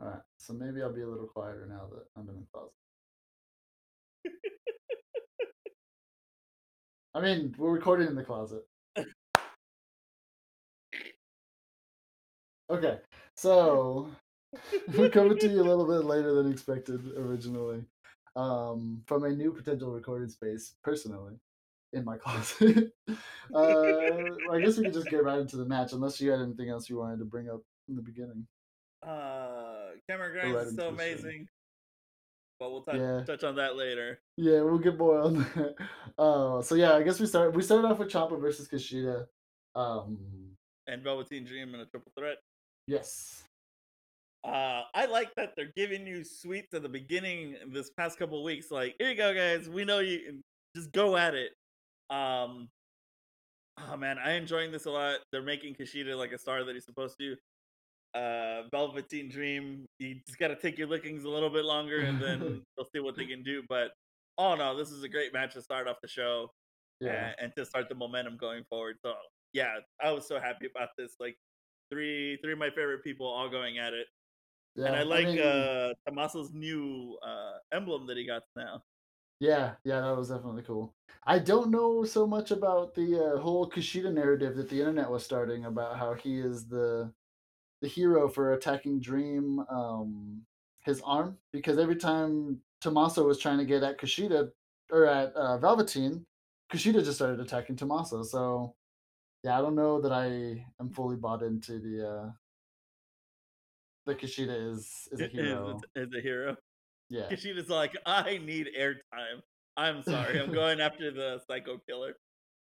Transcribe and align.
All 0.00 0.08
right, 0.08 0.20
so 0.36 0.52
maybe 0.52 0.82
I'll 0.82 0.92
be 0.92 1.02
a 1.02 1.08
little 1.08 1.26
quieter 1.26 1.66
now 1.68 1.88
that 1.92 2.04
I'm 2.16 2.28
in 2.28 2.36
the 2.36 2.46
closet. 2.52 2.72
I 7.14 7.20
mean, 7.22 7.54
we're 7.56 7.72
recording 7.72 8.08
in 8.08 8.14
the 8.14 8.22
closet. 8.22 8.62
Okay, 12.68 12.98
so 13.36 14.10
we're 14.96 15.08
coming 15.08 15.38
to 15.38 15.48
you 15.48 15.62
a 15.62 15.64
little 15.64 15.86
bit 15.86 16.04
later 16.04 16.34
than 16.34 16.50
expected 16.50 17.00
originally, 17.16 17.84
um, 18.34 19.02
from 19.06 19.24
a 19.24 19.30
new 19.30 19.50
potential 19.52 19.92
recording 19.92 20.28
space. 20.28 20.74
Personally, 20.82 21.34
in 21.94 22.04
my 22.04 22.16
closet. 22.22 22.92
uh, 23.54 24.50
I 24.52 24.60
guess 24.60 24.76
we 24.76 24.84
could 24.84 24.92
just 24.92 25.08
get 25.08 25.24
right 25.24 25.38
into 25.38 25.56
the 25.56 25.64
match, 25.64 25.94
unless 25.94 26.20
you 26.20 26.30
had 26.30 26.40
anything 26.40 26.68
else 26.68 26.90
you 26.90 26.98
wanted 26.98 27.20
to 27.20 27.24
bring 27.24 27.48
up 27.48 27.62
in 27.88 27.96
the 27.96 28.02
beginning. 28.02 28.46
Uh, 29.06 29.90
Cameron 30.08 30.32
Grimes 30.32 30.48
is 30.48 30.52
so 30.54 30.58
into 30.68 30.74
the 30.74 30.82
show. 30.82 30.88
amazing. 30.88 31.48
But 32.58 32.70
we'll 32.72 32.82
touch, 32.82 32.96
Yeah. 32.96 33.22
touch 33.24 33.44
on 33.44 33.54
that 33.56 33.76
later. 33.76 34.18
Yeah, 34.36 34.62
we'll 34.62 34.78
get 34.78 34.96
more 34.96 35.18
on 35.20 35.34
that. 35.38 35.74
Uh, 36.18 36.62
so 36.62 36.74
yeah, 36.74 36.94
I 36.94 37.02
guess 37.02 37.20
we 37.20 37.26
start. 37.26 37.52
We 37.54 37.62
started 37.62 37.86
off 37.86 37.98
with 37.98 38.08
Ciampa 38.08 38.40
versus 38.40 38.66
Kushida. 38.68 39.26
Um, 39.74 40.56
And 40.86 41.02
Velveteen 41.02 41.44
Dream 41.44 41.74
in 41.74 41.80
a 41.80 41.84
triple 41.86 42.10
threat. 42.18 42.38
yes, 42.86 43.44
Uh, 44.44 44.84
I 44.94 45.04
like 45.06 45.34
that 45.34 45.52
they're 45.56 45.72
giving 45.76 46.06
you 46.06 46.24
sweets 46.24 46.72
at 46.72 46.82
the 46.82 46.88
beginning 46.88 47.56
this 47.68 47.90
past 47.90 48.18
couple 48.18 48.42
weeks. 48.44 48.70
Like, 48.70 48.94
here 48.98 49.10
you 49.10 49.16
go, 49.16 49.34
guys. 49.34 49.68
We 49.68 49.84
know 49.84 49.98
you. 49.98 50.40
Just 50.74 50.90
go 50.92 51.16
at 51.18 51.34
it. 51.34 51.52
Um, 52.10 52.68
oh 53.78 53.96
man, 53.98 54.18
I 54.18 54.30
am 54.32 54.42
enjoying 54.42 54.72
this 54.72 54.86
a 54.86 54.90
lot. 54.90 55.18
They're 55.32 55.42
making 55.42 55.74
Kushida 55.74 56.16
like 56.16 56.32
a 56.32 56.38
star 56.38 56.64
that 56.64 56.74
he's 56.74 56.84
supposed 56.86 57.18
to. 57.18 57.36
Uh, 58.16 58.62
Velveteen 58.70 59.28
Dream. 59.28 59.84
You 59.98 60.16
just 60.26 60.38
got 60.38 60.48
to 60.48 60.56
take 60.56 60.78
your 60.78 60.88
lickings 60.88 61.24
a 61.24 61.28
little 61.28 61.50
bit 61.50 61.64
longer, 61.64 62.00
and 62.00 62.20
then 62.20 62.38
they'll 62.76 62.88
see 62.94 63.00
what 63.00 63.16
they 63.16 63.26
can 63.26 63.42
do. 63.42 63.62
But 63.68 63.90
oh 64.38 64.54
no, 64.54 64.76
this 64.76 64.90
is 64.90 65.02
a 65.02 65.08
great 65.08 65.32
match 65.32 65.54
to 65.54 65.62
start 65.62 65.86
off 65.88 65.96
the 66.02 66.08
show 66.08 66.50
yeah, 67.00 67.28
and, 67.28 67.34
and 67.38 67.52
to 67.56 67.64
start 67.64 67.88
the 67.88 67.94
momentum 67.94 68.36
going 68.36 68.64
forward. 68.68 68.96
So 69.04 69.14
yeah, 69.52 69.74
I 70.02 70.10
was 70.10 70.26
so 70.26 70.40
happy 70.40 70.66
about 70.74 70.90
this. 70.98 71.14
Like 71.20 71.36
three, 71.90 72.38
three 72.42 72.52
of 72.52 72.58
my 72.58 72.70
favorite 72.70 73.04
people 73.04 73.26
all 73.26 73.48
going 73.48 73.78
at 73.78 73.92
it. 73.92 74.06
yeah. 74.74 74.86
And 74.86 74.96
I 74.96 75.02
like 75.02 75.26
mean, 75.26 75.40
uh 75.40 75.92
Tommaso's 76.08 76.52
new 76.52 77.18
uh 77.26 77.54
emblem 77.72 78.06
that 78.06 78.16
he 78.16 78.26
got 78.26 78.42
now. 78.56 78.82
Yeah, 79.38 79.72
yeah, 79.84 80.00
that 80.00 80.16
was 80.16 80.30
definitely 80.30 80.62
cool. 80.62 80.94
I 81.26 81.38
don't 81.38 81.70
know 81.70 82.04
so 82.04 82.26
much 82.26 82.52
about 82.52 82.94
the 82.94 83.34
uh, 83.34 83.38
whole 83.38 83.68
Kushida 83.68 84.10
narrative 84.10 84.56
that 84.56 84.70
the 84.70 84.78
internet 84.78 85.10
was 85.10 85.24
starting 85.24 85.66
about 85.66 85.98
how 85.98 86.14
he 86.14 86.38
is 86.38 86.66
the 86.66 87.12
the 87.82 87.88
hero 87.88 88.28
for 88.28 88.54
attacking 88.54 89.00
Dream 89.00 89.60
um 89.70 90.42
his 90.84 91.00
arm 91.04 91.36
because 91.52 91.78
every 91.78 91.96
time 91.96 92.60
Tommaso 92.80 93.26
was 93.26 93.38
trying 93.38 93.58
to 93.58 93.64
get 93.64 93.82
at 93.82 93.98
Kushida 94.00 94.50
or 94.90 95.06
at 95.06 95.34
uh, 95.34 95.58
Velveteen, 95.58 96.24
Kushida 96.72 97.04
just 97.04 97.16
started 97.16 97.40
attacking 97.40 97.76
Tommaso. 97.76 98.22
So 98.22 98.74
yeah, 99.42 99.58
I 99.58 99.62
don't 99.62 99.74
know 99.74 100.00
that 100.00 100.12
I 100.12 100.64
am 100.80 100.90
fully 100.90 101.16
bought 101.16 101.42
into 101.42 101.78
the 101.78 102.08
uh 102.08 102.30
the 104.06 104.14
Kushida 104.14 104.72
is 104.72 105.08
is 105.12 105.20
a 105.20 105.26
hero. 105.26 105.80
is 105.94 106.08
a 106.16 106.20
hero. 106.20 106.56
Yeah. 107.08 107.28
Kushida's 107.30 107.68
like, 107.68 107.96
I 108.06 108.38
need 108.38 108.68
airtime. 108.78 109.42
I'm 109.76 110.02
sorry, 110.02 110.40
I'm 110.40 110.52
going 110.62 110.80
after 110.80 111.10
the 111.10 111.40
psycho 111.46 111.78
killer. 111.88 112.14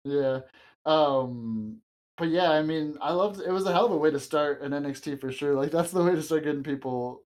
Yeah. 0.03 0.39
Um 0.86 1.81
but 2.18 2.30
yeah, 2.30 2.50
I 2.50 2.64
mean, 2.64 2.98
I 3.02 3.12
loved 3.14 3.40
it 3.42 3.52
was 3.52 3.66
a 3.66 3.72
hell 3.72 3.86
of 3.86 3.92
a 3.92 3.98
way 3.98 4.12
to 4.12 4.20
start 4.20 4.62
an 4.62 4.72
NXT 4.72 5.20
for 5.22 5.32
sure. 5.32 5.54
Like 5.54 5.72
that's 5.72 5.92
the 5.92 6.04
way 6.04 6.16
to 6.16 6.22
start 6.22 6.44
getting 6.44 6.64
people 6.64 7.23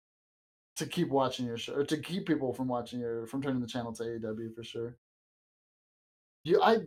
to 0.77 0.87
keep 0.87 1.09
watching 1.09 1.47
your 1.47 1.57
show 1.57 1.75
or 1.75 1.85
to 1.85 1.97
keep 1.97 2.27
people 2.27 2.53
from 2.53 2.69
watching 2.69 3.01
your 3.01 3.27
from 3.27 3.43
turning 3.43 3.61
the 3.61 3.67
channel 3.67 3.93
to 3.95 4.03
AEW 4.05 4.55
for 4.55 4.63
sure. 4.63 4.97
You 6.45 6.63
I 6.63 6.87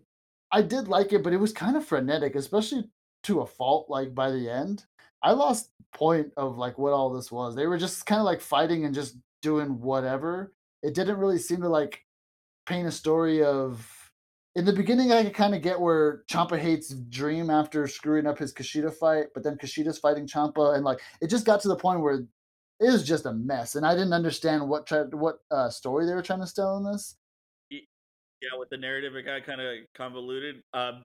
I 0.51 0.61
did 0.61 0.87
like 0.87 1.13
it, 1.13 1.23
but 1.23 1.33
it 1.33 1.37
was 1.37 1.51
kind 1.51 1.75
of 1.75 1.85
frenetic, 1.85 2.35
especially 2.35 2.89
to 3.23 3.41
a 3.41 3.45
fault 3.45 3.89
like 3.89 4.15
by 4.15 4.31
the 4.31 4.49
end. 4.49 4.85
I 5.21 5.33
lost 5.33 5.71
point 5.93 6.31
of 6.37 6.57
like 6.57 6.77
what 6.77 6.93
all 6.93 7.09
this 7.11 7.31
was. 7.31 7.55
They 7.55 7.67
were 7.67 7.77
just 7.77 8.05
kind 8.05 8.19
of 8.19 8.25
like 8.25 8.41
fighting 8.41 8.85
and 8.85 8.95
just 8.95 9.17
doing 9.41 9.81
whatever. 9.81 10.53
It 10.83 10.95
didn't 10.95 11.17
really 11.17 11.37
seem 11.37 11.61
to 11.61 11.69
like 11.69 12.05
paint 12.65 12.87
a 12.87 12.91
story 12.91 13.43
of 13.43 13.85
in 14.55 14.65
the 14.65 14.73
beginning 14.73 15.11
I 15.11 15.23
could 15.23 15.33
kind 15.33 15.55
of 15.55 15.61
get 15.61 15.79
where 15.79 16.23
Ciampa 16.29 16.57
hates 16.57 16.93
Dream 16.93 17.49
after 17.49 17.87
screwing 17.87 18.25
up 18.25 18.39
his 18.39 18.53
Kushida 18.53 18.93
fight, 18.93 19.27
but 19.33 19.43
then 19.43 19.57
Kushida's 19.57 19.99
fighting 19.99 20.27
Ciampa 20.27 20.75
and 20.75 20.83
like 20.83 20.99
it 21.21 21.29
just 21.29 21.45
got 21.45 21.61
to 21.61 21.67
the 21.67 21.75
point 21.75 22.01
where 22.01 22.25
it 22.79 22.91
was 22.91 23.03
just 23.03 23.25
a 23.25 23.33
mess 23.33 23.75
and 23.75 23.85
I 23.85 23.93
didn't 23.93 24.13
understand 24.13 24.67
what 24.67 24.87
try, 24.87 25.03
what 25.03 25.39
uh, 25.51 25.69
story 25.69 26.05
they 26.05 26.13
were 26.13 26.21
trying 26.21 26.45
to 26.45 26.53
tell 26.53 26.77
in 26.77 26.83
this. 26.83 27.15
Yeah, 28.41 28.57
with 28.57 28.69
the 28.69 28.77
narrative, 28.77 29.15
it 29.15 29.23
got 29.23 29.45
kind 29.45 29.59
of 29.59 29.75
convoluted. 29.95 30.61
Um, 30.73 31.03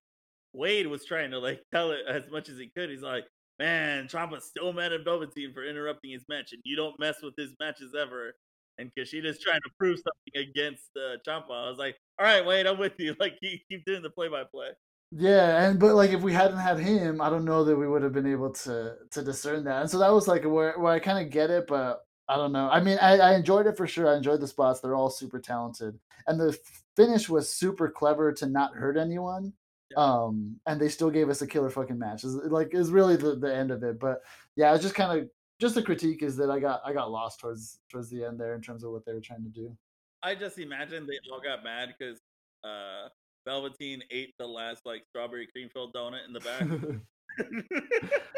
Wade 0.53 0.87
was 0.87 1.05
trying 1.05 1.33
to 1.33 1.39
like 1.39 1.63
tell 1.73 1.91
it 1.91 2.01
as 2.09 2.31
much 2.31 2.49
as 2.49 2.59
he 2.59 2.71
could. 2.77 2.91
He's 2.91 3.03
like, 3.03 3.25
"Man, 3.59 4.07
Ciampa's 4.07 4.45
still 4.45 4.73
mad 4.73 4.93
at 4.93 5.05
Velveteen 5.05 5.53
for 5.53 5.65
interrupting 5.65 6.13
his 6.13 6.25
match, 6.29 6.53
and 6.53 6.63
you 6.65 6.77
don't 6.77 6.99
mess 7.01 7.17
with 7.23 7.35
his 7.37 7.53
matches 7.59 7.95
ever." 8.01 8.35
And 8.79 8.91
Kushida's 8.99 9.41
trying 9.41 9.61
to 9.61 9.71
prove 9.79 9.99
something 9.99 10.49
against 10.51 10.91
uh, 10.97 11.17
Ciampa. 11.27 11.67
I 11.67 11.69
was 11.69 11.79
like, 11.79 11.97
"All 12.19 12.27
right, 12.27 12.45
Wade, 12.45 12.67
I'm 12.67 12.79
with 12.79 12.99
you. 12.99 13.15
Like, 13.21 13.39
keep, 13.41 13.63
keep 13.69 13.85
doing 13.85 14.03
the 14.03 14.11
play-by-play." 14.11 14.71
Yeah, 15.17 15.65
and 15.65 15.79
but 15.79 15.95
like 15.95 16.11
if 16.11 16.23
we 16.23 16.33
hadn't 16.33 16.59
had 16.59 16.79
him, 16.79 17.21
I 17.21 17.31
don't 17.31 17.45
know 17.45 17.65
that 17.65 17.77
we 17.77 17.87
would 17.87 18.03
have 18.03 18.13
been 18.13 18.27
able 18.27 18.51
to 18.51 18.97
to 19.13 19.23
discern 19.23 19.63
that. 19.65 19.83
And 19.83 19.91
so 19.91 19.99
that 19.99 20.13
was 20.13 20.27
like 20.27 20.45
where 20.45 20.77
where 20.79 20.93
I 20.93 20.99
kind 20.99 21.25
of 21.25 21.33
get 21.33 21.51
it, 21.51 21.69
but 21.69 22.05
I 22.29 22.37
don't 22.37 22.53
know. 22.53 22.69
I 22.69 22.81
mean, 22.81 22.99
I, 23.01 23.19
I 23.19 23.35
enjoyed 23.35 23.67
it 23.67 23.77
for 23.77 23.87
sure. 23.87 24.09
I 24.09 24.17
enjoyed 24.17 24.41
the 24.41 24.49
spots. 24.49 24.81
They're 24.81 24.97
all 24.97 25.11
super 25.11 25.39
talented, 25.39 25.99
and 26.27 26.41
the 26.41 26.59
finish 26.97 27.29
was 27.29 27.53
super 27.53 27.89
clever 27.89 28.33
to 28.33 28.47
not 28.47 28.75
hurt 28.75 28.97
anyone. 28.97 29.53
Yeah. 29.91 29.99
Um, 29.99 30.59
and 30.67 30.81
they 30.81 30.89
still 30.89 31.11
gave 31.11 31.29
us 31.29 31.43
a 31.43 31.47
killer 31.47 31.71
fucking 31.71 31.99
match. 31.99 32.25
Is 32.25 32.35
like 32.35 32.75
is 32.75 32.91
really 32.91 33.17
the, 33.17 33.37
the 33.37 33.55
end 33.55 33.71
of 33.71 33.85
it. 33.85 34.01
But 34.01 34.23
yeah, 34.57 34.75
it's 34.75 34.83
just 34.83 34.95
kind 34.95 35.21
of 35.21 35.29
just 35.61 35.75
the 35.75 35.83
critique 35.83 36.23
is 36.23 36.37
that 36.37 36.51
I 36.51 36.59
got 36.61 36.81
I 36.85 36.93
got 36.93 37.11
lost 37.11 37.41
towards 37.41 37.81
towards 37.91 38.11
the 38.11 38.25
end 38.25 38.39
there 38.39 38.55
in 38.55 38.61
terms 38.61 38.85
of 38.85 38.93
what 38.93 39.05
they 39.05 39.13
were 39.13 39.21
trying 39.21 39.45
to 39.45 39.51
do. 39.51 39.77
I 40.23 40.35
just 40.35 40.59
imagine 40.59 41.07
they 41.07 41.19
all 41.31 41.41
got 41.41 41.63
mad 41.63 41.95
because 41.99 42.19
uh, 42.65 43.09
Velveteen 43.47 44.03
ate 44.11 44.35
the 44.39 44.47
last 44.47 44.87
like 44.87 45.05
strawberry 45.09 45.47
cream 45.47 45.69
filled 45.69 45.95
donut 45.95 46.27
in 46.27 46.33
the 46.33 46.41
back. 46.41 46.63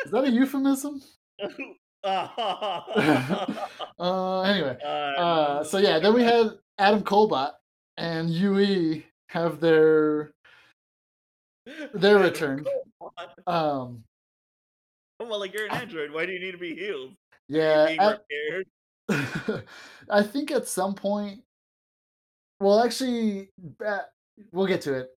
is 0.04 0.10
that 0.10 0.25
a 0.25 0.31
euphemism? 0.31 1.03
uh, 2.04 2.28
uh, 3.98 4.41
anyway, 4.43 4.77
uh, 4.84 5.62
so 5.62 5.78
yeah, 5.78 5.98
then 5.98 6.15
we 6.15 6.22
had 6.22 6.53
Adam 6.78 7.03
Colbot 7.03 7.53
and 7.97 8.31
UE 8.31 9.03
have 9.28 9.60
their 9.60 10.33
their 11.94 12.19
return. 12.19 12.65
Um, 13.47 14.04
well, 15.21 15.41
like 15.41 15.54
you're 15.54 15.66
an 15.66 15.72
android. 15.72 16.12
Why 16.12 16.27
do 16.27 16.32
you 16.32 16.41
need 16.41 16.53
to 16.53 16.59
be 16.59 16.75
healed? 16.75 17.12
yeah, 17.49 17.87
repaired? 17.88 18.66
I 20.10 20.22
think 20.22 20.50
at 20.50 20.66
some 20.66 20.94
point. 20.94 21.41
Well, 22.59 22.82
actually, 22.82 23.50
uh, 23.87 24.00
we'll 24.53 24.66
get 24.66 24.81
to 24.82 24.94
it. 24.94 25.09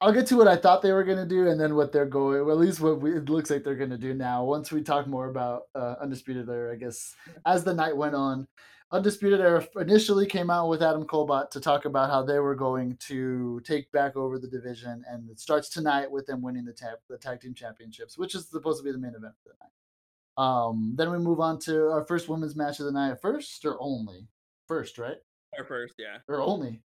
I'll 0.00 0.12
get 0.12 0.26
to 0.26 0.36
what 0.36 0.48
I 0.48 0.56
thought 0.56 0.82
they 0.82 0.92
were 0.92 1.04
going 1.04 1.18
to 1.18 1.26
do, 1.26 1.48
and 1.48 1.58
then 1.58 1.76
what 1.76 1.92
they're 1.92 2.04
going. 2.04 2.44
Well, 2.44 2.56
at 2.56 2.60
least 2.60 2.80
what 2.80 3.00
we, 3.00 3.16
it 3.16 3.28
looks 3.28 3.50
like 3.50 3.64
they're 3.64 3.74
going 3.74 3.90
to 3.90 3.98
do 3.98 4.12
now. 4.12 4.44
Once 4.44 4.70
we 4.70 4.82
talk 4.82 5.06
more 5.06 5.28
about 5.28 5.62
uh, 5.74 5.94
Undisputed 6.00 6.46
there, 6.46 6.70
I 6.70 6.76
guess 6.76 7.14
as 7.46 7.64
the 7.64 7.72
night 7.72 7.96
went 7.96 8.14
on, 8.14 8.46
Undisputed 8.94 9.40
Era 9.40 9.66
initially 9.80 10.24
came 10.24 10.50
out 10.50 10.68
with 10.68 10.80
Adam 10.80 11.02
Colbot 11.04 11.50
to 11.50 11.60
talk 11.60 11.84
about 11.84 12.10
how 12.10 12.22
they 12.22 12.38
were 12.38 12.54
going 12.54 12.96
to 13.08 13.60
take 13.64 13.90
back 13.90 14.14
over 14.14 14.38
the 14.38 14.46
division, 14.46 15.04
and 15.08 15.28
it 15.28 15.40
starts 15.40 15.68
tonight 15.68 16.08
with 16.08 16.26
them 16.26 16.40
winning 16.40 16.64
the 16.64 16.72
tag 16.72 16.98
the 17.08 17.18
tag 17.18 17.40
team 17.40 17.54
championships, 17.54 18.16
which 18.16 18.36
is 18.36 18.48
supposed 18.48 18.78
to 18.78 18.84
be 18.84 18.92
the 18.92 18.98
main 18.98 19.16
event 19.16 19.34
for 19.42 19.48
the 19.48 19.56
night. 19.60 20.46
Um, 20.46 20.94
then 20.96 21.10
we 21.10 21.18
move 21.18 21.40
on 21.40 21.58
to 21.62 21.90
our 21.90 22.04
first 22.04 22.28
women's 22.28 22.54
match 22.54 22.78
of 22.78 22.86
the 22.86 22.92
night. 22.92 23.20
First 23.20 23.64
or 23.64 23.76
only? 23.80 24.28
First, 24.68 24.96
right? 24.98 25.16
Or 25.58 25.64
first, 25.64 25.94
yeah. 25.98 26.18
Or 26.28 26.40
only? 26.40 26.80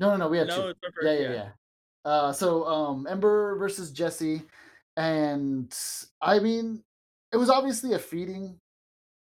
No, 0.00 0.10
no, 0.10 0.16
no. 0.16 0.28
We 0.28 0.36
had 0.36 0.48
No, 0.48 0.56
two. 0.56 0.62
our 0.62 0.74
first. 0.82 0.98
Yeah, 1.02 1.12
yeah, 1.12 1.32
yeah. 1.32 1.48
Uh, 2.04 2.32
so 2.34 2.66
um, 2.66 3.06
Ember 3.06 3.56
versus 3.56 3.90
Jessi, 3.90 4.42
and 4.98 5.74
I 6.20 6.40
mean, 6.40 6.82
it 7.32 7.38
was 7.38 7.48
obviously 7.48 7.94
a 7.94 7.98
feeding, 7.98 8.60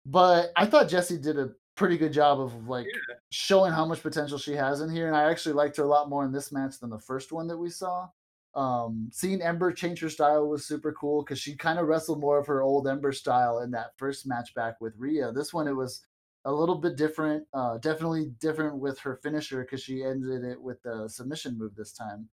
but 0.04 0.52
I 0.54 0.66
thought 0.66 0.90
Jessi 0.90 1.20
did 1.20 1.38
a 1.38 1.50
pretty 1.74 1.96
good 1.98 2.12
job 2.12 2.40
of 2.40 2.68
like 2.68 2.86
Yeah. 2.86 3.16
showing 3.30 3.72
how 3.72 3.86
much 3.86 4.02
potential 4.02 4.38
she 4.38 4.52
has 4.54 4.80
in 4.80 4.90
here, 4.90 5.06
and 5.08 5.16
I 5.16 5.30
actually 5.30 5.54
liked 5.54 5.76
her 5.76 5.84
a 5.84 5.88
lot 5.88 6.08
more 6.08 6.24
in 6.24 6.32
this 6.32 6.52
match 6.52 6.78
than 6.80 6.90
the 6.90 6.98
first 6.98 7.32
one 7.32 7.46
that 7.48 7.58
we 7.58 7.70
saw. 7.70 8.10
Um, 8.54 9.08
seeing 9.12 9.40
Ember 9.40 9.72
change 9.72 10.00
her 10.00 10.10
style 10.10 10.46
was 10.48 10.66
super 10.66 10.92
cool 10.92 11.22
because 11.22 11.38
she 11.38 11.56
kind 11.56 11.78
of 11.78 11.86
wrestled 11.86 12.20
more 12.20 12.38
of 12.38 12.46
her 12.46 12.62
old 12.62 12.86
Ember 12.86 13.12
style 13.12 13.60
in 13.60 13.70
that 13.70 13.96
first 13.96 14.26
match 14.26 14.54
back 14.54 14.80
with 14.80 14.94
Rhea. 14.98 15.32
This 15.32 15.54
one 15.54 15.66
it 15.68 15.72
was 15.72 16.04
a 16.44 16.52
little 16.52 16.74
bit 16.76 16.96
different, 16.96 17.46
uh, 17.54 17.78
definitely 17.78 18.26
different 18.40 18.78
with 18.78 18.98
her 19.00 19.16
finisher 19.22 19.62
because 19.62 19.82
she 19.82 20.02
ended 20.04 20.44
it 20.44 20.60
with 20.60 20.82
the 20.82 21.08
submission 21.08 21.56
move 21.56 21.74
this 21.76 21.92
time. 21.92 22.28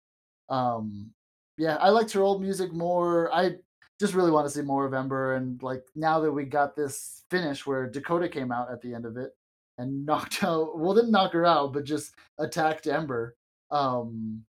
Um, 0.49 1.13
yeah, 1.57 1.77
I 1.77 1.91
liked 1.91 2.13
her 2.13 2.23
old 2.23 2.43
music 2.43 2.73
more. 2.73 3.33
I 3.35 3.57
just 4.01 4.15
really 4.15 4.31
want 4.31 4.47
to 4.47 4.51
see 4.51 4.63
more 4.63 4.85
of 4.85 4.95
Ember. 4.95 5.35
And 5.35 5.63
like 5.63 5.85
now 5.95 6.21
that 6.21 6.33
we 6.33 6.45
got 6.45 6.77
this 6.77 7.23
finish 7.31 7.67
where 7.67 7.89
Dakota 7.89 8.29
came 8.29 8.53
out 8.53 8.71
at 8.71 8.81
the 8.81 8.95
end 8.95 9.07
of 9.07 9.17
it 9.17 9.33
and 9.79 10.05
knocked 10.07 10.43
out, 10.43 10.79
well, 10.79 10.95
didn't 10.95 11.11
knock 11.11 11.33
her 11.33 11.47
out, 11.47 11.73
but 11.73 11.85
just 11.85 12.15
attacked 12.39 12.87
Ember. 12.87 13.37
Um, 13.71 14.45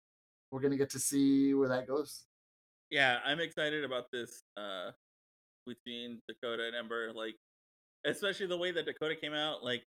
we're 0.51 0.61
gonna 0.61 0.77
get 0.77 0.91
to 0.91 0.99
see 0.99 1.55
where 1.55 1.69
that 1.69 1.87
goes. 1.87 2.25
Yeah, 2.91 3.19
I'm 3.25 3.41
excited 3.41 3.85
about 3.85 4.11
this 4.13 4.43
uh 4.57 4.91
between 5.67 6.21
Dakota 6.29 6.67
and 6.67 6.77
Ember. 6.77 7.13
Like, 7.13 7.35
especially 8.07 8.47
the 8.47 8.59
way 8.59 8.71
that 8.71 8.87
Dakota 8.87 9.17
came 9.17 9.35
out. 9.35 9.65
Like, 9.65 9.83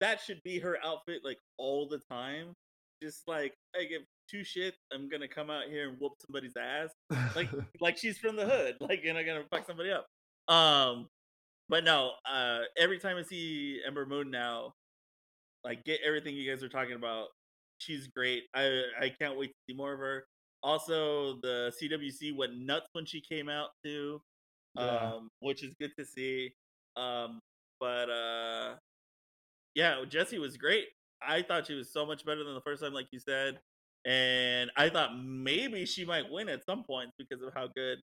that 0.00 0.20
should 0.20 0.42
be 0.42 0.58
her 0.58 0.78
outfit 0.84 1.22
like 1.24 1.38
all 1.56 1.86
the 1.86 2.00
time. 2.10 2.54
Just 3.02 3.28
like 3.28 3.54
I 3.76 3.84
give 3.84 4.02
two 4.30 4.40
shits, 4.40 4.72
I'm 4.92 5.08
gonna 5.08 5.28
come 5.28 5.50
out 5.50 5.64
here 5.70 5.88
and 5.88 5.98
whoop 6.00 6.12
somebody's 6.24 6.56
ass. 6.56 6.90
Like, 7.34 7.48
like 7.80 7.96
she's 7.96 8.18
from 8.18 8.36
the 8.36 8.44
hood. 8.46 8.76
Like, 8.80 9.02
and 9.06 9.16
I'm 9.18 9.26
gonna 9.26 9.44
fuck 9.50 9.66
somebody 9.66 9.90
up. 9.90 10.06
Um, 10.54 11.08
but 11.68 11.84
no. 11.84 12.12
Uh, 12.30 12.60
every 12.76 12.98
time 12.98 13.16
I 13.16 13.22
see 13.22 13.80
Ember 13.86 14.06
Moon 14.06 14.30
now, 14.30 14.74
like 15.64 15.84
get 15.84 16.00
everything 16.06 16.34
you 16.34 16.50
guys 16.50 16.62
are 16.62 16.68
talking 16.68 16.94
about. 16.94 17.28
She's 17.78 18.08
great. 18.08 18.44
I 18.54 18.82
I 19.00 19.08
can't 19.20 19.38
wait 19.38 19.48
to 19.48 19.54
see 19.68 19.76
more 19.76 19.92
of 19.92 20.00
her. 20.00 20.24
Also, 20.62 21.38
the 21.42 21.72
CWC 21.80 22.34
went 22.36 22.56
nuts 22.58 22.88
when 22.92 23.06
she 23.06 23.20
came 23.20 23.48
out 23.48 23.68
too, 23.84 24.20
Yeah. 24.76 25.12
um, 25.14 25.28
which 25.40 25.62
is 25.62 25.72
good 25.80 25.92
to 25.98 26.04
see. 26.04 26.52
Um, 26.96 27.38
but 27.78 28.10
uh, 28.10 28.74
yeah, 29.74 30.02
Jessi 30.08 30.38
was 30.40 30.56
great. 30.56 30.86
I 31.22 31.42
thought 31.42 31.66
she 31.66 31.74
was 31.74 31.92
so 31.92 32.04
much 32.04 32.24
better 32.24 32.42
than 32.42 32.54
the 32.54 32.60
first 32.62 32.82
time, 32.82 32.92
like 32.92 33.06
you 33.12 33.20
said, 33.20 33.58
and 34.08 34.70
I 34.74 34.88
thought 34.88 35.10
maybe 35.22 35.84
she 35.84 36.06
might 36.06 36.30
win 36.30 36.48
at 36.48 36.64
some 36.64 36.82
point 36.82 37.10
because 37.18 37.42
of 37.44 37.52
how 37.54 37.68
good 37.76 37.98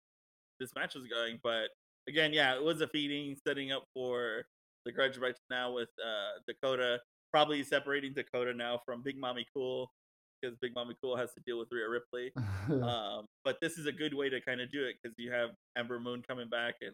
this 0.60 0.70
match 0.76 0.94
was 0.94 1.08
going. 1.08 1.40
But 1.44 1.70
again, 2.08 2.32
yeah, 2.32 2.54
it 2.54 2.64
was 2.64 2.80
a 2.82 2.88
feeding, 2.88 3.36
setting 3.46 3.72
up 3.72 3.86
for 3.92 4.44
the 4.86 4.92
grudge 4.92 5.18
right 5.18 5.36
now 5.50 5.74
with 5.74 5.90
uh, 6.00 6.40
Dakota. 6.48 7.00
Probably 7.34 7.64
separating 7.64 8.14
Dakota 8.14 8.54
now 8.54 8.80
from 8.86 9.02
Big 9.02 9.20
Mommy 9.20 9.48
Cool 9.54 9.92
because 10.40 10.56
Big 10.62 10.76
Mommy 10.76 10.96
Cool 11.02 11.18
has 11.18 11.34
to 11.34 11.42
deal 11.46 11.58
with 11.58 11.70
Rhea 11.72 11.90
Ripley. 11.90 12.32
Um, 12.66 13.28
but 13.44 13.58
this 13.62 13.78
is 13.78 13.86
a 13.86 13.92
good 13.92 14.16
way 14.16 14.28
to 14.28 14.42
kind 14.42 14.60
of 14.60 14.72
do 14.72 14.86
it 14.86 14.96
because 15.02 15.14
you 15.20 15.32
have 15.32 15.52
Ember 15.78 16.00
Moon 16.00 16.24
coming 16.28 16.50
back 16.50 16.74
and 16.82 16.94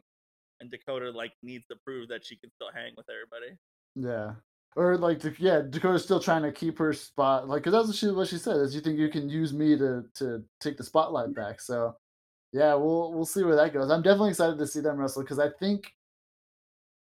and 0.59 0.69
Dakota 0.69 1.11
like 1.11 1.31
needs 1.41 1.65
to 1.71 1.77
prove 1.85 2.09
that 2.09 2.25
she 2.25 2.35
can 2.35 2.51
still 2.51 2.69
hang 2.73 2.91
with 2.97 3.05
everybody. 3.09 3.57
Yeah. 3.95 4.33
Or 4.75 4.97
like, 4.97 5.21
yeah, 5.39 5.61
Dakota's 5.69 6.03
still 6.03 6.19
trying 6.21 6.43
to 6.43 6.51
keep 6.51 6.77
her 6.79 6.93
spot, 6.93 7.47
like, 7.49 7.63
because 7.63 7.73
that's 7.73 7.87
what 7.87 7.95
she, 7.95 8.07
what 8.07 8.27
she 8.29 8.37
said 8.37 8.57
is, 8.57 8.73
you 8.73 8.79
think 8.81 8.97
you 8.97 9.09
can 9.09 9.29
use 9.29 9.53
me 9.53 9.77
to 9.77 10.05
to 10.15 10.43
take 10.61 10.77
the 10.77 10.83
spotlight 10.83 11.33
back. 11.35 11.59
So, 11.59 11.97
yeah, 12.53 12.73
we'll 12.75 13.13
we'll 13.13 13.25
see 13.25 13.43
where 13.43 13.55
that 13.57 13.73
goes. 13.73 13.91
I'm 13.91 14.01
definitely 14.01 14.29
excited 14.31 14.57
to 14.59 14.67
see 14.67 14.79
them 14.81 14.97
wrestle 14.97 15.23
because 15.23 15.39
I 15.39 15.49
think 15.59 15.93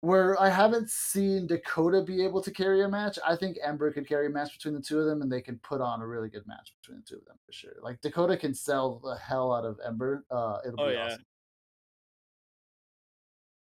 where 0.01 0.41
I 0.41 0.49
haven't 0.49 0.91
seen 0.91 1.47
Dakota 1.47 2.03
be 2.03 2.25
able 2.25 2.43
to 2.43 2.51
carry 2.51 2.83
a 2.83 2.89
match, 2.89 3.19
I 3.25 3.37
think 3.37 3.57
Ember 3.63 3.93
could 3.93 4.09
carry 4.09 4.27
a 4.27 4.31
match 4.31 4.53
between 4.53 4.75
the 4.75 4.81
two 4.81 4.99
of 4.99 5.07
them, 5.07 5.23
and 5.23 5.31
they 5.31 5.41
can 5.41 5.59
put 5.59 5.81
on 5.81 6.03
a 6.03 6.07
really 6.07 6.29
good 6.29 6.47
match 6.47 6.75
between 6.83 6.99
the 6.99 7.05
two 7.07 7.19
of 7.21 7.25
them 7.27 7.37
for 7.47 7.53
sure. 7.53 7.75
Like 7.81 8.01
Dakota 8.01 8.37
can 8.37 8.55
sell 8.55 8.99
the 8.99 9.17
hell 9.17 9.53
out 9.53 9.65
of 9.65 9.79
Ember. 9.87 10.25
Uh, 10.31 10.59
it'll 10.67 10.81
Oh 10.81 10.89
be 10.89 10.95
yeah, 10.95 11.07
awesome. 11.07 11.25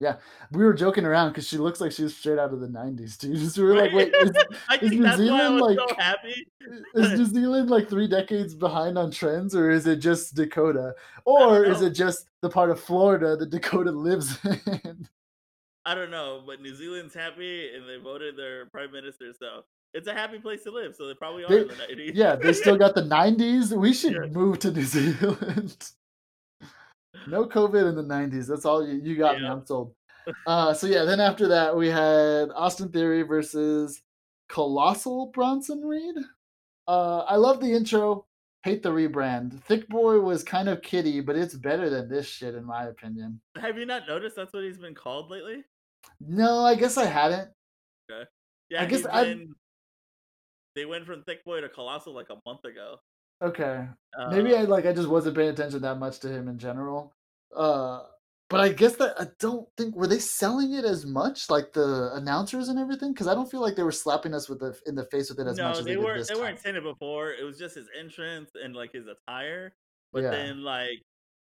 Yeah, 0.02 0.16
we 0.50 0.64
were 0.64 0.74
joking 0.74 1.04
around 1.04 1.28
because 1.30 1.46
she 1.46 1.58
looks 1.58 1.80
like 1.80 1.92
she's 1.92 2.16
straight 2.16 2.38
out 2.38 2.52
of 2.52 2.58
the 2.60 2.66
'90s, 2.66 3.16
dude. 3.16 3.36
Just 3.38 3.56
we 3.56 3.62
were 3.62 3.76
like, 3.76 3.92
wait, 3.92 4.12
is, 4.20 4.32
I 4.68 4.74
is 4.82 4.90
New 4.90 5.02
that's 5.04 5.16
why 5.18 5.24
I 5.24 5.28
Zealand 5.28 5.60
like 5.60 5.78
so 5.78 5.94
happy. 5.96 6.46
is 6.96 7.18
New 7.18 7.24
Zealand 7.26 7.70
like 7.70 7.88
three 7.88 8.08
decades 8.08 8.52
behind 8.56 8.98
on 8.98 9.12
trends, 9.12 9.54
or 9.54 9.70
is 9.70 9.86
it 9.86 9.96
just 10.00 10.34
Dakota, 10.34 10.94
or 11.24 11.62
is 11.64 11.82
it 11.82 11.90
just 11.90 12.26
the 12.40 12.50
part 12.50 12.70
of 12.70 12.80
Florida 12.80 13.36
that 13.36 13.50
Dakota 13.50 13.92
lives 14.08 14.38
in? 14.44 15.08
I 15.84 15.94
don't 15.94 16.10
know, 16.10 16.42
but 16.44 16.60
New 16.60 16.74
Zealand's 16.74 17.14
happy 17.14 17.70
and 17.74 17.88
they 17.88 18.02
voted 18.02 18.36
their 18.36 18.66
prime 18.66 18.90
minister, 18.90 19.32
so 19.38 19.64
it's 19.94 20.08
a 20.08 20.12
happy 20.14 20.38
place 20.40 20.64
to 20.64 20.72
live. 20.72 20.96
So 20.96 21.06
they 21.06 21.14
probably 21.14 21.44
are 21.44 21.48
They- 21.48 21.60
in 21.62 21.68
the 21.68 21.74
90s. 21.74 22.10
yeah, 22.14 22.34
they 22.34 22.52
still 22.52 22.76
got 22.76 22.96
the 22.96 23.02
'90s. 23.02 23.72
We 23.72 23.92
should 23.92 24.14
Yeah. 24.14 24.26
move 24.32 24.58
to 24.60 24.72
New 24.72 24.82
Zealand. 24.84 25.92
No 27.26 27.46
COVID 27.46 27.88
in 27.88 27.94
the 27.94 28.02
'90s. 28.02 28.46
That's 28.46 28.64
all 28.64 28.86
you, 28.86 29.00
you 29.02 29.16
got 29.16 29.40
me. 29.40 29.46
I'm 29.46 29.64
sold. 29.66 29.94
Uh, 30.46 30.72
so 30.72 30.86
yeah, 30.86 31.04
then 31.04 31.20
after 31.20 31.48
that 31.48 31.76
we 31.76 31.88
had 31.88 32.50
Austin 32.54 32.88
Theory 32.90 33.22
versus 33.22 34.02
Colossal 34.48 35.26
Bronson 35.32 35.82
Reed. 35.82 36.16
Uh, 36.86 37.20
I 37.20 37.36
love 37.36 37.60
the 37.60 37.72
intro. 37.72 38.26
Hate 38.64 38.82
the 38.82 38.90
rebrand. 38.90 39.60
Thick 39.64 39.88
Boy 39.88 40.20
was 40.20 40.44
kind 40.44 40.68
of 40.68 40.82
kitty, 40.82 41.20
but 41.20 41.34
it's 41.34 41.54
better 41.54 41.90
than 41.90 42.08
this 42.08 42.28
shit 42.28 42.54
in 42.54 42.64
my 42.64 42.84
opinion. 42.84 43.40
Have 43.60 43.76
you 43.76 43.86
not 43.86 44.06
noticed 44.06 44.36
that's 44.36 44.52
what 44.52 44.62
he's 44.62 44.78
been 44.78 44.94
called 44.94 45.30
lately? 45.30 45.64
No, 46.20 46.64
I 46.64 46.76
guess 46.76 46.96
I 46.96 47.06
hadn't. 47.06 47.50
Okay. 48.10 48.28
Yeah, 48.70 48.82
I 48.82 48.86
guess 48.86 49.02
been. 49.02 49.54
They 50.74 50.86
went 50.86 51.04
from 51.04 51.22
Thick 51.24 51.44
Boy 51.44 51.60
to 51.60 51.68
Colossal 51.68 52.14
like 52.14 52.30
a 52.30 52.36
month 52.46 52.64
ago. 52.64 52.96
Okay. 53.42 53.88
Maybe 54.26 54.54
Uh, 54.54 54.60
I 54.60 54.62
like 54.62 54.86
I 54.86 54.92
just 54.92 55.08
wasn't 55.08 55.36
paying 55.36 55.50
attention 55.50 55.82
that 55.82 55.98
much 55.98 56.20
to 56.20 56.28
him 56.28 56.48
in 56.48 56.58
general. 56.58 57.12
Uh 57.54 58.04
but 58.48 58.60
I 58.60 58.68
guess 58.70 58.96
that 58.96 59.18
I 59.18 59.28
don't 59.38 59.66
think 59.78 59.96
were 59.96 60.06
they 60.06 60.18
selling 60.18 60.74
it 60.74 60.84
as 60.84 61.06
much 61.06 61.48
like 61.48 61.72
the 61.72 62.10
announcers 62.14 62.68
and 62.68 62.78
everything 62.78 63.12
because 63.12 63.26
I 63.26 63.34
don't 63.34 63.50
feel 63.50 63.62
like 63.62 63.76
they 63.76 63.82
were 63.82 63.90
slapping 63.92 64.34
us 64.34 64.48
with 64.48 64.60
the 64.60 64.78
in 64.86 64.94
the 64.94 65.06
face 65.06 65.30
with 65.30 65.40
it 65.40 65.46
as 65.46 65.58
no, 65.58 65.68
much 65.68 65.78
as 65.80 65.86
they, 65.86 65.92
they, 65.92 65.96
weren't. 65.96 66.18
this 66.18 66.28
They 66.28 66.34
time. 66.34 66.42
weren't 66.44 66.60
saying 66.60 66.76
it 66.76 66.82
before. 66.82 67.32
It 67.32 67.44
was 67.44 67.58
just 67.58 67.74
his 67.76 67.88
entrance 67.98 68.50
and 68.54 68.76
like 68.76 68.92
his 68.92 69.06
attire. 69.06 69.74
But 70.12 70.24
Yeah. 70.24 70.30
then 70.30 70.62
like 70.62 71.02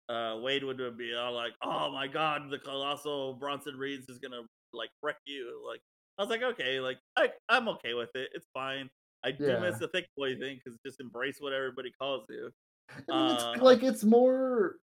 uh 0.09 0.39
Wade 0.43 0.65
would 0.65 0.79
be 0.97 1.15
all 1.15 1.33
like, 1.33 1.53
"Oh 1.63 1.93
my 1.93 2.07
god, 2.09 2.51
the 2.51 2.59
colossal 2.59 3.35
Bronson 3.35 3.77
Reed's 3.77 4.09
is 4.09 4.19
gonna 4.19 4.43
like 4.73 4.91
wreck 5.03 5.19
you." 5.27 5.63
Like 5.69 5.81
I 6.19 6.23
was 6.23 6.31
like, 6.31 6.43
"Okay, 6.43 6.81
like 6.81 6.99
I 7.17 7.33
I'm 7.49 7.69
okay 7.69 7.95
with 7.95 8.11
it. 8.15 8.31
It's 8.35 8.47
fine." 8.55 8.89
I 9.27 9.33
do 9.33 9.45
Yeah. 9.45 9.61
miss 9.61 9.79
the 9.79 9.89
thick 9.89 10.09
boy 10.17 10.37
thing 10.39 10.61
because 10.65 10.79
just 10.87 11.01
embrace 11.01 11.41
what 11.41 11.53
everybody 11.53 11.91
calls 11.91 12.25
you. 12.31 12.53
I 12.91 12.95
mean, 13.11 13.11
Uh, 13.11 13.53
it's 13.53 13.63
like 13.63 13.83
it's 13.83 14.05
more 14.05 14.77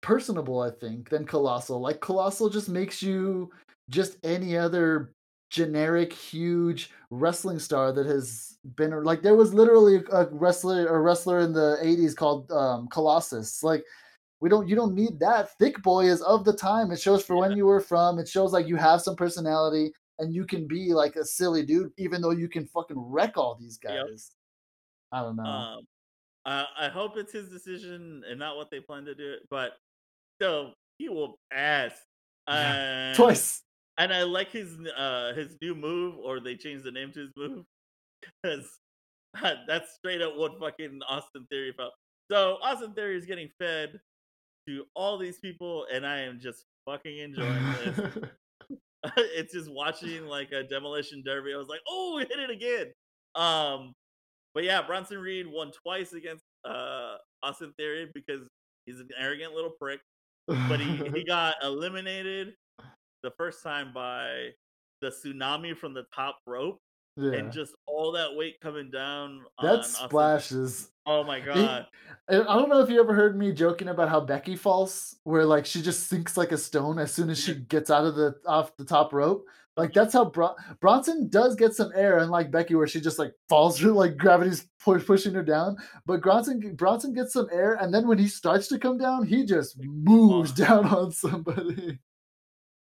personable, 0.00 0.60
I 0.60 0.70
think, 0.70 1.10
than 1.10 1.26
Colossal. 1.26 1.78
Like 1.80 2.00
Colossal 2.00 2.48
just 2.48 2.70
makes 2.70 3.02
you 3.02 3.50
just 3.90 4.16
any 4.24 4.56
other 4.56 5.12
generic 5.50 6.12
huge 6.12 6.90
wrestling 7.10 7.58
star 7.58 7.92
that 7.92 8.06
has 8.06 8.56
been 8.76 9.02
like 9.02 9.20
there 9.20 9.34
was 9.34 9.52
literally 9.52 10.00
a 10.12 10.26
wrestler 10.30 10.86
a 10.86 11.00
wrestler 11.00 11.40
in 11.40 11.52
the 11.52 11.76
80s 11.82 12.14
called 12.14 12.50
um 12.52 12.88
Colossus. 12.88 13.62
Like 13.62 13.84
we 14.40 14.48
don't 14.48 14.68
you 14.68 14.74
don't 14.76 14.94
need 14.94 15.18
that. 15.20 15.50
Thick 15.58 15.82
boy 15.82 16.06
is 16.06 16.22
of 16.22 16.44
the 16.44 16.52
time. 16.54 16.90
It 16.92 17.00
shows 17.00 17.24
for 17.24 17.36
when 17.36 17.56
you 17.56 17.66
were 17.66 17.80
from. 17.80 18.18
It 18.18 18.28
shows 18.28 18.52
like 18.52 18.66
you 18.66 18.76
have 18.76 19.02
some 19.02 19.16
personality 19.16 19.92
and 20.20 20.34
you 20.34 20.46
can 20.46 20.68
be 20.68 20.92
like 20.92 21.16
a 21.16 21.24
silly 21.24 21.64
dude 21.64 21.90
even 21.96 22.22
though 22.22 22.30
you 22.30 22.48
can 22.48 22.66
fucking 22.66 22.98
wreck 22.98 23.36
all 23.36 23.56
these 23.58 23.78
Yep. 23.82 24.06
guys. 24.06 24.30
I 25.10 25.22
don't 25.22 25.36
know. 25.36 25.42
Um, 25.42 25.86
uh, 26.46 26.64
I 26.78 26.88
hope 26.88 27.16
it's 27.16 27.32
his 27.32 27.48
decision 27.48 28.22
and 28.28 28.38
not 28.38 28.56
what 28.56 28.70
they 28.70 28.80
plan 28.80 29.04
to 29.06 29.14
do. 29.14 29.36
But 29.50 29.72
still, 30.38 30.74
he 30.98 31.08
will 31.08 31.38
ass. 31.52 31.92
And, 32.46 33.16
Twice. 33.16 33.62
And 33.98 34.12
I 34.12 34.22
like 34.22 34.50
his 34.50 34.78
uh 34.96 35.34
his 35.34 35.56
new 35.60 35.74
move, 35.74 36.16
or 36.22 36.40
they 36.40 36.56
changed 36.56 36.84
the 36.84 36.90
name 36.90 37.12
to 37.12 37.20
his 37.20 37.30
move, 37.36 37.64
because 38.42 38.66
that's 39.66 39.94
straight 39.94 40.22
up 40.22 40.36
what 40.36 40.58
fucking 40.58 41.00
Austin 41.08 41.46
Theory 41.50 41.74
felt. 41.76 41.92
So 42.30 42.58
Austin 42.62 42.94
Theory 42.94 43.16
is 43.16 43.26
getting 43.26 43.50
fed 43.58 44.00
to 44.66 44.84
all 44.94 45.18
these 45.18 45.38
people, 45.38 45.86
and 45.92 46.06
I 46.06 46.20
am 46.20 46.40
just 46.40 46.64
fucking 46.86 47.18
enjoying 47.18 47.72
this. 47.84 48.00
it's 49.16 49.54
just 49.54 49.70
watching 49.70 50.26
like 50.26 50.52
a 50.52 50.62
demolition 50.62 51.22
derby. 51.24 51.52
I 51.54 51.58
was 51.58 51.68
like, 51.68 51.80
oh, 51.88 52.16
we 52.16 52.22
hit 52.22 52.38
it 52.38 52.50
again. 52.50 52.92
Um, 53.34 53.92
but 54.54 54.64
yeah, 54.64 54.82
Bronson 54.82 55.18
Reed 55.18 55.46
won 55.48 55.70
twice 55.70 56.12
against 56.12 56.44
uh 56.64 57.16
Austin 57.42 57.72
Theory 57.78 58.10
because 58.14 58.40
he's 58.86 59.00
an 59.00 59.08
arrogant 59.18 59.54
little 59.54 59.70
prick. 59.70 60.00
But 60.46 60.80
he 60.80 60.96
he 61.14 61.24
got 61.26 61.54
eliminated 61.62 62.54
the 63.22 63.30
first 63.36 63.62
time 63.62 63.92
by 63.94 64.50
the 65.00 65.10
tsunami 65.10 65.76
from 65.76 65.94
the 65.94 66.04
top 66.14 66.38
rope 66.46 66.78
yeah. 67.16 67.32
and 67.32 67.52
just 67.52 67.74
all 67.86 68.12
that 68.12 68.34
weight 68.34 68.60
coming 68.60 68.90
down. 68.90 69.42
on 69.58 69.66
That 69.66 69.78
Austin- 69.80 70.08
splashes. 70.08 70.90
Oh 71.06 71.24
my 71.24 71.40
god! 71.40 71.86
And 72.28 72.42
I 72.46 72.54
don't 72.56 72.68
know 72.68 72.80
if 72.80 72.90
you 72.90 73.00
ever 73.00 73.14
heard 73.14 73.36
me 73.36 73.52
joking 73.52 73.88
about 73.88 74.08
how 74.10 74.20
Becky 74.20 74.54
falls, 74.54 75.16
where 75.24 75.44
like 75.44 75.66
she 75.66 75.82
just 75.82 76.06
sinks 76.08 76.36
like 76.36 76.52
a 76.52 76.58
stone 76.58 76.98
as 76.98 77.12
soon 77.12 77.30
as 77.30 77.42
she 77.42 77.54
gets 77.54 77.90
out 77.90 78.04
of 78.04 78.14
the 78.14 78.34
off 78.46 78.76
the 78.76 78.84
top 78.84 79.12
rope. 79.12 79.44
Like 79.76 79.92
that's 79.94 80.12
how 80.12 80.26
Bron- 80.26 80.54
Bronson 80.80 81.28
does 81.28 81.56
get 81.56 81.74
some 81.74 81.90
air, 81.94 82.18
unlike 82.18 82.50
Becky, 82.50 82.74
where 82.74 82.86
she 82.86 83.00
just 83.00 83.18
like 83.18 83.32
falls 83.48 83.78
through 83.78 83.92
like 83.92 84.18
gravity's 84.18 84.68
pu- 84.84 84.98
pushing 85.00 85.32
her 85.34 85.42
down. 85.42 85.76
But 86.06 86.20
Bronson 86.22 86.74
Bronson 86.76 87.14
gets 87.14 87.32
some 87.32 87.48
air, 87.50 87.74
and 87.80 87.92
then 87.92 88.06
when 88.06 88.18
he 88.18 88.28
starts 88.28 88.68
to 88.68 88.78
come 88.78 88.98
down, 88.98 89.24
he 89.26 89.44
just 89.44 89.76
moves 89.82 90.52
down 90.66 90.84
on 90.86 91.10
somebody. 91.12 91.98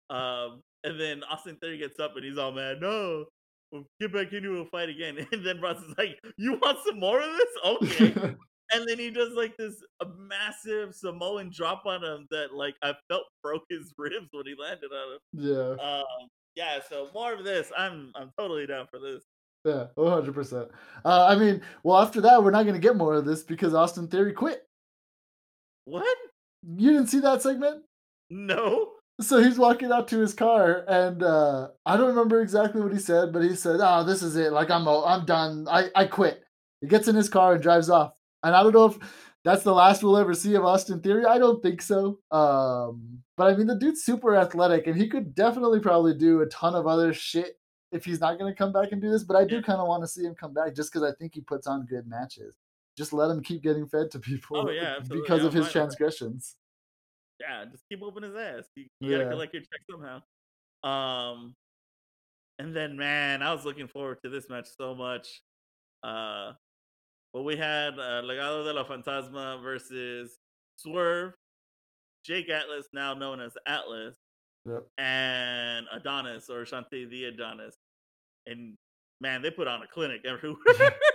Um, 0.10 0.62
and 0.84 1.00
then 1.00 1.24
Austin 1.24 1.55
Theory 1.57 1.79
gets 1.79 2.00
up 2.00 2.15
and 2.15 2.24
he's 2.24 2.38
all 2.38 2.51
mad. 2.51 2.79
No, 2.81 3.25
we'll 3.72 3.86
get 4.00 4.13
back 4.13 4.34
into 4.34 4.60
a 4.60 4.65
fight 4.65 4.89
again. 4.89 5.27
And 5.31 5.45
then 5.45 5.60
Bronson's 5.60 5.95
like, 5.98 6.19
"You 6.38 6.53
want 6.62 6.79
some 6.86 7.00
more 7.00 7.19
of 7.19 7.29
this? 7.31 7.50
Okay." 7.65 8.13
and 8.74 8.88
then 8.88 8.98
he 8.98 9.12
does 9.12 9.34
like 9.34 9.55
this 9.57 9.75
a 10.01 10.05
massive 10.17 10.93
Samoan 10.93 11.51
drop 11.53 11.86
on 11.86 12.03
him 12.03 12.27
that 12.31 12.53
like 12.53 12.75
I 12.81 12.93
felt 13.07 13.24
broke 13.43 13.63
his 13.69 13.93
ribs 13.98 14.27
when 14.31 14.45
he 14.45 14.55
landed 14.60 14.91
on 14.91 15.13
him. 15.13 15.19
Yeah. 15.34 15.84
Um, 15.84 16.29
yeah. 16.55 16.79
So 16.89 17.10
more 17.13 17.34
of 17.34 17.43
this. 17.43 17.72
I'm 17.77 18.12
I'm 18.15 18.31
totally 18.38 18.67
down 18.67 18.88
for 18.89 19.00
this. 19.00 19.24
Yeah, 19.65 19.88
100%. 19.98 20.69
Uh, 21.03 21.25
I 21.25 21.36
mean, 21.36 21.60
well, 21.81 22.00
after 22.00 22.22
that, 22.22 22.43
we're 22.43 22.51
not 22.51 22.63
going 22.63 22.75
to 22.75 22.79
get 22.79 22.95
more 22.95 23.15
of 23.15 23.25
this 23.25 23.41
because 23.41 23.74
Austin 23.74 24.07
Theory 24.07 24.31
quit. 24.31 24.62
What? 25.86 26.17
You 26.77 26.91
didn't 26.91 27.07
see 27.07 27.19
that 27.22 27.41
segment? 27.41 27.81
No. 28.29 28.91
So 29.22 29.41
he's 29.41 29.57
walking 29.57 29.91
out 29.91 30.10
to 30.10 30.19
his 30.19 30.34
car, 30.34 30.84
and 30.88 31.24
uh, 31.24 31.69
I 31.86 31.95
don't 31.95 32.10
remember 32.10 32.41
exactly 32.41 32.81
what 32.81 32.91
he 32.91 33.00
said, 33.00 33.31
but 33.31 33.43
he 33.43 33.55
said, 33.55 33.79
"Oh, 33.81 34.03
this 34.03 34.22
is 34.22 34.36
it. 34.36 34.51
Like 34.51 34.69
I'm, 34.69 34.88
I'm 34.88 35.25
done. 35.25 35.67
I, 35.69 35.89
I 35.95 36.05
quit." 36.05 36.43
He 36.81 36.88
gets 36.88 37.07
in 37.07 37.15
his 37.15 37.29
car 37.29 37.53
and 37.53 37.63
drives 37.63 37.89
off. 37.89 38.12
And 38.43 38.55
I 38.55 38.62
don't 38.62 38.74
know 38.74 38.86
if 38.86 38.98
that's 39.43 39.63
the 39.63 39.74
last 39.74 40.03
we'll 40.03 40.17
ever 40.17 40.34
see 40.34 40.55
of 40.55 40.65
Austin 40.65 41.01
Theory. 41.01 41.25
I 41.25 41.38
don't 41.38 41.63
think 41.63 41.81
so. 41.81 42.19
Um, 42.31 43.19
but 43.38 43.45
I 43.45 43.55
mean, 43.55 43.67
the 43.67 43.77
dude's 43.77 44.03
super 44.03 44.36
athletic, 44.36 44.88
and 44.88 44.98
he 44.98 45.07
could 45.07 45.34
definitely 45.34 45.79
probably 45.79 46.13
do 46.13 46.41
a 46.41 46.48
ton 46.48 46.75
of 46.75 46.86
other 46.86 47.13
shit 47.13 47.57
if 47.91 48.03
he's 48.03 48.19
not 48.19 48.38
going 48.38 48.51
to 48.51 48.57
come 48.57 48.74
back 48.74 48.91
and 48.91 49.01
do 49.01 49.10
this. 49.10 49.24
But 49.24 49.38
I 49.38 49.45
do 49.45 49.62
kind 49.62 49.79
of 49.79 49.88
want 49.88 50.03
to 50.03 50.07
see 50.07 50.24
him 50.24 50.36
come 50.36 50.53
back 50.53 50.75
just 50.75 50.91
because 50.91 51.10
I 51.10 51.15
think 51.17 51.36
he 51.36 51.41
puts 51.41 51.67
on 51.67 51.86
good 51.86 52.07
matches. 52.07 52.53
Just 52.98 53.13
let 53.13 53.29
him 53.29 53.41
keep 53.41 53.62
getting 53.62 53.88
fed 53.88 54.12
to 54.12 54.19
people 54.19 54.57
Oh 54.57 54.69
yeah, 54.69 55.00
because 55.07 55.43
of 55.43 55.53
his 55.53 55.72
transgressions. 55.72 56.55
Yeah, 57.39 57.65
just 57.72 57.84
keep 57.89 58.00
whooping 58.01 58.24
his 58.24 58.36
ass. 58.36 58.63
You, 58.75 58.86
you 59.00 59.12
gotta 59.18 59.30
collect 59.30 59.54
your 59.54 59.62
check 59.63 59.82
somehow. 59.89 60.22
Um, 60.84 61.56
and 62.60 62.75
then 62.75 62.96
man, 62.98 63.42
I 63.42 63.54
was 63.54 63.65
looking 63.65 63.88
forward 63.88 64.20
to 64.24 64.30
this 64.30 64.50
match 64.50 64.68
so 64.77 64.96
much. 64.96 65.42
Uh, 66.04 66.54
but 67.34 67.44
we 67.44 67.58
had 67.58 68.00
uh, 68.00 68.22
Legado 68.22 68.63
del 68.63 68.86
Fantasma 68.86 69.62
versus 69.62 70.38
Swerve, 70.77 71.34
Jake 72.24 72.50
Atlas, 72.50 72.88
now 72.94 73.13
known 73.13 73.42
as 73.42 73.54
Atlas, 73.68 74.15
Yep. 74.68 74.84
and 74.98 75.86
Adonis 75.94 76.50
or 76.50 76.63
Shanti 76.63 77.08
the 77.10 77.25
Adonis. 77.25 77.75
And 78.48 78.75
man, 79.22 79.42
they 79.42 79.51
put 79.51 79.68
on 79.68 79.84
a 79.84 79.88
clinic 79.88 80.22
everywhere. 80.25 80.58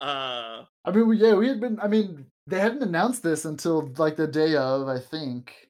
uh, 0.00 0.64
I 0.84 0.90
mean, 0.92 1.08
we, 1.08 1.16
yeah, 1.18 1.34
we 1.34 1.48
had 1.48 1.60
been. 1.60 1.78
I 1.80 1.88
mean, 1.88 2.26
they 2.46 2.60
hadn't 2.60 2.82
announced 2.82 3.22
this 3.22 3.44
until 3.44 3.92
like 3.98 4.16
the 4.16 4.26
day 4.26 4.56
of, 4.56 4.88
I 4.88 4.98
think. 4.98 5.68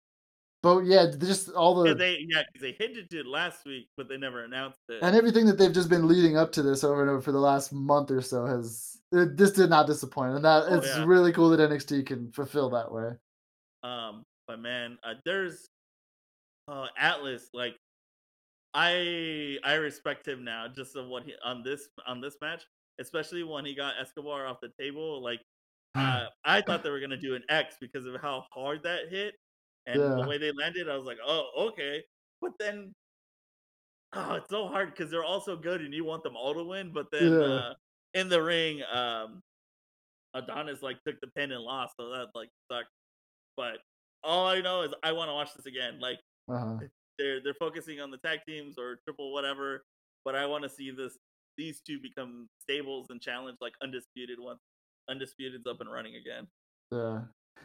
But 0.63 0.87
yeah, 0.87 1.07
just 1.17 1.51
all 1.51 1.83
the 1.83 1.95
they 1.95 2.19
yeah, 2.29 2.43
they 2.61 2.73
hinted 2.73 3.13
it 3.15 3.27
last 3.27 3.65
week, 3.65 3.89
but 3.97 4.09
they 4.09 4.17
never 4.17 4.45
announced 4.45 4.81
it. 4.89 4.99
and 5.03 5.15
everything 5.15 5.47
that 5.47 5.57
they've 5.57 5.73
just 5.73 5.89
been 5.89 6.09
leading 6.09 6.37
up 6.37 6.51
to 6.53 6.63
this 6.63 6.83
over 6.83 7.01
and 7.01 7.11
over 7.11 7.21
for 7.21 7.33
the 7.33 7.39
last 7.39 7.73
month 7.73 8.11
or 8.11 8.21
so 8.21 8.45
has 8.45 8.99
it, 9.13 9.37
this 9.37 9.53
did 9.53 9.71
not 9.71 9.87
disappoint, 9.87 10.35
and 10.35 10.45
that 10.45 10.65
Oh, 10.69 10.75
it's 10.75 10.89
yeah. 10.89 11.05
really 11.05 11.33
cool 11.33 11.51
that 11.51 11.61
NXT 11.71 12.07
can 12.07 12.33
fulfill 12.33 12.71
that 12.71 12.91
way. 12.93 13.13
Um, 13.85 14.25
but 14.49 14.59
man, 14.61 14.99
uh, 15.05 15.15
there's 15.25 15.69
uh 16.67 16.89
Atlas. 16.99 17.49
Like, 17.55 17.77
I 18.75 19.59
I 19.63 19.75
respect 19.75 20.27
him 20.27 20.45
now 20.45 20.67
just 20.67 20.97
of 20.97 21.07
what 21.07 21.23
he 21.23 21.35
on 21.45 21.63
this 21.63 21.89
on 22.07 22.21
this 22.21 22.37
match, 22.41 22.65
especially 23.01 23.43
when 23.45 23.65
he 23.65 23.75
got 23.75 23.95
Escobar 24.01 24.47
off 24.47 24.61
the 24.61 24.71
table. 24.81 25.23
Like, 25.23 25.41
uh, 25.95 26.27
I 26.45 26.61
thought 26.63 26.83
they 26.83 26.91
were 26.91 27.01
gonna 27.01 27.17
do 27.17 27.35
an 27.35 27.45
X 27.49 27.77
because 27.81 28.07
of 28.07 28.21
how 28.21 28.45
hard 28.53 28.83
that 28.85 29.09
hit 29.11 29.35
and 29.87 30.01
Yeah. 30.01 30.17
the 30.17 30.29
way 30.29 30.39
they 30.39 30.53
landed. 30.53 30.89
I 30.89 30.97
was 30.97 31.07
like, 31.07 31.19
oh, 31.25 31.51
okay. 31.69 32.03
But 32.41 32.53
then, 32.59 32.95
oh, 34.13 34.35
it's 34.35 34.51
so 34.51 34.69
hard 34.69 34.91
because 34.91 35.11
they're 35.11 35.25
all 35.25 35.41
so 35.41 35.57
good 35.57 35.81
and 35.81 35.93
you 35.95 36.05
want 36.05 36.23
them 36.23 36.37
all 36.37 36.55
to 36.55 36.65
win. 36.65 36.93
But 36.93 37.07
then 37.13 37.33
Yeah. 37.33 37.43
uh, 37.43 37.75
in 38.15 38.29
the 38.29 38.43
ring, 38.43 38.83
um, 38.93 39.43
Adonis 40.35 40.83
like 40.83 41.03
took 41.05 41.21
the 41.21 41.29
pin 41.29 41.53
and 41.53 41.63
lost, 41.63 41.95
so 41.99 42.11
that 42.11 42.29
like 42.35 42.51
sucked. 42.71 42.91
But 43.57 43.79
all 44.23 44.47
I 44.47 44.61
know 44.61 44.83
is 44.83 44.93
I 45.03 45.13
want 45.13 45.29
to 45.29 45.35
watch 45.35 45.55
this 45.55 45.67
again. 45.67 46.01
Like 46.01 46.19
Uh-huh. 46.49 46.79
they're 47.19 47.43
they're 47.43 47.55
focusing 47.55 48.01
on 48.01 48.11
the 48.11 48.19
tag 48.19 48.41
teams 48.47 48.79
or 48.79 48.97
triple 49.05 49.33
whatever, 49.33 49.85
but 50.25 50.35
I 50.37 50.47
want 50.47 50.65
to 50.65 50.69
see 50.69 50.91
this 50.91 51.17
these 51.59 51.81
two 51.87 51.99
become 52.01 52.49
stables 52.61 53.09
and 53.11 53.21
challenge 53.21 53.59
like 53.61 53.75
undisputed 53.83 54.39
once 54.41 54.61
undisputed's 55.11 55.67
up 55.67 55.81
and 55.81 55.91
running 55.93 56.15
again. 56.17 56.47
Yeah. 56.91 57.21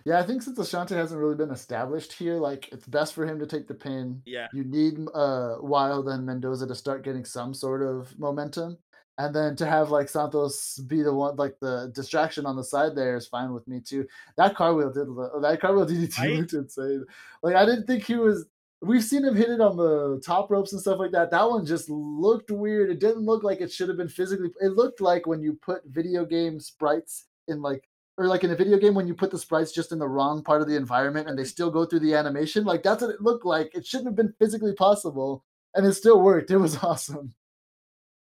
Yeah, 0.06 0.20
I 0.20 0.24
think 0.24 0.42
since 0.42 0.58
Ashante 0.60 0.90
hasn't 0.90 1.22
really 1.22 1.36
been 1.36 1.52
established 1.52 2.12
here, 2.14 2.36
like 2.36 2.68
it's 2.72 2.88
best 2.88 3.14
for 3.14 3.26
him 3.26 3.40
to 3.40 3.46
take 3.46 3.68
the 3.68 3.76
pin. 3.76 4.22
Yeah. 4.26 4.48
You 4.52 4.64
need 4.64 4.98
uh 5.14 5.58
Wilde 5.62 6.10
and 6.10 6.26
Mendoza 6.26 6.68
to 6.68 6.76
start 6.76 7.04
getting 7.06 7.24
some 7.24 7.54
sort 7.54 7.82
of 7.84 8.18
momentum. 8.20 8.78
And 9.20 9.34
then 9.36 9.56
to 9.58 9.68
have 9.68 9.92
like 9.92 10.10
Santos 10.10 10.80
be 10.88 11.04
the 11.04 11.14
one 11.14 11.36
like 11.36 11.56
the 11.62 11.92
distraction 11.94 12.48
on 12.48 12.56
the 12.56 12.64
side 12.64 12.96
there 12.96 13.16
is 13.16 13.28
fine 13.28 13.54
with 13.54 13.68
me 13.68 13.80
too. 13.80 14.08
That 14.38 14.56
car 14.56 14.74
wheel 14.74 14.92
did 14.92 15.08
that 15.08 15.60
cartwheel 15.62 15.86
DDT 15.90 16.18
Right? 16.18 16.38
looked 16.40 16.54
insane. 16.54 17.06
Like 17.44 17.56
I 17.56 17.64
didn't 17.64 17.86
think 17.86 18.04
he 18.04 18.16
was 18.16 18.48
we've 18.84 19.04
seen 19.04 19.24
him 19.24 19.36
hit 19.36 19.50
it 19.50 19.62
on 19.62 19.78
the 19.78 20.22
top 20.26 20.52
ropes 20.52 20.74
and 20.74 20.82
stuff 20.82 21.00
like 21.00 21.12
that. 21.12 21.32
That 21.32 21.50
one 21.50 21.66
just 21.66 21.90
looked 21.90 22.52
weird. 22.52 22.90
It 22.90 23.00
didn't 23.00 23.26
look 23.26 23.44
like 23.44 23.62
it 23.62 23.72
should 23.72 23.88
have 23.88 23.98
been 23.98 24.10
physically 24.10 24.50
it 24.60 24.74
looked 24.74 25.02
like 25.02 25.26
when 25.26 25.42
you 25.42 25.58
put 25.62 25.86
video 25.86 26.26
game 26.26 26.60
sprites 26.60 27.26
in 27.48 27.62
like 27.62 27.88
or 28.18 28.28
like 28.28 28.44
in 28.44 28.52
a 28.52 28.56
video 28.56 28.78
game 28.78 28.94
when 28.94 29.08
you 29.08 29.14
put 29.14 29.32
the 29.32 29.40
sprites 29.40 29.72
just 29.72 29.92
in 29.92 30.00
the 30.00 30.08
wrong 30.08 30.44
part 30.44 30.62
of 30.62 30.68
the 30.68 30.76
environment 30.76 31.28
and 31.28 31.38
they 31.38 31.44
still 31.44 31.72
go 31.72 31.86
through 31.86 32.00
the 32.00 32.14
animation 32.14 32.64
like 32.64 32.84
that's 32.84 33.02
what 33.02 33.10
it 33.10 33.22
looked 33.22 33.46
like 33.46 33.72
it 33.74 33.86
shouldn't 33.86 34.08
have 34.08 34.16
been 34.16 34.34
physically 34.40 34.74
possible 34.74 35.44
and 35.74 35.86
it 35.86 35.94
still 35.94 36.22
worked 36.22 36.52
it 36.52 36.58
was 36.58 36.78
awesome 36.84 37.34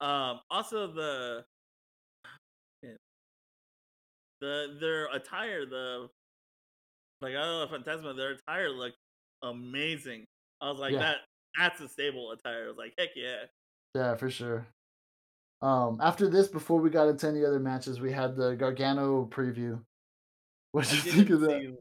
Um. 0.01 0.41
Also 0.51 0.93
the 0.93 1.45
the 4.41 4.77
their 4.81 5.07
attire 5.15 5.67
the 5.67 6.09
like 7.21 7.35
I 7.35 7.45
don't 7.45 7.71
know 7.71 7.79
Fantasma 7.79 8.17
their 8.17 8.33
attire 8.33 8.71
looked 8.71 8.97
amazing. 9.43 10.25
I 10.61 10.71
was 10.71 10.79
like 10.79 10.93
Yeah. 10.93 10.99
that 11.01 11.17
that's 11.59 11.81
a 11.81 11.89
stable 11.89 12.31
attire. 12.33 12.65
I 12.65 12.69
was 12.69 12.77
like 12.77 12.95
heck 12.99 13.11
yeah. 13.17 13.45
yeah 13.95 14.15
for 14.15 14.31
sure 14.31 14.67
um 15.63 15.99
after 16.03 16.29
this 16.29 16.49
before 16.49 16.81
we 16.81 16.89
got 16.91 17.09
into 17.09 17.29
any 17.29 17.45
other 17.45 17.61
matches 17.61 18.01
we 18.01 18.13
had 18.13 18.35
the 18.37 18.55
gargano 18.55 19.27
preview 19.31 19.79
what 20.73 20.89
do 20.89 20.97
you 20.97 21.03
think 21.03 21.31
of 21.31 21.41
that 21.41 21.61
see- 21.61 21.75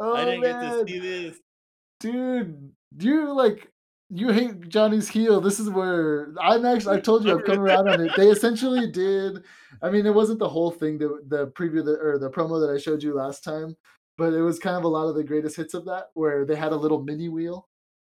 oh 0.00 0.14
I 0.14 0.24
didn't 0.24 0.40
man 0.40 0.60
get 0.60 0.86
to 0.86 0.92
see 0.92 0.98
this. 0.98 1.38
dude 2.00 2.72
you 2.98 3.32
like 3.32 3.70
you 4.10 4.28
hate 4.30 4.68
Johnny's 4.68 5.08
heel. 5.08 5.40
This 5.40 5.58
is 5.58 5.68
where 5.70 6.32
I'm 6.40 6.64
actually. 6.66 6.98
I 6.98 7.00
told 7.08 7.24
you 7.24 7.36
I've 7.36 7.44
come 7.44 7.58
around 7.58 7.88
on 7.88 8.00
it. 8.04 8.12
They 8.16 8.28
essentially 8.30 8.88
did. 8.92 9.42
I 9.82 9.90
mean, 9.90 10.06
it 10.06 10.14
wasn't 10.14 10.38
the 10.38 10.48
whole 10.48 10.70
thing. 10.70 10.98
The 10.98 11.20
the 11.26 11.46
preview 11.48 11.84
that, 11.86 11.98
or 12.00 12.18
the 12.18 12.30
promo 12.30 12.60
that 12.60 12.72
I 12.72 12.78
showed 12.78 13.02
you 13.02 13.14
last 13.14 13.42
time, 13.42 13.74
but 14.18 14.32
it 14.34 14.42
was 14.42 14.58
kind 14.58 14.76
of 14.76 14.84
a 14.84 14.88
lot 14.88 15.08
of 15.08 15.16
the 15.16 15.24
greatest 15.24 15.56
hits 15.56 15.74
of 15.74 15.86
that, 15.86 16.10
where 16.14 16.44
they 16.44 16.54
had 16.54 16.72
a 16.72 16.76
little 16.76 17.02
mini 17.02 17.28
wheel, 17.28 17.66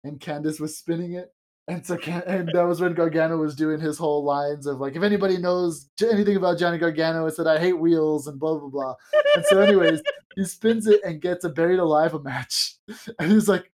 and 0.04 0.20
Candice 0.20 0.60
was 0.60 0.76
spinning 0.76 1.14
it. 1.14 1.32
And 1.68 1.86
so, 1.86 1.96
and 2.26 2.50
that 2.54 2.66
was 2.66 2.80
when 2.80 2.92
Gargano 2.94 3.36
was 3.36 3.54
doing 3.54 3.80
his 3.80 3.96
whole 3.96 4.24
lines 4.24 4.66
of 4.66 4.80
like, 4.80 4.96
if 4.96 5.02
anybody 5.02 5.38
knows 5.38 5.88
anything 6.02 6.36
about 6.36 6.58
Johnny 6.58 6.76
Gargano, 6.76 7.26
it's 7.26 7.36
that 7.36 7.46
I 7.46 7.58
hate 7.58 7.78
wheels 7.78 8.26
and 8.26 8.38
blah 8.38 8.58
blah 8.58 8.68
blah. 8.68 8.94
And 9.36 9.44
so, 9.44 9.60
anyways, 9.60 10.02
he 10.34 10.44
spins 10.44 10.88
it 10.88 11.00
and 11.04 11.20
gets 11.20 11.44
a 11.44 11.48
buried 11.48 11.78
alive 11.78 12.14
a 12.14 12.20
match, 12.20 12.74
and 13.18 13.30
he's 13.30 13.48
like, 13.48 13.70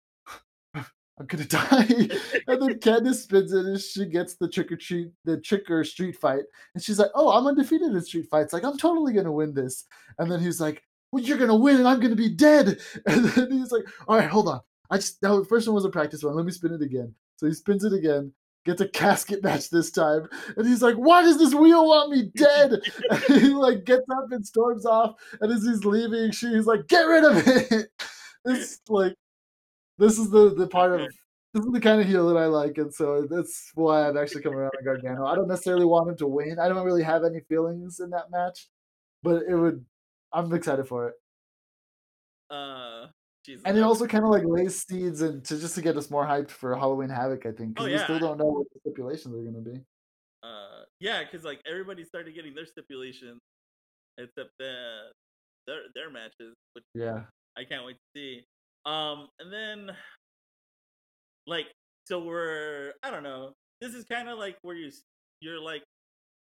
I'm 1.19 1.27
gonna 1.27 1.45
die. 1.49 1.87
and 2.49 2.63
then 2.63 2.81
Candice 2.81 3.23
spins 3.23 3.53
it 3.53 3.65
and 3.65 3.81
she 3.81 4.07
gets 4.07 4.35
the 4.35 4.49
trick 4.49 4.73
or 4.73 4.77
treat, 4.77 5.11
the 5.25 5.41
trick 5.41 5.71
or 5.71 5.85
street 5.85 6.17
fight. 6.17 6.43
And 6.75 6.83
she's 6.83 6.99
like, 6.99 7.11
Oh, 7.15 7.31
I'm 7.31 7.47
undefeated 7.47 7.93
in 7.93 8.03
street 8.03 8.27
fights. 8.31 8.53
Like, 8.53 8.65
I'm 8.65 8.77
totally 8.77 9.13
gonna 9.13 9.33
win 9.33 9.55
this. 9.55 9.85
And 10.19 10.31
then 10.31 10.41
he's 10.41 10.61
like, 10.61 10.83
Well, 11.13 11.23
you're 11.23 11.39
gonna 11.39 11.55
win 11.55 11.77
and 11.77 11.87
I'm 11.89 12.01
gonna 12.01 12.17
be 12.17 12.31
dead. 12.31 12.81
And 13.07 13.25
then 13.27 13.53
he's 13.53 13.71
like, 13.71 13.85
All 14.09 14.17
right, 14.17 14.29
hold 14.29 14.49
on. 14.49 14.61
I 14.91 14.97
just 14.97 15.21
that 15.23 15.47
first 15.49 15.67
one 15.67 15.75
was 15.75 15.85
a 15.85 15.91
practice 15.91 16.23
one. 16.23 16.35
Let 16.37 16.47
me 16.47 16.53
spin 16.53 16.75
it 16.75 16.83
again. 16.83 17.15
So 17.37 17.47
he 17.47 17.53
spins 17.55 17.85
it 17.85 17.93
again, 17.93 18.33
gets 18.65 18.81
a 18.81 18.89
casket 18.89 19.43
match 19.43 19.71
this 19.71 19.91
time, 19.91 20.29
and 20.57 20.67
he's 20.67 20.83
like, 20.83 20.97
Why 20.97 21.23
does 21.23 21.39
this 21.39 21.55
wheel 21.55 21.87
want 21.89 22.11
me 22.11 22.31
dead? 22.37 22.81
And 23.11 23.43
he 23.43 23.49
like 23.51 23.85
gets 23.85 24.09
up 24.11 24.31
and 24.33 24.47
storms 24.47 24.87
off, 24.87 25.17
and 25.41 25.53
as 25.53 25.65
he's 25.65 25.85
leaving, 25.85 26.31
she's 26.33 26.67
like, 26.67 26.87
Get 26.89 27.03
rid 27.03 27.25
of 27.25 27.43
it. 27.47 27.89
It's 28.47 28.81
like 28.89 29.15
this 29.99 30.19
is 30.19 30.31
the 30.31 30.55
the 30.55 30.67
part 30.69 30.93
of 30.93 31.09
this 31.55 31.65
is 31.65 31.73
the 31.73 31.81
kind 31.81 32.01
of 32.01 32.07
heel 32.07 32.29
that 32.29 32.37
I 32.39 32.47
like, 32.47 32.79
and 32.79 32.93
so 32.93 33.27
that's 33.31 33.71
why 33.75 34.09
I've 34.09 34.17
actually 34.17 34.43
come 34.43 34.55
around 34.55 34.73
on 34.79 34.85
Gargano. 34.85 35.27
I 35.27 35.37
don't 35.37 35.49
necessarily 35.49 35.85
want 35.87 36.09
him 36.11 36.17
to 36.19 36.27
win. 36.27 36.59
I 36.59 36.69
don't 36.69 36.85
really 36.85 37.03
have 37.05 37.25
any 37.25 37.41
feelings 37.49 38.01
in 38.01 38.11
that 38.11 38.31
match, 38.31 38.69
but 39.23 39.43
it 39.49 39.55
would. 39.57 39.85
I'm 40.33 40.53
excited 40.53 40.89
for 40.89 41.09
it, 41.09 41.15
Uh, 42.51 43.07
Jesus. 43.45 43.63
and 43.67 43.77
it 43.77 43.83
also 43.83 44.07
kind 44.07 44.25
of 44.25 44.31
like 44.31 44.45
lays 44.47 44.85
seeds 44.87 45.21
and 45.21 45.45
to 45.45 45.59
just 45.59 45.75
to 45.75 45.83
get 45.83 45.97
us 45.97 46.11
more 46.11 46.25
hyped 46.27 46.51
for 46.51 46.75
Halloween 46.77 47.11
Havoc. 47.11 47.47
I 47.47 47.53
think 47.53 47.75
because 47.75 47.89
Oh, 47.89 47.93
we 47.93 47.99
still 47.99 48.19
don't 48.19 48.39
know 48.39 48.47
what 48.47 48.67
the 48.73 48.81
stipulations 48.81 49.35
are 49.35 49.43
going 49.43 49.65
to 49.65 49.71
be. 49.71 49.81
uh, 50.43 50.83
yeah, 51.01 51.23
because 51.25 51.45
like 51.45 51.61
everybody 51.69 52.05
started 52.05 52.35
getting 52.35 52.55
their 52.55 52.67
stipulations, 52.67 53.41
except 54.19 54.51
the 54.59 55.11
their 55.67 55.81
their 55.95 56.11
matches, 56.11 56.55
which 56.73 56.85
Yeah, 56.95 57.25
I 57.57 57.65
can't 57.65 57.85
wait 57.85 57.97
to 57.97 58.19
see. 58.21 58.45
Um, 58.87 59.29
and 59.39 59.53
then 59.53 59.91
like 61.47 61.67
so 62.07 62.21
we're 62.23 62.93
I 63.03 63.11
don't 63.11 63.23
know. 63.23 63.53
This 63.81 63.95
is 63.95 64.05
kind 64.05 64.29
of 64.29 64.39
like 64.39 64.57
where 64.63 64.77
you 64.77 64.91
you're 65.41 65.61
like 65.61 65.83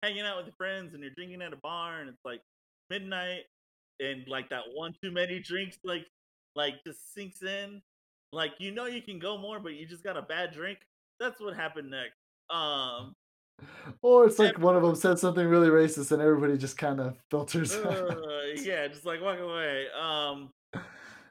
hanging 0.03 0.23
out 0.23 0.45
with 0.45 0.55
friends 0.57 0.95
and 0.95 1.03
you're 1.03 1.13
drinking 1.17 1.43
at 1.43 1.53
a 1.53 1.57
bar 1.63 2.01
and 2.01 2.09
it's 2.09 2.25
like 2.25 2.41
midnight. 2.91 3.43
and 4.01 4.27
like 4.29 4.49
that 4.51 4.63
one 4.75 4.93
too 5.03 5.11
many 5.13 5.39
drinks 5.41 5.79
like 5.85 6.07
like 6.55 6.83
just 6.85 7.15
sinks 7.15 7.43
in. 7.43 7.83
Like 8.33 8.53
you 8.59 8.71
know 8.71 8.87
you 8.87 9.03
can 9.03 9.19
go 9.19 9.37
more, 9.37 9.61
but 9.61 9.75
you 9.75 9.87
just 9.87 10.05
got 10.05 10.17
a 10.17 10.23
bad 10.23 10.53
drink. 10.53 10.79
That's 11.21 11.41
what 11.41 11.55
happened 11.55 11.91
next. 11.91 12.17
Um, 12.51 13.15
or 14.03 14.27
it's 14.27 14.39
like 14.39 14.59
one 14.59 14.77
of 14.77 14.83
them 14.83 14.95
said 14.95 15.19
something 15.19 15.47
really 15.47 15.69
racist, 15.69 16.13
and 16.13 16.23
everybody 16.23 16.57
just 16.57 16.79
kind 16.79 17.01
of 17.01 17.17
filters. 17.31 17.75
uh, 17.75 18.15
yeah, 18.57 18.89
just 18.89 19.05
like 19.05 19.21
walk 19.21 19.39
away. 19.39 19.87
Um, 20.01 20.51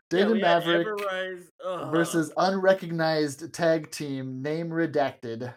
David 0.09 0.37
yeah, 0.37 0.59
Maverick 0.59 0.87
Everrise, 0.87 1.47
uh, 1.65 1.89
versus 1.89 2.31
unrecognized 2.37 3.53
tag 3.53 3.89
team 3.91 4.41
name 4.41 4.69
redacted. 4.69 5.53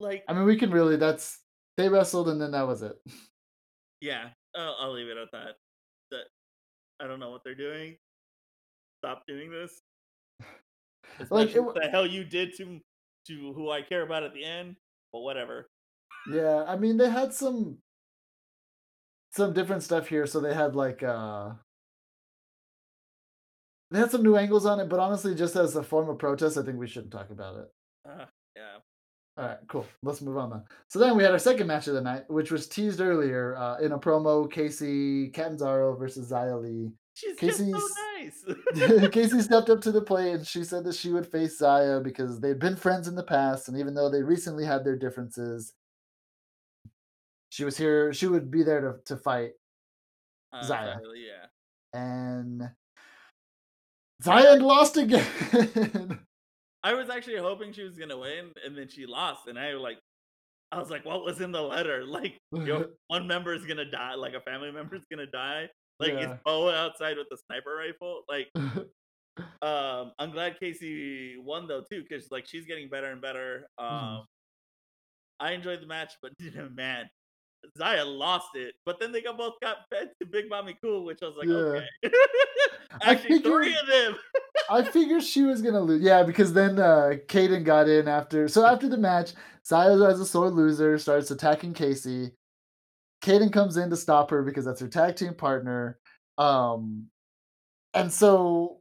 like 0.00 0.24
I 0.28 0.32
mean, 0.32 0.44
we 0.44 0.56
can 0.56 0.70
really. 0.70 0.96
That's 0.96 1.40
they 1.76 1.88
wrestled, 1.88 2.28
and 2.28 2.40
then 2.40 2.52
that 2.52 2.66
was 2.66 2.82
it. 2.82 2.96
yeah, 4.00 4.28
uh, 4.56 4.72
I'll 4.80 4.92
leave 4.92 5.08
it 5.08 5.18
at. 5.18 5.30
That 5.32 5.56
I 7.00 7.06
don't 7.06 7.20
know 7.20 7.30
what 7.30 7.42
they're 7.44 7.54
doing. 7.54 7.96
Stop 8.98 9.24
doing 9.26 9.50
this. 9.50 9.82
like 11.30 11.54
it, 11.54 11.60
what 11.60 11.74
the 11.74 11.88
hell 11.88 12.06
you 12.06 12.24
did 12.24 12.54
to 12.56 12.80
to 13.28 13.52
who 13.52 13.70
I 13.70 13.82
care 13.82 14.02
about 14.02 14.22
at 14.22 14.34
the 14.34 14.44
end, 14.44 14.76
but 15.12 15.20
whatever. 15.20 15.68
Yeah, 16.30 16.64
I 16.66 16.76
mean 16.76 16.96
they 16.96 17.10
had 17.10 17.32
some 17.32 17.78
some 19.32 19.52
different 19.52 19.82
stuff 19.82 20.08
here. 20.08 20.26
So 20.26 20.40
they 20.40 20.54
had 20.54 20.74
like 20.74 21.02
uh 21.02 21.50
they 23.90 23.98
had 23.98 24.10
some 24.10 24.22
new 24.22 24.36
angles 24.36 24.66
on 24.66 24.80
it, 24.80 24.88
but 24.88 24.98
honestly, 24.98 25.34
just 25.34 25.54
as 25.54 25.76
a 25.76 25.82
form 25.82 26.08
of 26.08 26.18
protest, 26.18 26.58
I 26.58 26.62
think 26.62 26.78
we 26.78 26.88
shouldn't 26.88 27.12
talk 27.12 27.30
about 27.30 27.56
it. 27.56 27.68
Uh. 28.08 28.24
All 29.38 29.44
right, 29.44 29.58
cool. 29.68 29.86
Let's 30.02 30.22
move 30.22 30.38
on 30.38 30.48
then. 30.48 30.62
So 30.88 30.98
then 30.98 31.14
we 31.16 31.22
had 31.22 31.32
our 31.32 31.38
second 31.38 31.66
match 31.66 31.88
of 31.88 31.94
the 31.94 32.00
night, 32.00 32.24
which 32.28 32.50
was 32.50 32.68
teased 32.68 33.00
earlier 33.02 33.54
uh, 33.56 33.78
in 33.78 33.92
a 33.92 33.98
promo: 33.98 34.50
Kacy 34.50 35.32
Catanzaro 35.34 35.94
versus 35.98 36.30
Xia 36.30 36.60
Li. 36.60 36.90
She's 37.12 37.38
Kacy, 37.38 37.70
so 37.70 37.88
nice. 38.18 38.44
Kacy 39.10 39.42
stepped 39.42 39.68
up 39.68 39.82
to 39.82 39.92
the 39.92 40.00
plate 40.00 40.32
and 40.32 40.46
she 40.46 40.64
said 40.64 40.84
that 40.84 40.94
she 40.94 41.10
would 41.10 41.26
face 41.26 41.60
Xia 41.60 42.02
because 42.02 42.40
they'd 42.40 42.58
been 42.58 42.76
friends 42.76 43.08
in 43.08 43.14
the 43.14 43.22
past, 43.22 43.68
and 43.68 43.78
even 43.78 43.94
though 43.94 44.10
they 44.10 44.22
recently 44.22 44.64
had 44.64 44.84
their 44.84 44.96
differences, 44.96 45.74
she 47.50 47.64
was 47.64 47.76
here. 47.76 48.14
She 48.14 48.26
would 48.26 48.50
be 48.50 48.62
there 48.62 48.80
to 48.80 48.94
to 49.04 49.16
fight 49.18 49.52
uh, 50.50 50.62
Xia. 50.62 50.98
Yeah. 51.14 51.98
And 51.98 52.70
Xia 54.22 54.62
lost 54.62 54.96
again. 54.96 56.20
I 56.86 56.94
was 56.94 57.10
actually 57.10 57.38
hoping 57.38 57.72
she 57.72 57.82
was 57.82 57.98
gonna 57.98 58.16
win, 58.16 58.52
and 58.64 58.78
then 58.78 58.86
she 58.86 59.06
lost, 59.06 59.48
and 59.48 59.58
I 59.58 59.72
like, 59.72 59.98
I 60.70 60.78
was 60.78 60.88
like, 60.88 61.04
what 61.04 61.24
was 61.24 61.40
in 61.40 61.50
the 61.50 61.60
letter? 61.60 62.04
Like, 62.16 62.38
yo, 62.52 62.84
one 63.08 63.26
member 63.26 63.52
is 63.52 63.66
gonna 63.66 63.90
die, 63.90 64.14
like 64.14 64.34
a 64.34 64.40
family 64.40 64.70
member 64.70 64.94
is 64.94 65.04
gonna 65.10 65.26
die. 65.26 65.68
Like, 65.98 66.12
Yeah. 66.12 66.34
is 66.34 66.38
Bo 66.44 66.70
outside 66.70 67.16
with 67.16 67.26
a 67.32 67.36
sniper 67.48 67.74
rifle? 67.74 68.22
Like, 68.28 68.52
um, 69.62 70.12
I'm 70.20 70.30
glad 70.30 70.60
Kacy 70.60 71.34
won 71.42 71.66
though 71.66 71.82
too, 71.90 72.04
because 72.08 72.30
like 72.30 72.46
she's 72.46 72.66
getting 72.66 72.88
better 72.88 73.10
and 73.10 73.20
better. 73.20 73.66
Um, 73.78 73.88
Mhm. 73.88 74.24
I 75.40 75.52
enjoyed 75.52 75.82
the 75.82 75.86
match, 75.86 76.12
but 76.22 76.32
man, 76.70 77.10
Zaya 77.78 78.04
lost 78.04 78.48
it. 78.54 78.74
But 78.84 78.98
then 79.00 79.12
they 79.12 79.20
got 79.22 79.36
both 79.38 79.54
got 79.60 79.78
fed 79.90 80.10
to 80.20 80.26
Big 80.26 80.48
Mommy 80.48 80.76
Cool, 80.82 81.04
which 81.04 81.18
I 81.22 81.26
was 81.26 81.36
like, 81.36 81.48
Yeah. 81.48 81.54
okay. 81.54 81.86
I 83.02 83.10
Actually, 83.12 83.38
three 83.40 83.64
figured- 83.74 83.82
of 83.82 83.88
them. 83.88 84.16
I 84.68 84.82
figured 84.82 85.22
she 85.22 85.42
was 85.42 85.62
gonna 85.62 85.80
lose. 85.80 86.02
Yeah, 86.02 86.22
because 86.24 86.52
then 86.52 86.78
uh 86.78 87.12
Kayden 87.28 87.64
got 87.64 87.88
in 87.88 88.08
after. 88.08 88.48
So 88.48 88.66
after 88.66 88.88
the 88.88 88.96
match, 88.98 89.32
Zaya 89.64 89.92
as 90.04 90.18
a 90.20 90.26
sore 90.26 90.50
loser 90.50 90.98
starts 90.98 91.30
attacking 91.30 91.74
Kacy. 91.74 92.32
Kayden 93.22 93.52
comes 93.52 93.76
in 93.76 93.90
to 93.90 93.96
stop 93.96 94.30
her 94.30 94.42
because 94.42 94.64
that's 94.64 94.80
her 94.80 94.88
tag 94.88 95.16
team 95.16 95.34
partner. 95.34 95.98
Um, 96.38 97.06
and 97.94 98.12
so 98.12 98.80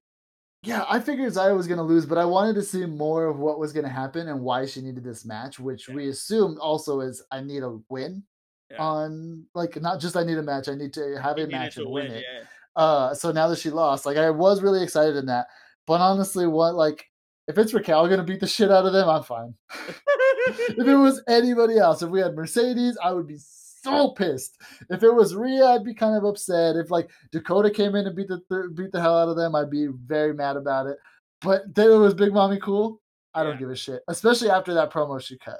yeah, 0.63 0.83
I 0.89 0.99
figured 0.99 1.31
Zaya 1.33 1.53
was 1.53 1.67
gonna 1.67 1.83
lose, 1.83 2.07
but 2.07 2.17
I 2.17 2.25
wanted 2.25 2.55
to 2.55 2.63
see 2.63 2.85
more 2.87 3.25
of 3.27 3.37
what 3.37 3.59
was 3.59 3.71
gonna 3.71 3.87
happen 3.89 4.27
and 4.29 4.41
why 4.41 4.65
she 4.65 4.81
needed 4.81 5.03
this 5.03 5.23
match, 5.23 5.59
which 5.59 5.87
we 5.87 6.07
assumed 6.09 6.57
also 6.57 7.01
is 7.01 7.23
I 7.31 7.41
need 7.41 7.61
a 7.61 7.77
win 7.89 8.23
Yeah. 8.71 8.77
on 8.81 9.45
like 9.53 9.79
not 9.81 9.99
just 9.99 10.17
I 10.17 10.23
need 10.23 10.37
a 10.37 10.43
match, 10.43 10.67
I 10.69 10.75
need 10.75 10.93
to 10.93 11.19
have 11.21 11.37
You 11.37 11.45
a 11.45 11.47
match 11.47 11.77
and 11.77 11.85
win 11.85 12.05
win, 12.07 12.13
it. 12.17 12.25
yeah. 12.27 12.43
Uh, 12.75 13.13
so 13.13 13.31
now 13.31 13.47
that 13.47 13.59
she 13.59 13.69
lost, 13.69 14.05
like 14.05 14.17
I 14.17 14.29
was 14.31 14.61
really 14.61 14.81
excited 14.83 15.15
in 15.15 15.27
that. 15.27 15.47
But 15.87 16.01
honestly, 16.01 16.47
what 16.47 16.75
like 16.75 17.05
if 17.47 17.57
it's 17.59 17.73
Raquel 17.73 18.07
gonna 18.07 18.23
beat 18.23 18.39
the 18.39 18.47
shit 18.47 18.71
out 18.71 18.85
of 18.85 18.93
them, 18.93 19.07
I'm 19.07 19.21
fine. 19.23 19.53
if 20.47 20.87
it 20.87 20.95
was 20.95 21.21
anybody 21.27 21.77
else, 21.77 22.01
if 22.01 22.09
we 22.09 22.19
had 22.19 22.35
Mercedes, 22.35 22.97
I 23.03 23.11
would 23.11 23.27
be 23.27 23.37
so 23.37 24.09
pissed. 24.09 24.59
If 24.89 25.03
it 25.03 25.11
was 25.13 25.35
Rhea, 25.35 25.63
I'd 25.65 25.83
be 25.85 25.93
kind 25.93 26.15
of 26.17 26.23
upset. 26.23 26.75
If 26.75 26.89
like 26.89 27.09
Dakota 27.31 27.69
came 27.69 27.95
in 27.95 28.07
and 28.07 28.15
beat 28.15 28.27
the 28.29 28.41
th- 28.49 28.75
beat 28.75 28.91
the 28.91 28.99
hell 28.99 29.17
out 29.17 29.29
of 29.29 29.35
them, 29.37 29.53
I'd 29.55 29.69
be 29.69 29.87
very 30.07 30.33
mad 30.33 30.57
about 30.57 30.87
it. 30.87 30.97
But 31.41 31.73
then 31.75 31.91
it 31.91 31.97
was 31.97 32.15
Big 32.15 32.33
Mommy 32.33 32.59
cool. 32.59 32.99
I 33.35 33.43
don't 33.43 33.59
give 33.59 33.69
a 33.69 33.75
shit, 33.75 34.01
especially 34.07 34.49
after 34.49 34.73
that 34.73 34.91
promo 34.91 35.21
she 35.21 35.37
cut. 35.37 35.59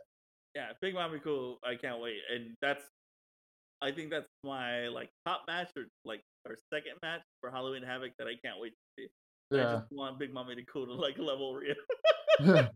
yeah, 0.56 0.70
Big 0.82 0.94
Mommy 0.94 1.20
Cool. 1.22 1.60
I 1.64 1.76
can't 1.76 2.00
wait, 2.02 2.18
and 2.34 2.56
that's. 2.62 2.82
I 3.82 3.92
think 3.92 4.10
that's 4.10 4.28
my 4.44 4.88
like 4.88 5.10
top 5.26 5.44
match 5.48 5.70
or 5.76 5.84
like 6.06 6.22
our 6.48 6.56
second 6.74 6.94
match 7.02 7.22
for 7.42 7.52
Halloween 7.52 7.84
Havoc 7.84 8.12
that 8.20 8.28
I 8.28 8.34
can't 8.44 8.60
wait 8.60 8.72
to 8.72 9.04
see. 9.04 9.08
I 9.54 9.76
just 9.78 9.92
want 9.92 10.18
Big 10.18 10.34
Mommy 10.34 10.56
to 10.56 10.66
cool 10.66 10.86
to 10.88 10.94
like 10.94 11.18
level 11.20 11.56
Rhea. 11.56 11.76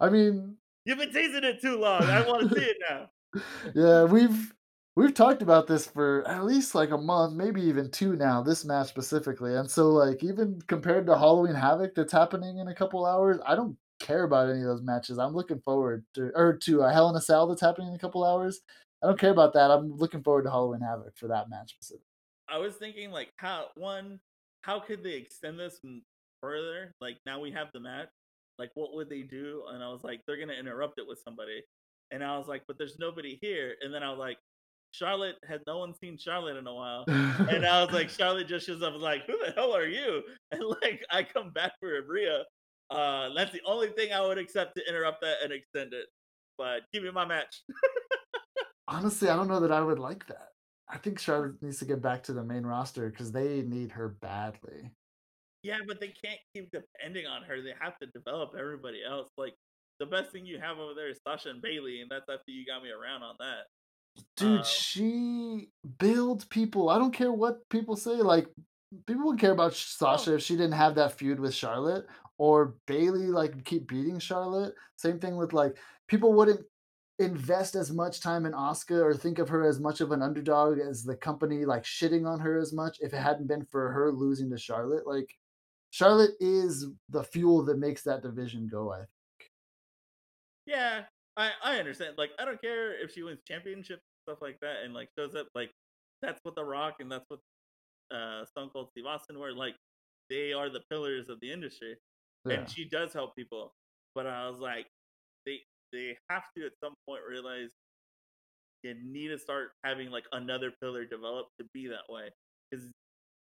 I 0.00 0.08
mean, 0.08 0.56
You've 0.84 0.98
been 0.98 1.12
teasing 1.12 1.44
it 1.44 1.60
too 1.60 1.78
long. 1.78 2.02
I 2.02 2.26
want 2.26 2.48
to 2.48 2.58
see 2.58 2.66
it 2.66 2.76
now. 2.88 3.10
yeah, 3.74 4.04
we've 4.04 4.52
we've 4.96 5.14
talked 5.14 5.42
about 5.42 5.66
this 5.66 5.86
for 5.86 6.26
at 6.26 6.44
least 6.44 6.74
like 6.74 6.90
a 6.90 6.98
month, 6.98 7.34
maybe 7.34 7.62
even 7.62 7.90
two 7.90 8.16
now. 8.16 8.42
This 8.42 8.64
match 8.64 8.88
specifically, 8.88 9.54
and 9.54 9.70
so 9.70 9.90
like 9.90 10.24
even 10.24 10.60
compared 10.66 11.06
to 11.06 11.16
Halloween 11.16 11.54
Havoc 11.54 11.94
that's 11.94 12.12
happening 12.12 12.58
in 12.58 12.68
a 12.68 12.74
couple 12.74 13.06
hours, 13.06 13.38
I 13.46 13.54
don't 13.54 13.76
care 14.00 14.24
about 14.24 14.50
any 14.50 14.60
of 14.60 14.66
those 14.66 14.82
matches. 14.82 15.18
I'm 15.18 15.34
looking 15.34 15.60
forward 15.60 16.04
to 16.14 16.32
or 16.34 16.56
to 16.64 16.80
a 16.80 16.92
Hell 16.92 17.10
in 17.10 17.16
a 17.16 17.20
Cell 17.20 17.46
that's 17.46 17.60
happening 17.60 17.88
in 17.88 17.94
a 17.94 17.98
couple 17.98 18.24
hours. 18.24 18.60
I 19.02 19.06
don't 19.08 19.18
care 19.18 19.30
about 19.30 19.52
that. 19.54 19.70
I'm 19.70 19.96
looking 19.96 20.22
forward 20.22 20.44
to 20.44 20.50
Halloween 20.50 20.80
Havoc 20.80 21.16
for 21.16 21.26
that 21.28 21.50
match. 21.50 21.76
I 22.48 22.58
was 22.58 22.74
thinking 22.74 23.10
like 23.10 23.30
how 23.36 23.66
one, 23.74 24.20
how 24.62 24.78
could 24.78 25.02
they 25.02 25.14
extend 25.14 25.58
this 25.58 25.80
further? 26.40 26.94
Like 27.00 27.18
now 27.26 27.40
we 27.40 27.50
have 27.50 27.68
the 27.72 27.80
match. 27.80 28.08
Like 28.58 28.70
what 28.74 28.94
would 28.94 29.10
they 29.10 29.22
do? 29.22 29.64
And 29.70 29.82
I 29.82 29.88
was 29.88 30.04
like, 30.04 30.20
they're 30.26 30.38
gonna 30.38 30.52
interrupt 30.52 30.98
it 30.98 31.08
with 31.08 31.20
somebody. 31.24 31.62
And 32.12 32.22
I 32.22 32.38
was 32.38 32.46
like, 32.46 32.62
but 32.68 32.78
there's 32.78 32.98
nobody 32.98 33.38
here. 33.40 33.74
And 33.80 33.92
then 33.92 34.02
I 34.02 34.10
was 34.10 34.18
like, 34.18 34.38
Charlotte 34.92 35.36
had 35.48 35.62
no 35.66 35.78
one 35.78 35.94
seen 35.94 36.18
Charlotte 36.18 36.58
in 36.58 36.66
a 36.66 36.74
while. 36.74 37.04
And 37.08 37.64
I 37.64 37.82
was 37.82 37.92
like, 37.92 38.10
Charlotte 38.10 38.46
just 38.46 38.66
shows 38.66 38.82
up 38.82 38.92
and 38.92 39.02
like, 39.02 39.26
who 39.26 39.38
the 39.44 39.52
hell 39.52 39.74
are 39.74 39.86
you? 39.86 40.22
And 40.52 40.62
like 40.82 41.02
I 41.10 41.22
come 41.22 41.50
back 41.50 41.72
for 41.80 41.88
Rhea. 42.06 42.44
Uh 42.90 43.30
that's 43.34 43.52
the 43.52 43.62
only 43.66 43.88
thing 43.88 44.12
I 44.12 44.20
would 44.20 44.38
accept 44.38 44.76
to 44.76 44.88
interrupt 44.88 45.22
that 45.22 45.38
and 45.42 45.52
extend 45.52 45.92
it. 45.92 46.06
But 46.58 46.82
give 46.92 47.02
me 47.02 47.10
my 47.10 47.24
match. 47.24 47.62
Honestly, 48.92 49.30
I 49.30 49.36
don't 49.36 49.48
know 49.48 49.60
that 49.60 49.72
I 49.72 49.80
would 49.80 49.98
like 49.98 50.26
that. 50.26 50.48
I 50.86 50.98
think 50.98 51.18
Charlotte 51.18 51.62
needs 51.62 51.78
to 51.78 51.86
get 51.86 52.02
back 52.02 52.22
to 52.24 52.34
the 52.34 52.44
main 52.44 52.64
roster 52.64 53.08
because 53.08 53.32
they 53.32 53.62
need 53.62 53.90
her 53.92 54.08
badly. 54.20 54.90
Yeah, 55.62 55.78
but 55.88 55.98
they 55.98 56.08
can't 56.08 56.40
keep 56.54 56.70
depending 56.70 57.26
on 57.26 57.42
her. 57.44 57.62
They 57.62 57.72
have 57.80 57.98
to 58.00 58.06
develop 58.08 58.52
everybody 58.58 58.98
else. 59.08 59.30
Like 59.38 59.54
the 59.98 60.06
best 60.06 60.30
thing 60.30 60.44
you 60.44 60.58
have 60.58 60.78
over 60.78 60.92
there 60.94 61.08
is 61.08 61.20
Sasha 61.26 61.48
and 61.48 61.62
Bayley, 61.62 62.02
and 62.02 62.10
that's 62.10 62.28
after 62.28 62.50
you 62.50 62.66
got 62.66 62.82
me 62.82 62.90
around 62.90 63.22
on 63.22 63.36
that. 63.38 64.22
Dude, 64.36 64.60
Uh, 64.60 64.64
she 64.64 65.70
builds 65.98 66.44
people. 66.44 66.90
I 66.90 66.98
don't 66.98 67.14
care 67.14 67.32
what 67.32 67.66
people 67.70 67.96
say. 67.96 68.16
Like, 68.16 68.46
people 69.06 69.24
would 69.26 69.38
care 69.38 69.52
about 69.52 69.74
Sasha 69.74 70.34
if 70.34 70.42
she 70.42 70.54
didn't 70.54 70.72
have 70.72 70.96
that 70.96 71.12
feud 71.12 71.40
with 71.40 71.54
Charlotte 71.54 72.06
or 72.36 72.74
Bayley, 72.86 73.28
like, 73.28 73.64
keep 73.64 73.88
beating 73.88 74.18
Charlotte. 74.18 74.74
Same 74.96 75.18
thing 75.18 75.36
with, 75.36 75.54
like, 75.54 75.78
people 76.08 76.34
wouldn't 76.34 76.66
invest 77.18 77.74
as 77.74 77.92
much 77.92 78.20
time 78.20 78.46
in 78.46 78.52
Asuka 78.52 79.02
or 79.02 79.14
think 79.14 79.38
of 79.38 79.48
her 79.48 79.66
as 79.66 79.78
much 79.80 80.00
of 80.00 80.12
an 80.12 80.22
underdog 80.22 80.78
as 80.78 81.04
the 81.04 81.16
company, 81.16 81.64
like, 81.64 81.84
shitting 81.84 82.26
on 82.26 82.40
her 82.40 82.58
as 82.58 82.72
much 82.72 82.98
if 83.00 83.12
it 83.12 83.18
hadn't 83.18 83.46
been 83.46 83.64
for 83.64 83.90
her 83.92 84.10
losing 84.10 84.50
to 84.50 84.58
Charlotte. 84.58 85.06
Like, 85.06 85.34
Charlotte 85.90 86.32
is 86.40 86.86
the 87.10 87.22
fuel 87.22 87.62
that 87.64 87.78
makes 87.78 88.02
that 88.02 88.22
division 88.22 88.66
go, 88.66 88.92
I 88.92 88.98
think. 88.98 89.08
Yeah, 90.66 91.02
I 91.36 91.50
I 91.62 91.78
understand. 91.78 92.14
Like 92.16 92.30
I 92.38 92.44
don't 92.46 92.60
care 92.60 92.98
if 93.02 93.12
she 93.12 93.22
wins 93.22 93.40
championships 93.46 94.02
stuff 94.26 94.38
like 94.40 94.58
that, 94.60 94.84
and 94.84 94.94
like 94.94 95.10
shows 95.18 95.34
up. 95.34 95.48
Like 95.54 95.70
that's 96.22 96.40
what 96.44 96.54
The 96.54 96.64
Rock 96.64 96.96
and 97.00 97.10
that's 97.10 97.26
what 97.28 97.40
uh 98.10 98.44
Stone 98.46 98.70
Cold 98.72 98.88
Steve 98.90 99.06
Austin 99.06 99.38
were. 99.38 99.52
Like 99.52 99.74
they 100.30 100.52
are 100.52 100.70
the 100.70 100.82
pillars 100.90 101.28
of 101.28 101.40
the 101.40 101.52
industry. 101.52 101.96
Yeah. 102.44 102.54
and 102.54 102.70
she 102.70 102.84
does 102.86 103.12
help 103.12 103.36
people. 103.36 103.74
But 104.14 104.26
I 104.26 104.48
was 104.48 104.58
like, 104.58 104.86
they 105.92 106.16
have 106.30 106.44
to 106.56 106.66
at 106.66 106.72
some 106.82 106.94
point 107.06 107.20
realize 107.28 107.70
you 108.82 108.94
need 109.04 109.28
to 109.28 109.38
start 109.38 109.70
having 109.84 110.10
like 110.10 110.24
another 110.32 110.72
pillar 110.82 111.04
develop 111.04 111.46
to 111.58 111.66
be 111.72 111.86
that 111.88 112.12
way 112.12 112.30
because 112.70 112.86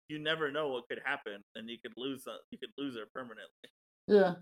you 0.09 0.19
never 0.19 0.51
know 0.51 0.69
what 0.69 0.85
could 0.89 1.01
happen 1.05 1.43
and 1.57 1.69
you 1.69 1.77
could 1.83 1.95
lose 1.97 2.25
you 2.51 2.59
could 2.59 2.71
lose 2.79 2.97
her 2.97 3.05
permanently. 3.15 3.69
Yeah. 4.07 4.35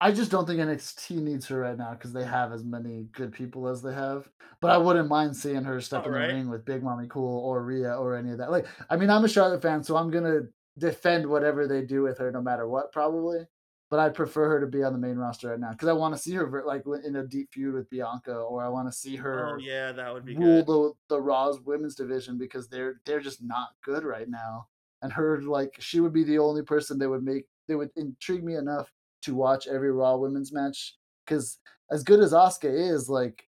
I 0.00 0.10
just 0.10 0.32
don't 0.32 0.46
think 0.46 0.58
NXT 0.58 1.22
needs 1.22 1.46
her 1.46 1.60
right 1.60 1.78
now 1.78 1.92
because 1.92 2.12
they 2.12 2.24
have 2.24 2.52
as 2.52 2.64
many 2.64 3.06
good 3.12 3.32
people 3.32 3.68
as 3.68 3.82
they 3.82 3.94
have. 3.94 4.28
But 4.60 4.72
I 4.72 4.76
wouldn't 4.76 5.08
mind 5.08 5.36
seeing 5.36 5.62
her 5.62 5.80
step 5.80 6.00
All 6.00 6.06
in 6.06 6.12
the 6.12 6.18
ring 6.18 6.48
with 6.48 6.64
Big 6.64 6.82
Mommy 6.82 7.06
Cool 7.08 7.38
or 7.44 7.62
Rhea 7.62 7.94
or 7.94 8.16
any 8.16 8.32
of 8.32 8.38
that. 8.38 8.50
Like, 8.50 8.66
I 8.90 8.96
mean, 8.96 9.10
I'm 9.10 9.24
a 9.24 9.28
Charlotte 9.28 9.62
fan, 9.62 9.84
so 9.84 9.96
I'm 9.96 10.10
gonna 10.10 10.40
defend 10.76 11.24
whatever 11.24 11.68
they 11.68 11.82
do 11.82 12.02
with 12.02 12.18
her, 12.18 12.32
no 12.32 12.42
matter 12.42 12.66
what, 12.66 12.90
probably. 12.90 13.46
But 13.92 14.00
I'd 14.00 14.14
prefer 14.14 14.48
her 14.48 14.60
to 14.60 14.66
be 14.66 14.82
on 14.82 14.94
the 14.94 14.98
main 14.98 15.18
roster 15.18 15.50
right 15.50 15.60
now 15.60 15.72
because 15.72 15.86
I 15.86 15.92
want 15.92 16.14
to 16.14 16.18
see 16.18 16.32
her 16.32 16.64
like 16.66 16.84
in 17.04 17.16
a 17.16 17.26
deep 17.26 17.52
feud 17.52 17.74
with 17.74 17.90
Bianca, 17.90 18.34
or 18.34 18.64
I 18.64 18.68
want 18.70 18.88
to 18.88 18.92
see 18.92 19.18
Oh 19.18 19.20
her 19.20 19.58
yeah, 19.60 19.92
that 19.92 20.14
would 20.14 20.24
be 20.24 20.34
rule 20.34 20.64
good. 20.64 20.66
the 21.10 21.16
the 21.16 21.20
Raw's 21.20 21.60
women's 21.60 21.94
division 21.94 22.38
because 22.38 22.68
they're 22.68 23.02
they're 23.04 23.20
just 23.20 23.42
not 23.42 23.68
good 23.84 24.02
right 24.02 24.30
now. 24.30 24.68
And 25.02 25.12
her 25.12 25.42
like 25.42 25.76
she 25.78 26.00
would 26.00 26.14
be 26.14 26.24
the 26.24 26.38
only 26.38 26.62
person 26.62 26.98
that 27.00 27.10
would 27.10 27.22
make 27.22 27.44
they 27.68 27.74
would 27.74 27.90
intrigue 27.94 28.42
me 28.42 28.54
enough 28.54 28.90
to 29.24 29.34
watch 29.34 29.66
every 29.66 29.92
Raw 29.92 30.16
women's 30.16 30.54
match 30.54 30.96
because 31.26 31.58
as 31.90 32.02
good 32.02 32.20
as 32.20 32.32
Asuka 32.32 32.72
is, 32.72 33.10
like 33.10 33.46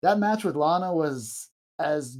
that 0.00 0.18
match 0.18 0.42
with 0.42 0.56
Lana 0.56 0.94
was 0.94 1.50
as 1.78 2.16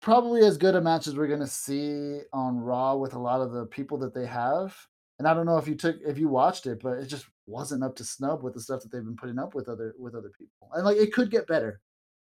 probably 0.00 0.46
as 0.46 0.56
good 0.56 0.76
a 0.76 0.80
match 0.80 1.06
as 1.06 1.14
we're 1.14 1.28
gonna 1.28 1.46
see 1.46 2.20
on 2.32 2.58
Raw 2.58 2.96
with 2.96 3.12
a 3.12 3.18
lot 3.18 3.42
of 3.42 3.52
the 3.52 3.66
people 3.66 3.98
that 3.98 4.14
they 4.14 4.24
have. 4.24 4.74
And 5.22 5.28
I 5.28 5.34
don't 5.34 5.46
know 5.46 5.56
if 5.56 5.68
you 5.68 5.76
took 5.76 6.00
if 6.04 6.18
you 6.18 6.26
watched 6.26 6.66
it, 6.66 6.82
but 6.82 6.98
it 6.98 7.06
just 7.06 7.26
wasn't 7.46 7.84
up 7.84 7.94
to 7.94 8.02
snub 8.02 8.42
with 8.42 8.54
the 8.54 8.60
stuff 8.60 8.82
that 8.82 8.90
they've 8.90 9.04
been 9.04 9.14
putting 9.14 9.38
up 9.38 9.54
with 9.54 9.68
other 9.68 9.94
with 9.96 10.16
other 10.16 10.32
people. 10.36 10.68
And 10.74 10.84
like 10.84 10.96
it 10.96 11.12
could 11.12 11.30
get 11.30 11.46
better. 11.46 11.80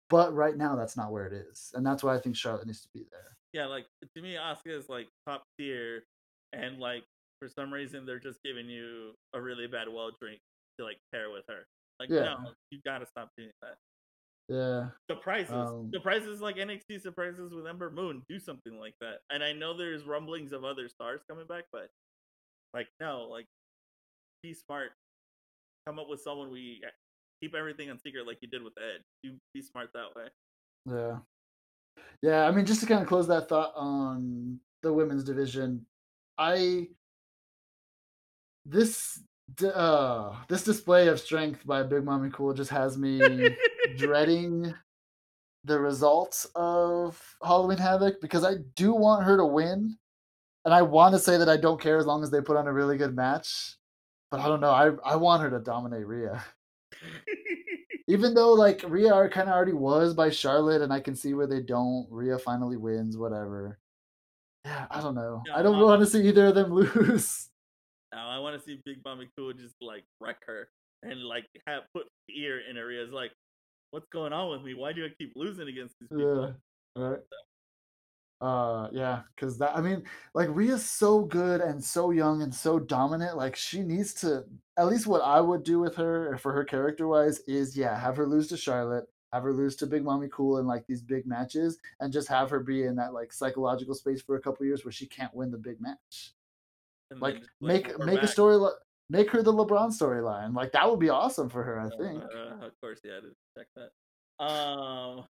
But 0.10 0.34
right 0.34 0.58
now, 0.58 0.76
that's 0.76 0.98
not 0.98 1.12
where 1.12 1.28
it 1.28 1.34
is, 1.34 1.72
and 1.76 1.86
that's 1.86 2.02
why 2.02 2.16
I 2.16 2.20
think 2.20 2.36
Charlotte 2.36 2.66
needs 2.66 2.82
to 2.82 2.88
be 2.92 3.06
there. 3.12 3.38
Yeah, 3.54 3.68
like 3.68 3.86
to 4.16 4.22
me, 4.24 4.38
Asuka 4.42 4.76
is 4.76 4.90
like 4.90 5.08
top 5.28 5.44
tier, 5.60 6.02
and 6.52 6.80
like 6.80 7.04
for 7.38 7.48
some 7.48 7.72
reason 7.72 8.08
they're 8.08 8.18
just 8.18 8.40
giving 8.44 8.68
you 8.68 9.12
a 9.36 9.40
really 9.40 9.68
bad 9.68 9.88
well 9.88 10.10
drink 10.20 10.40
to 10.80 10.84
like 10.84 10.98
pair 11.14 11.30
with 11.30 11.44
her. 11.48 11.68
Like, 12.00 12.10
Yeah. 12.10 12.24
no, 12.24 12.54
you 12.72 12.80
gotta 12.84 13.06
stop 13.06 13.30
doing 13.38 13.52
that. 13.62 13.78
Yeah, 14.48 14.90
The 15.10 15.14
Surprises, 15.14 15.52
um, 15.52 15.92
surprises 15.94 16.42
like 16.42 16.56
NXT 16.56 17.04
surprises 17.04 17.54
with 17.54 17.68
Ember 17.68 17.92
Moon. 17.92 18.24
Do 18.28 18.40
something 18.40 18.80
like 18.80 18.96
that. 19.00 19.20
And 19.30 19.44
I 19.44 19.54
know 19.54 19.78
there's 19.78 20.06
rumblings 20.06 20.54
of 20.54 20.64
other 20.66 20.90
stars 20.90 21.22
coming 21.30 21.46
back, 21.46 21.66
but 21.72 21.90
like 22.74 22.88
no, 23.00 23.28
like 23.30 23.46
be 24.44 24.54
smart. 24.54 24.92
Come 25.88 26.00
up 26.00 26.08
with 26.10 26.22
someone 26.22 26.52
we 26.52 26.82
keep 27.42 27.56
everything 27.56 27.90
in 27.90 28.00
secret, 28.00 28.28
like 28.28 28.38
you 28.42 28.48
did 28.48 28.64
with 28.64 28.74
Ed. 28.78 29.02
You 29.24 29.38
be 29.54 29.62
smart 29.62 29.90
that 29.94 30.16
way. 30.16 30.28
yeah, 30.86 31.18
yeah. 32.22 32.48
I 32.48 32.52
mean, 32.52 32.66
just 32.66 32.82
to 32.82 32.86
kind 32.86 33.02
of 33.02 33.08
close 33.08 33.28
that 33.28 33.50
thought 33.50 33.74
on 33.76 34.60
the 34.84 34.94
women's 34.94 35.24
division, 35.24 35.86
I 36.38 36.88
this 38.66 39.22
uh 39.74 40.36
this 40.48 40.64
display 40.64 41.08
of 41.08 41.20
strength 41.20 41.66
by 41.66 41.82
Big 41.82 42.04
Mommy 42.04 42.30
Cool 42.30 42.54
just 42.54 42.70
has 42.70 42.98
me 42.98 43.56
dreading 43.98 44.74
the 45.64 45.80
results 45.80 46.48
of 46.56 47.22
Halloween 47.44 47.78
Havoc 47.78 48.22
because 48.22 48.44
I 48.44 48.56
do 48.76 48.94
want 48.94 49.26
her 49.26 49.38
to 49.38 49.46
win, 49.46 49.98
and 50.66 50.74
I 50.74 50.82
want 50.82 51.14
to 51.14 51.20
say 51.20 51.38
that 51.38 51.50
I 51.50 51.58
don't 51.58 51.82
care 51.82 51.98
as 51.98 52.06
long 52.06 52.24
as 52.24 52.32
they 52.32 52.42
put 52.42 52.58
on 52.58 52.68
a 52.68 52.74
really 52.74 52.98
good 52.98 53.16
match. 53.16 53.76
But 54.32 54.42
I 54.42 54.48
don't 54.48 54.62
know. 54.62 54.72
I 54.72 54.92
I 55.04 55.16
want 55.16 55.42
her 55.42 55.50
to 55.50 55.60
dominate 55.60 56.06
Rhea. 56.06 56.44
Even 58.08 58.34
though 58.34 58.54
like 58.54 58.84
Rhea 58.88 59.30
kind 59.30 59.50
of 59.50 59.56
already 59.56 59.74
was 59.74 60.14
by 60.14 60.30
Charlotte, 60.30 60.82
and 60.82 60.92
I 60.92 61.00
can 61.00 61.16
see 61.16 61.34
where 61.34 61.48
they 61.48 61.62
don't. 61.62 62.08
Rhea 62.10 62.38
finally 62.40 62.78
wins, 62.78 63.18
whatever. 63.18 63.80
Yeah, 64.66 64.88
I 64.92 65.02
don't 65.02 65.16
know. 65.16 65.44
I 65.54 65.62
don't 65.62 65.80
No, 65.80 65.86
want 65.86 66.02
to 66.02 66.08
see 66.08 66.28
either 66.28 66.48
of 66.48 66.56
them 66.56 66.72
lose. 66.74 67.50
Now 68.12 68.30
I 68.30 68.40
want 68.40 68.60
to 68.60 68.66
see 68.66 68.82
Big 68.86 68.98
Mommy 69.06 69.30
Cool 69.38 69.54
just 69.54 69.76
like 69.82 70.04
wreck 70.20 70.38
her 70.48 70.70
and 71.04 71.24
like 71.24 71.46
have 71.68 71.84
put 71.94 72.08
fear 72.28 72.60
in 72.70 72.76
her 72.76 72.92
ears. 72.92 73.12
Like, 73.12 73.32
what's 73.92 74.08
going 74.12 74.34
on 74.34 74.52
with 74.52 74.64
me? 74.64 74.74
Why 74.74 74.92
do 74.94 75.06
I 75.06 75.10
keep 75.18 75.34
losing 75.36 75.68
against 75.68 75.96
these 76.00 76.10
people? 76.10 76.54
Yeah, 76.96 77.02
right. 77.02 77.20
Uh, 78.42 78.88
yeah, 78.94 79.22
because 79.36 79.58
that 79.58 79.76
I 79.76 79.82
mean, 79.82 80.04
like 80.34 80.48
Rhea's 80.50 80.90
so 80.90 81.22
good 81.22 81.60
and 81.60 81.84
so 81.84 82.12
young 82.12 82.42
and 82.42 82.54
so 82.54 82.80
dominant. 82.80 83.36
Like 83.36 83.56
she 83.56 83.82
needs 83.82 84.14
to. 84.16 84.46
At 84.78 84.88
least 84.88 85.08
what 85.08 85.22
I 85.22 85.42
would 85.42 85.64
do 85.64 85.80
with 85.80 85.96
her 85.96 86.38
for 86.38 86.54
her 86.54 86.64
character 86.64 87.08
wise 87.08 87.40
is 87.48 87.76
yeah, 87.78 88.00
have 88.00 88.16
her 88.16 88.26
lose 88.26 88.48
to 88.48 88.58
Charlotte, 88.58 89.06
have 89.34 89.44
her 89.44 89.52
lose 89.52 89.76
to 89.78 89.88
Big 89.88 90.04
Mommy 90.06 90.30
Cool 90.32 90.60
in 90.60 90.66
like 90.68 90.88
these 90.88 91.02
big 91.02 91.26
matches, 91.26 91.78
and 92.00 92.14
just 92.14 92.30
have 92.30 92.50
her 92.50 92.62
be 92.62 92.84
in 92.84 92.96
that 92.96 93.14
like 93.14 93.34
psychological 93.34 93.94
space 93.94 94.22
for 94.22 94.38
a 94.38 94.42
couple 94.42 94.66
years 94.66 94.86
where 94.86 94.92
she 94.94 95.06
can't 95.06 95.34
win 95.34 95.52
the 95.52 95.58
big 95.58 95.82
match. 95.82 96.34
And 97.12 97.20
Like 97.20 97.42
make 97.60 98.00
make 98.00 98.20
a 98.20 98.22
back. 98.22 98.30
story 98.30 98.72
make 99.10 99.30
her 99.32 99.42
the 99.44 99.52
LeBron 99.52 99.90
storyline. 99.90 100.56
Like 100.56 100.72
that 100.72 100.90
would 100.90 101.00
be 101.00 101.10
awesome 101.10 101.50
for 101.50 101.64
her, 101.64 101.80
I 101.80 101.90
think. 101.90 102.24
Uh, 102.24 102.66
of 102.66 102.80
course, 102.80 103.02
yeah, 103.04 103.20
to 103.20 103.36
check 103.58 103.68
that. 103.76 104.44
Um, 104.44 105.26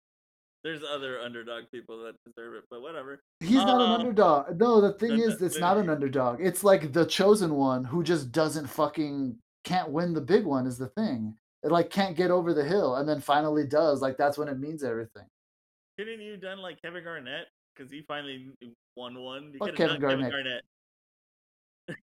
there's 0.64 0.84
other 0.84 1.20
underdog 1.20 1.66
people 1.72 2.04
that 2.04 2.16
deserve 2.26 2.56
it, 2.56 2.64
but 2.70 2.82
whatever. 2.82 3.22
He's 3.40 3.56
not 3.56 3.82
an 3.82 3.92
Uh, 3.92 3.96
underdog. 3.96 4.60
No, 4.60 4.82
the 4.82 4.94
thing 4.94 5.20
is, 5.20 5.42
it's 5.42 5.60
not 5.60 5.78
an 5.78 5.90
underdog. 5.90 6.42
It's 6.42 6.64
like 6.64 6.92
the 6.92 7.06
chosen 7.06 7.56
one 7.56 7.84
who 7.86 8.04
just 8.04 8.32
doesn't 8.32 8.68
fucking 8.68 9.38
can't 9.64 9.90
win 9.90 10.14
the 10.14 10.22
big 10.22 10.46
one 10.46 10.68
is 10.68 10.78
the 10.78 10.88
thing. 10.88 11.38
It 11.64 11.72
like 11.72 11.90
can't 11.90 12.16
get 12.16 12.32
over 12.32 12.54
the 12.54 12.64
hill 12.64 12.96
and 12.96 13.08
then 13.08 13.22
finally 13.22 13.66
does. 13.68 14.02
Like 14.02 14.18
that's 14.18 14.38
when 14.38 14.48
it 14.48 14.60
means 14.60 14.84
everything. 14.84 15.26
Couldn't 15.98 16.22
you 16.22 16.38
done 16.38 16.60
like 16.60 16.82
Kevin 16.82 17.04
Garnett 17.04 17.48
because 17.76 17.92
he 17.92 18.02
finally 18.02 18.52
won 18.96 19.22
one? 19.22 19.52
You 19.54 19.60
Kevin 19.60 19.76
done 19.76 20.02
Kevin 20.02 20.30
Garnett. 20.30 20.32
Garnett. 20.32 20.64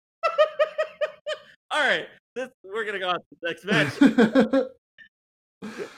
All 1.71 1.81
right, 1.81 2.07
this 2.35 2.51
we're 2.65 2.85
gonna 2.85 2.99
go 2.99 3.09
on 3.09 3.17
to 3.17 3.23
the 3.41 3.49
next 3.49 3.65
match. 3.65 3.95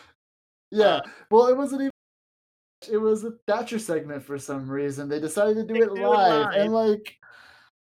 yeah. 0.71 0.87
Uh, 0.87 1.01
well, 1.31 1.47
it 1.49 1.57
wasn't 1.57 1.83
even. 1.83 1.91
It 2.91 2.99
was 2.99 3.25
a 3.25 3.33
Thatcher 3.47 3.79
segment 3.79 4.23
for 4.23 4.39
some 4.39 4.71
reason. 4.71 5.09
They 5.09 5.19
decided 5.21 5.57
to 5.57 5.65
do 5.65 5.83
it 5.83 5.95
do 5.95 5.97
it 5.97 6.09
live, 6.09 6.47
live. 6.47 6.55
and 6.55 6.73
like 6.73 7.17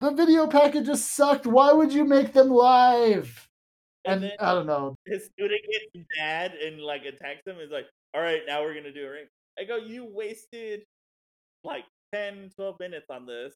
the 0.02 0.12
video 0.12 0.48
package 0.48 0.86
just 0.88 1.12
sucked. 1.14 1.46
Why 1.46 1.72
would 1.74 1.94
you 1.94 2.06
make 2.06 2.34
them 2.34 2.50
live? 2.50 3.48
And 4.06 4.16
And 4.16 4.24
then- 4.32 4.38
I 4.40 4.54
don't 4.54 4.66
know. 4.66 4.96
his 5.06 5.26
student 5.26 5.62
gets 5.70 6.08
mad 6.18 6.54
and 6.54 6.82
like 6.82 7.06
attacks 7.06 7.46
him. 7.46 7.60
Is 7.60 7.70
like, 7.70 7.88
all 8.14 8.22
right, 8.22 8.42
now 8.48 8.62
we're 8.64 8.74
gonna 8.74 8.94
do 8.94 9.06
a 9.06 9.10
ring. 9.12 9.28
I 9.60 9.66
go, 9.66 9.76
you 9.76 10.06
wasted 10.06 10.84
like 11.64 11.84
10, 12.14 12.50
12 12.56 12.80
minutes 12.80 13.08
on 13.10 13.26
this 13.26 13.54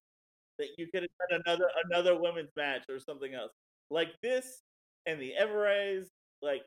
that 0.59 0.67
you 0.77 0.87
could 0.93 1.03
have 1.03 1.29
done 1.29 1.41
another 1.45 1.69
another 1.85 2.19
women's 2.19 2.51
match 2.55 2.83
or 2.89 2.99
something 2.99 3.33
else 3.33 3.51
like 3.89 4.09
this 4.21 4.61
and 5.07 5.19
the 5.19 5.33
Everrise. 5.41 6.07
Like, 6.41 6.61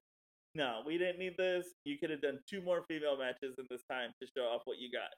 no, 0.57 0.81
we 0.87 0.97
didn't 0.99 1.19
need 1.19 1.35
this. 1.37 1.67
You 1.85 1.99
could 1.99 2.11
have 2.11 2.23
done 2.23 2.39
two 2.49 2.63
more 2.63 2.83
female 2.89 3.17
matches 3.19 3.55
in 3.59 3.67
this 3.71 3.83
time 3.91 4.11
to 4.23 4.29
show 4.37 4.45
off 4.45 4.63
what 4.65 4.79
you 4.79 4.91
got, 4.91 5.11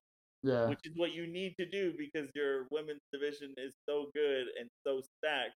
Yeah. 0.43 0.69
which 0.69 0.81
is 0.85 0.93
what 0.97 1.13
you 1.13 1.27
need 1.27 1.55
to 1.61 1.67
do 1.67 1.95
because 1.97 2.29
your 2.35 2.67
women's 2.71 3.03
division 3.13 3.55
is 3.57 3.73
so 3.89 4.07
good 4.15 4.47
and 4.59 4.69
so 4.85 5.01
stacked. 5.19 5.55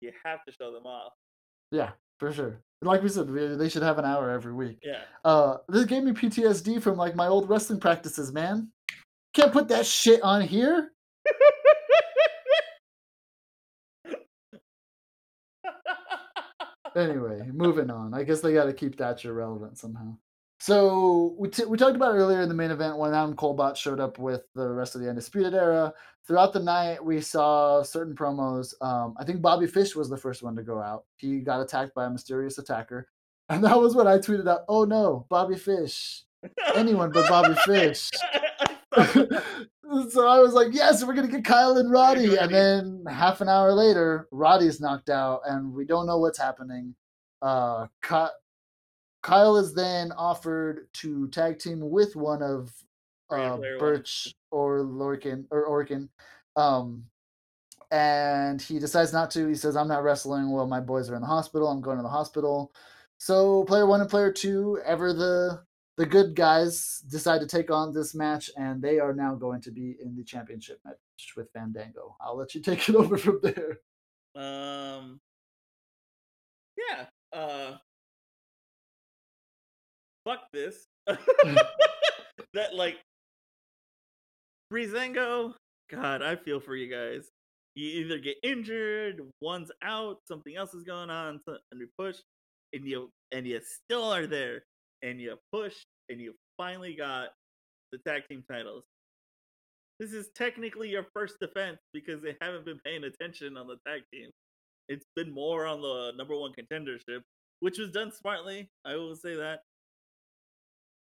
You 0.00 0.12
have 0.24 0.44
to 0.46 0.52
show 0.52 0.72
them 0.72 0.84
off. 0.86 1.12
Yeah, 1.70 1.92
for 2.18 2.32
sure. 2.32 2.60
Like 2.82 3.02
we 3.02 3.08
said, 3.08 3.30
we- 3.30 3.54
they 3.54 3.68
should 3.68 3.82
have 3.84 3.98
an 3.98 4.04
hour 4.04 4.30
every 4.30 4.52
week. 4.52 4.78
Yeah. 4.82 5.02
Uh, 5.24 5.58
this 5.68 5.84
gave 5.84 6.02
me 6.02 6.12
PTSD 6.12 6.82
from 6.82 6.96
like 6.96 7.14
my 7.14 7.28
old 7.28 7.48
wrestling 7.48 7.78
practices, 7.80 8.32
man. 8.32 8.72
Can't 9.34 9.52
put 9.52 9.68
that 9.68 9.86
shit 9.86 10.20
on 10.22 10.42
here. 10.42 10.92
Anyway, 16.96 17.48
moving 17.52 17.90
on. 17.90 18.14
I 18.14 18.22
guess 18.22 18.40
they 18.40 18.52
got 18.52 18.64
to 18.64 18.72
keep 18.72 18.96
Thatcher 18.96 19.32
relevant 19.32 19.78
somehow. 19.78 20.16
So 20.62 21.34
we, 21.38 21.48
t- 21.48 21.64
we 21.64 21.76
talked 21.76 21.96
about 21.96 22.14
earlier 22.14 22.40
in 22.40 22.48
the 22.48 22.54
main 22.54 22.70
event 22.70 22.96
when 22.96 23.12
Adam 23.12 23.34
Colbot 23.34 23.74
showed 23.74 23.98
up 23.98 24.20
with 24.20 24.42
the 24.54 24.68
rest 24.68 24.94
of 24.94 25.00
the 25.00 25.08
Undisputed 25.08 25.54
Era. 25.54 25.92
Throughout 26.24 26.52
the 26.52 26.60
night, 26.60 27.04
we 27.04 27.20
saw 27.20 27.82
certain 27.82 28.14
promos. 28.14 28.72
Um, 28.80 29.14
I 29.18 29.24
think 29.24 29.42
Bobby 29.42 29.66
Fish 29.66 29.96
was 29.96 30.08
the 30.08 30.16
first 30.16 30.40
one 30.40 30.54
to 30.54 30.62
go 30.62 30.80
out. 30.80 31.04
He 31.16 31.40
got 31.40 31.60
attacked 31.60 31.96
by 31.96 32.04
a 32.04 32.10
mysterious 32.10 32.58
attacker, 32.58 33.08
and 33.48 33.64
that 33.64 33.76
was 33.76 33.96
when 33.96 34.06
I 34.06 34.18
tweeted 34.18 34.46
out, 34.46 34.60
"Oh 34.68 34.84
no, 34.84 35.26
Bobby 35.28 35.56
Fish! 35.56 36.22
Anyone 36.76 37.10
but 37.10 37.28
Bobby 37.28 37.56
Fish!" 37.66 38.08
so 40.10 40.26
I 40.28 40.38
was 40.38 40.52
like, 40.54 40.68
yes, 40.72 41.04
we're 41.04 41.14
gonna 41.14 41.28
get 41.28 41.44
Kyle 41.44 41.76
and 41.76 41.90
Roddy. 41.90 42.36
And 42.44 42.54
then 42.54 43.04
half 43.12 43.40
an 43.40 43.48
hour 43.48 43.72
later, 43.72 44.28
Roddy's 44.30 44.80
knocked 44.80 45.10
out, 45.10 45.40
and 45.46 45.72
we 45.72 45.84
don't 45.84 46.06
know 46.06 46.18
what's 46.18 46.38
happening. 46.38 46.94
Uh, 47.42 47.86
Ky- 48.02 48.34
Kyle 49.22 49.56
is 49.56 49.74
then 49.74 50.12
offered 50.12 50.88
to 50.94 51.28
tag 51.28 51.58
team 51.58 51.80
with 51.90 52.16
one 52.16 52.42
of 52.42 52.72
uh, 53.30 53.56
Burch 53.78 54.34
or 54.50 54.80
Lorcan 54.80 55.44
or 55.50 55.68
Orkin. 55.68 56.08
Um, 56.56 57.04
and 57.90 58.60
he 58.60 58.78
decides 58.78 59.12
not 59.12 59.30
to. 59.32 59.46
He 59.48 59.54
says, 59.54 59.76
I'm 59.76 59.88
not 59.88 60.02
wrestling. 60.02 60.50
Well, 60.50 60.66
my 60.66 60.80
boys 60.80 61.10
are 61.10 61.14
in 61.14 61.20
the 61.20 61.26
hospital. 61.26 61.68
I'm 61.68 61.80
going 61.82 61.98
to 61.98 62.02
the 62.02 62.08
hospital. 62.08 62.72
So 63.18 63.64
player 63.64 63.86
one 63.86 64.00
and 64.00 64.10
player 64.10 64.32
two, 64.32 64.80
ever 64.84 65.12
the 65.12 65.62
the 65.96 66.06
good 66.06 66.34
guys, 66.34 67.02
decide 67.10 67.40
to 67.40 67.46
take 67.46 67.70
on 67.70 67.92
this 67.92 68.14
match, 68.14 68.50
and 68.56 68.80
they 68.80 68.98
are 68.98 69.12
now 69.12 69.34
going 69.34 69.60
to 69.62 69.70
be 69.70 69.96
in 70.02 70.16
the 70.16 70.24
championship 70.24 70.80
match 70.84 70.96
with 71.36 71.50
Fandango. 71.52 72.16
I'll 72.20 72.36
let 72.36 72.54
you 72.54 72.60
take 72.62 72.88
it 72.88 72.94
over 72.94 73.18
from 73.18 73.40
there. 73.42 73.80
Um. 74.34 75.20
Yeah. 76.76 77.06
Uh. 77.32 77.76
fuck 80.24 80.40
this. 80.52 80.86
that 82.54 82.74
like 82.74 82.96
Breezango, 84.72 85.52
God, 85.90 86.22
I 86.22 86.36
feel 86.36 86.60
for 86.60 86.74
you 86.74 86.90
guys. 86.90 87.28
You 87.74 88.04
either 88.04 88.18
get 88.18 88.36
injured, 88.42 89.20
one's 89.40 89.70
out, 89.82 90.18
something 90.28 90.56
else 90.56 90.74
is 90.74 90.82
going 90.82 91.10
on, 91.10 91.40
and 91.46 91.80
you 91.80 91.88
push, 91.98 92.16
and 92.72 92.86
you 92.86 93.10
and 93.32 93.46
you 93.46 93.60
still 93.64 94.04
are 94.04 94.26
there, 94.26 94.62
and 95.02 95.20
you 95.20 95.36
push, 95.52 95.74
and 96.08 96.20
you 96.20 96.34
finally 96.56 96.94
got 96.94 97.28
the 97.92 97.98
tag 97.98 98.22
team 98.28 98.44
titles. 98.50 98.84
This 99.98 100.12
is 100.12 100.30
technically 100.34 100.88
your 100.88 101.06
first 101.14 101.38
defense 101.40 101.78
because 101.92 102.22
they 102.22 102.36
haven't 102.40 102.64
been 102.64 102.80
paying 102.84 103.04
attention 103.04 103.56
on 103.56 103.66
the 103.66 103.76
tag 103.86 104.02
team. 104.12 104.30
It's 104.88 105.06
been 105.14 105.32
more 105.32 105.66
on 105.66 105.80
the 105.80 106.12
number 106.16 106.36
one 106.36 106.52
contendership, 106.52 107.20
which 107.60 107.78
was 107.78 107.90
done 107.90 108.10
smartly. 108.10 108.68
I 108.84 108.96
will 108.96 109.14
say 109.14 109.36
that. 109.36 109.60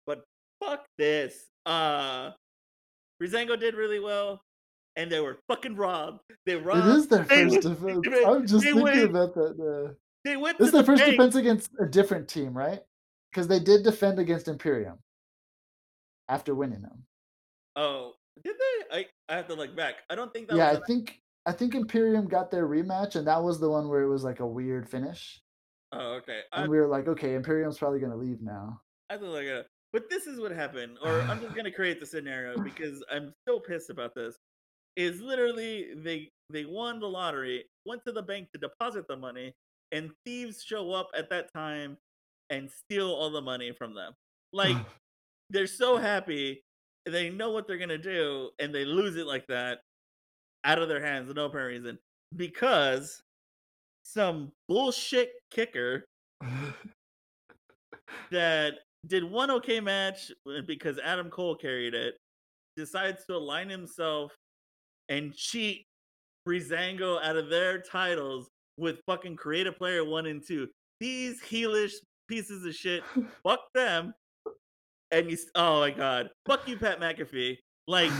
But 0.07 0.24
fuck 0.61 0.87
this. 0.98 1.46
Uh 1.66 2.33
Breezango 3.22 3.59
did 3.61 3.74
really 3.74 4.00
well, 4.00 4.40
and 4.96 5.12
they 5.12 5.20
were 5.20 5.38
fucking 5.46 5.76
robbed. 5.76 6.20
They 6.46 6.57
robbed. 6.57 6.88
It 6.88 6.96
is 6.96 7.07
their 7.07 7.24
first 7.26 7.61
defense. 7.61 8.07
I'm 8.26 8.46
just 8.46 8.64
thinking 8.64 8.83
went, 8.83 9.03
about 9.03 9.35
that. 9.35 9.96
They 10.24 10.37
went. 10.37 10.59
This 10.59 10.68
is 10.68 10.72
their 10.72 10.83
the 10.83 10.87
first 10.87 11.03
bank. 11.03 11.12
defense 11.12 11.35
against 11.35 11.70
a 11.79 11.87
different 11.87 12.29
team, 12.29 12.57
right? 12.57 12.81
Because 13.30 13.48
they 13.48 13.60
did 13.60 13.84
defend 13.84 14.18
against 14.18 14.48
Imperium 14.48 14.98
after 16.28 16.54
winning 16.54 16.82
them. 16.82 17.04
Oh, 17.76 18.14
did 18.42 18.56
they? 18.56 18.98
I 18.98 19.06
I 19.28 19.36
have 19.36 19.48
to 19.48 19.54
look 19.54 19.76
back. 19.76 19.94
I 20.08 20.14
don't 20.14 20.32
think 20.32 20.48
that. 20.48 20.56
Yeah, 20.56 20.70
I 20.70 20.80
think 20.86 21.20
I 21.46 21.52
think 21.52 21.74
Imperium 21.74 22.26
got 22.28 22.50
their 22.50 22.66
rematch, 22.66 23.16
and 23.16 23.26
that 23.26 23.42
was 23.42 23.60
the 23.60 23.68
one 23.68 23.88
where 23.88 24.02
it 24.02 24.08
was 24.08 24.24
like 24.24 24.40
a 24.40 24.46
weird 24.46 24.88
finish. 24.88 25.40
Oh, 25.92 26.14
okay. 26.14 26.40
And 26.52 26.66
I, 26.66 26.68
we 26.68 26.78
were 26.78 26.86
like, 26.86 27.08
okay, 27.08 27.34
Imperium's 27.34 27.78
probably 27.78 28.00
gonna 28.00 28.16
leave 28.16 28.40
now. 28.40 28.80
I 29.08 29.18
feel 29.18 29.30
like 29.30 29.46
a. 29.46 29.64
But 29.92 30.08
this 30.08 30.28
is 30.28 30.38
what 30.38 30.52
happened, 30.52 30.98
or 31.02 31.20
I'm 31.22 31.40
just 31.40 31.54
gonna 31.56 31.72
create 31.72 31.98
the 31.98 32.06
scenario 32.06 32.56
because 32.62 33.02
I'm 33.10 33.32
still 33.42 33.60
pissed 33.60 33.90
about 33.90 34.14
this. 34.14 34.36
Is 34.96 35.20
literally 35.20 35.88
they 35.96 36.30
they 36.50 36.64
won 36.64 37.00
the 37.00 37.08
lottery, 37.08 37.64
went 37.86 38.04
to 38.06 38.12
the 38.12 38.22
bank 38.22 38.48
to 38.52 38.58
deposit 38.58 39.06
the 39.08 39.16
money, 39.16 39.54
and 39.92 40.10
thieves 40.24 40.62
show 40.62 40.92
up 40.92 41.08
at 41.16 41.30
that 41.30 41.52
time 41.54 41.96
and 42.50 42.70
steal 42.70 43.10
all 43.10 43.30
the 43.30 43.40
money 43.40 43.72
from 43.72 43.94
them. 43.94 44.12
Like 44.52 44.76
they're 45.50 45.66
so 45.66 45.96
happy, 45.96 46.62
they 47.06 47.30
know 47.30 47.50
what 47.50 47.66
they're 47.66 47.78
gonna 47.78 47.98
do, 47.98 48.50
and 48.58 48.74
they 48.74 48.84
lose 48.84 49.16
it 49.16 49.26
like 49.26 49.46
that 49.48 49.80
out 50.64 50.78
of 50.78 50.88
their 50.88 51.04
hands, 51.04 51.32
no 51.34 51.46
apparent 51.46 51.82
reason, 51.82 51.98
because 52.36 53.22
some 54.02 54.52
bullshit 54.68 55.30
kicker 55.50 56.04
that 58.30 58.74
did 59.06 59.24
one 59.24 59.50
okay 59.50 59.80
match 59.80 60.30
because 60.66 60.98
Adam 60.98 61.30
Cole 61.30 61.56
carried 61.56 61.94
it, 61.94 62.16
decides 62.76 63.24
to 63.26 63.36
align 63.36 63.68
himself 63.68 64.32
and 65.08 65.34
cheat 65.34 65.84
Breezango 66.46 67.22
out 67.22 67.36
of 67.36 67.48
their 67.50 67.80
titles 67.80 68.48
with 68.76 69.00
fucking 69.06 69.36
creative 69.36 69.76
player 69.76 70.04
one 70.04 70.26
and 70.26 70.42
two. 70.46 70.68
These 71.00 71.40
heelish 71.42 71.92
pieces 72.30 72.64
of 72.64 72.74
shit, 72.74 73.02
fuck 73.42 73.60
them. 73.74 74.14
And 75.10 75.28
you, 75.30 75.36
oh 75.56 75.80
my 75.80 75.90
god, 75.90 76.30
fuck 76.46 76.66
you, 76.68 76.78
Pat 76.78 77.00
McAfee. 77.00 77.58
Like 77.88 78.12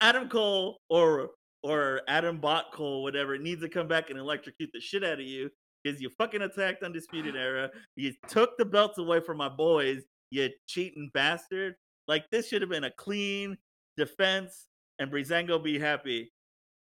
Adam 0.00 0.28
Cole 0.28 0.78
or 0.90 1.30
or 1.62 2.02
Adam 2.06 2.38
Bot 2.38 2.70
Cole, 2.72 3.02
whatever, 3.02 3.38
needs 3.38 3.62
to 3.62 3.68
come 3.68 3.88
back 3.88 4.10
and 4.10 4.18
electrocute 4.18 4.70
the 4.72 4.80
shit 4.80 5.02
out 5.02 5.14
of 5.14 5.26
you 5.26 5.48
because 5.82 6.00
you 6.00 6.10
fucking 6.18 6.42
attacked 6.42 6.82
Undisputed 6.82 7.34
Era. 7.34 7.70
You 7.96 8.12
took 8.28 8.56
the 8.58 8.64
belts 8.64 8.98
away 8.98 9.20
from 9.20 9.38
my 9.38 9.48
boys, 9.48 10.02
you 10.30 10.50
cheating 10.66 11.10
bastard. 11.14 11.74
Like 12.06 12.26
this 12.30 12.48
should 12.48 12.62
have 12.62 12.70
been 12.70 12.84
a 12.84 12.92
clean 12.92 13.56
defense 13.96 14.68
and 14.98 15.10
Breezango 15.10 15.62
be 15.62 15.78
happy. 15.78 16.30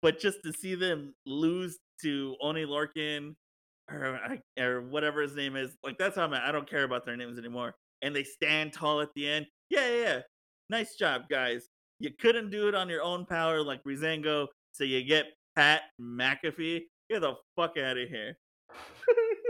But 0.01 0.19
just 0.19 0.43
to 0.43 0.53
see 0.53 0.75
them 0.75 1.15
lose 1.25 1.79
to 2.01 2.35
Oney 2.41 2.65
Lorcan 2.65 3.35
or, 3.89 4.19
or 4.59 4.81
whatever 4.81 5.21
his 5.21 5.35
name 5.35 5.55
is, 5.55 5.75
like 5.83 5.97
that's 5.97 6.15
how 6.15 6.23
I'm 6.23 6.33
at. 6.33 6.43
I 6.43 6.51
don't 6.51 6.69
care 6.69 6.83
about 6.83 7.05
their 7.05 7.17
names 7.17 7.37
anymore. 7.37 7.75
And 8.01 8.15
they 8.15 8.23
stand 8.23 8.73
tall 8.73 9.01
at 9.01 9.09
the 9.15 9.27
end. 9.27 9.45
Yeah, 9.69 9.87
yeah, 9.89 10.01
yeah. 10.01 10.19
Nice 10.69 10.95
job, 10.95 11.23
guys. 11.29 11.67
You 11.99 12.09
couldn't 12.19 12.49
do 12.49 12.67
it 12.67 12.75
on 12.75 12.89
your 12.89 13.01
own 13.01 13.25
power 13.25 13.63
like 13.63 13.83
Breezango, 13.83 14.47
so 14.73 14.83
you 14.83 15.03
get 15.03 15.27
Pat 15.55 15.81
McAfee. 16.01 16.81
Get 17.09 17.21
the 17.21 17.35
fuck 17.55 17.77
out 17.77 17.97
of 17.97 18.09
here. 18.09 18.37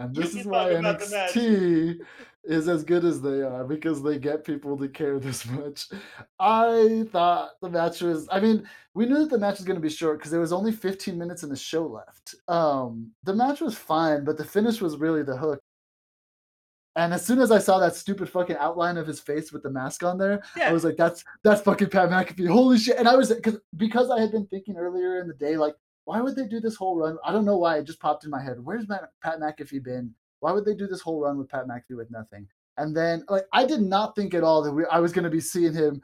and 0.00 0.14
this 0.14 0.34
is 0.34 0.46
why 0.46 0.70
NXT 0.70 1.98
is 2.44 2.68
as 2.68 2.84
good 2.84 3.04
as 3.04 3.20
they 3.20 3.42
are 3.42 3.64
because 3.64 4.02
they 4.02 4.18
get 4.18 4.44
people 4.44 4.76
to 4.78 4.88
care 4.88 5.18
this 5.18 5.46
much. 5.46 5.88
I 6.38 7.04
thought 7.12 7.50
the 7.60 7.68
match 7.68 8.00
was. 8.00 8.26
I 8.32 8.40
mean, 8.40 8.66
we 8.94 9.06
knew 9.06 9.18
that 9.18 9.30
the 9.30 9.38
match 9.38 9.58
was 9.58 9.66
going 9.66 9.76
to 9.76 9.82
be 9.82 9.90
short 9.90 10.18
because 10.18 10.30
there 10.30 10.40
was 10.40 10.52
only 10.52 10.72
15 10.72 11.16
minutes 11.18 11.42
in 11.42 11.50
the 11.50 11.56
show 11.56 11.86
left. 11.86 12.34
Um, 12.48 13.12
the 13.24 13.34
match 13.34 13.60
was 13.60 13.76
fine, 13.76 14.24
but 14.24 14.38
the 14.38 14.44
finish 14.44 14.80
was 14.80 14.96
really 14.96 15.22
the 15.22 15.36
hook. 15.36 15.60
And 16.96 17.14
as 17.14 17.24
soon 17.24 17.38
as 17.38 17.52
I 17.52 17.58
saw 17.58 17.78
that 17.78 17.94
stupid 17.94 18.28
fucking 18.28 18.56
outline 18.56 18.96
of 18.96 19.06
his 19.06 19.20
face 19.20 19.52
with 19.52 19.62
the 19.62 19.70
mask 19.70 20.02
on 20.02 20.18
there, 20.18 20.42
yeah. 20.56 20.70
I 20.70 20.72
was 20.72 20.82
like, 20.82 20.96
"That's 20.96 21.22
that's 21.44 21.60
fucking 21.60 21.90
Pat 21.90 22.10
McAfee." 22.10 22.48
Holy 22.48 22.78
shit! 22.78 22.96
And 22.96 23.06
I 23.06 23.14
was 23.14 23.32
because 23.32 23.58
because 23.76 24.10
I 24.10 24.20
had 24.20 24.32
been 24.32 24.46
thinking 24.46 24.76
earlier 24.76 25.20
in 25.20 25.28
the 25.28 25.34
day, 25.34 25.56
like, 25.56 25.76
why 26.10 26.20
would 26.20 26.34
they 26.34 26.46
do 26.46 26.58
this 26.58 26.74
whole 26.74 26.96
run? 26.96 27.18
I 27.24 27.30
don't 27.30 27.44
know 27.44 27.56
why. 27.56 27.78
It 27.78 27.84
just 27.84 28.00
popped 28.00 28.24
in 28.24 28.30
my 28.30 28.42
head. 28.42 28.56
Where's 28.58 28.84
Pat 28.86 29.40
McAfee 29.40 29.84
been? 29.84 30.12
Why 30.40 30.50
would 30.50 30.64
they 30.64 30.74
do 30.74 30.88
this 30.88 31.00
whole 31.00 31.20
run 31.20 31.38
with 31.38 31.48
Pat 31.48 31.68
McAfee 31.68 31.96
with 31.96 32.10
nothing? 32.10 32.48
And 32.78 32.96
then, 32.96 33.24
like, 33.28 33.44
I 33.52 33.64
did 33.64 33.80
not 33.80 34.16
think 34.16 34.34
at 34.34 34.42
all 34.42 34.60
that 34.62 34.72
we, 34.72 34.84
I 34.86 34.98
was 34.98 35.12
going 35.12 35.22
to 35.22 35.30
be 35.30 35.38
seeing 35.38 35.72
him 35.72 36.02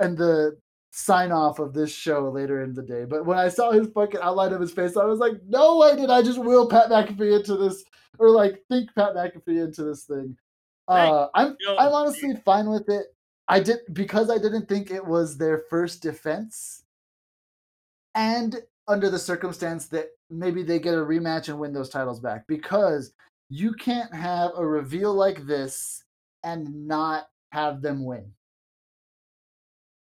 and 0.00 0.18
the 0.18 0.58
sign 0.90 1.30
off 1.30 1.60
of 1.60 1.72
this 1.72 1.94
show 1.94 2.28
later 2.28 2.64
in 2.64 2.74
the 2.74 2.82
day. 2.82 3.04
But 3.04 3.26
when 3.26 3.38
I 3.38 3.48
saw 3.48 3.70
his 3.70 3.86
fucking 3.94 4.18
outline 4.20 4.52
of 4.52 4.60
his 4.60 4.72
face, 4.72 4.96
I 4.96 5.04
was 5.04 5.20
like, 5.20 5.34
no 5.46 5.78
way 5.78 5.94
did 5.94 6.10
I 6.10 6.20
just 6.20 6.40
will 6.40 6.68
Pat 6.68 6.88
McAfee 6.88 7.38
into 7.38 7.56
this 7.56 7.84
or 8.18 8.30
like 8.30 8.64
think 8.68 8.92
Pat 8.96 9.14
McAfee 9.14 9.64
into 9.64 9.84
this 9.84 10.02
thing. 10.02 10.36
Uh, 10.88 11.28
I'm 11.34 11.56
I'm 11.78 11.92
honestly 11.92 12.34
fine 12.44 12.70
with 12.70 12.88
it. 12.88 13.06
I 13.46 13.60
did 13.60 13.78
because 13.92 14.30
I 14.30 14.38
didn't 14.38 14.68
think 14.68 14.90
it 14.90 15.06
was 15.06 15.36
their 15.36 15.58
first 15.70 16.02
defense, 16.02 16.82
and 18.14 18.56
under 18.88 19.10
the 19.10 19.18
circumstance 19.18 19.86
that 19.88 20.08
maybe 20.30 20.62
they 20.62 20.78
get 20.78 20.94
a 20.94 20.98
rematch 20.98 21.48
and 21.48 21.58
win 21.58 21.72
those 21.72 21.90
titles 21.90 22.20
back 22.20 22.46
because 22.48 23.12
you 23.50 23.72
can't 23.74 24.12
have 24.14 24.50
a 24.56 24.66
reveal 24.66 25.14
like 25.14 25.46
this 25.46 26.02
and 26.42 26.86
not 26.86 27.28
have 27.52 27.82
them 27.82 28.04
win. 28.04 28.32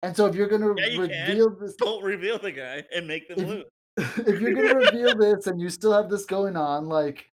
And 0.01 0.15
so 0.15 0.25
if 0.25 0.35
you're 0.35 0.47
gonna 0.47 0.73
yeah, 0.77 0.87
you 0.87 1.01
reveal 1.01 1.49
can. 1.49 1.59
this, 1.65 1.75
don't 1.75 2.03
reveal 2.03 2.37
the 2.37 2.51
guy 2.51 2.83
and 2.93 3.07
make 3.07 3.27
them 3.29 3.39
if, 3.39 3.47
lose. 3.47 3.65
If 4.27 4.41
you're 4.41 4.53
gonna 4.53 4.75
reveal 4.91 5.15
this 5.15 5.47
and 5.47 5.61
you 5.61 5.69
still 5.69 5.93
have 5.93 6.09
this 6.09 6.25
going 6.25 6.57
on, 6.57 6.89
like, 6.89 7.25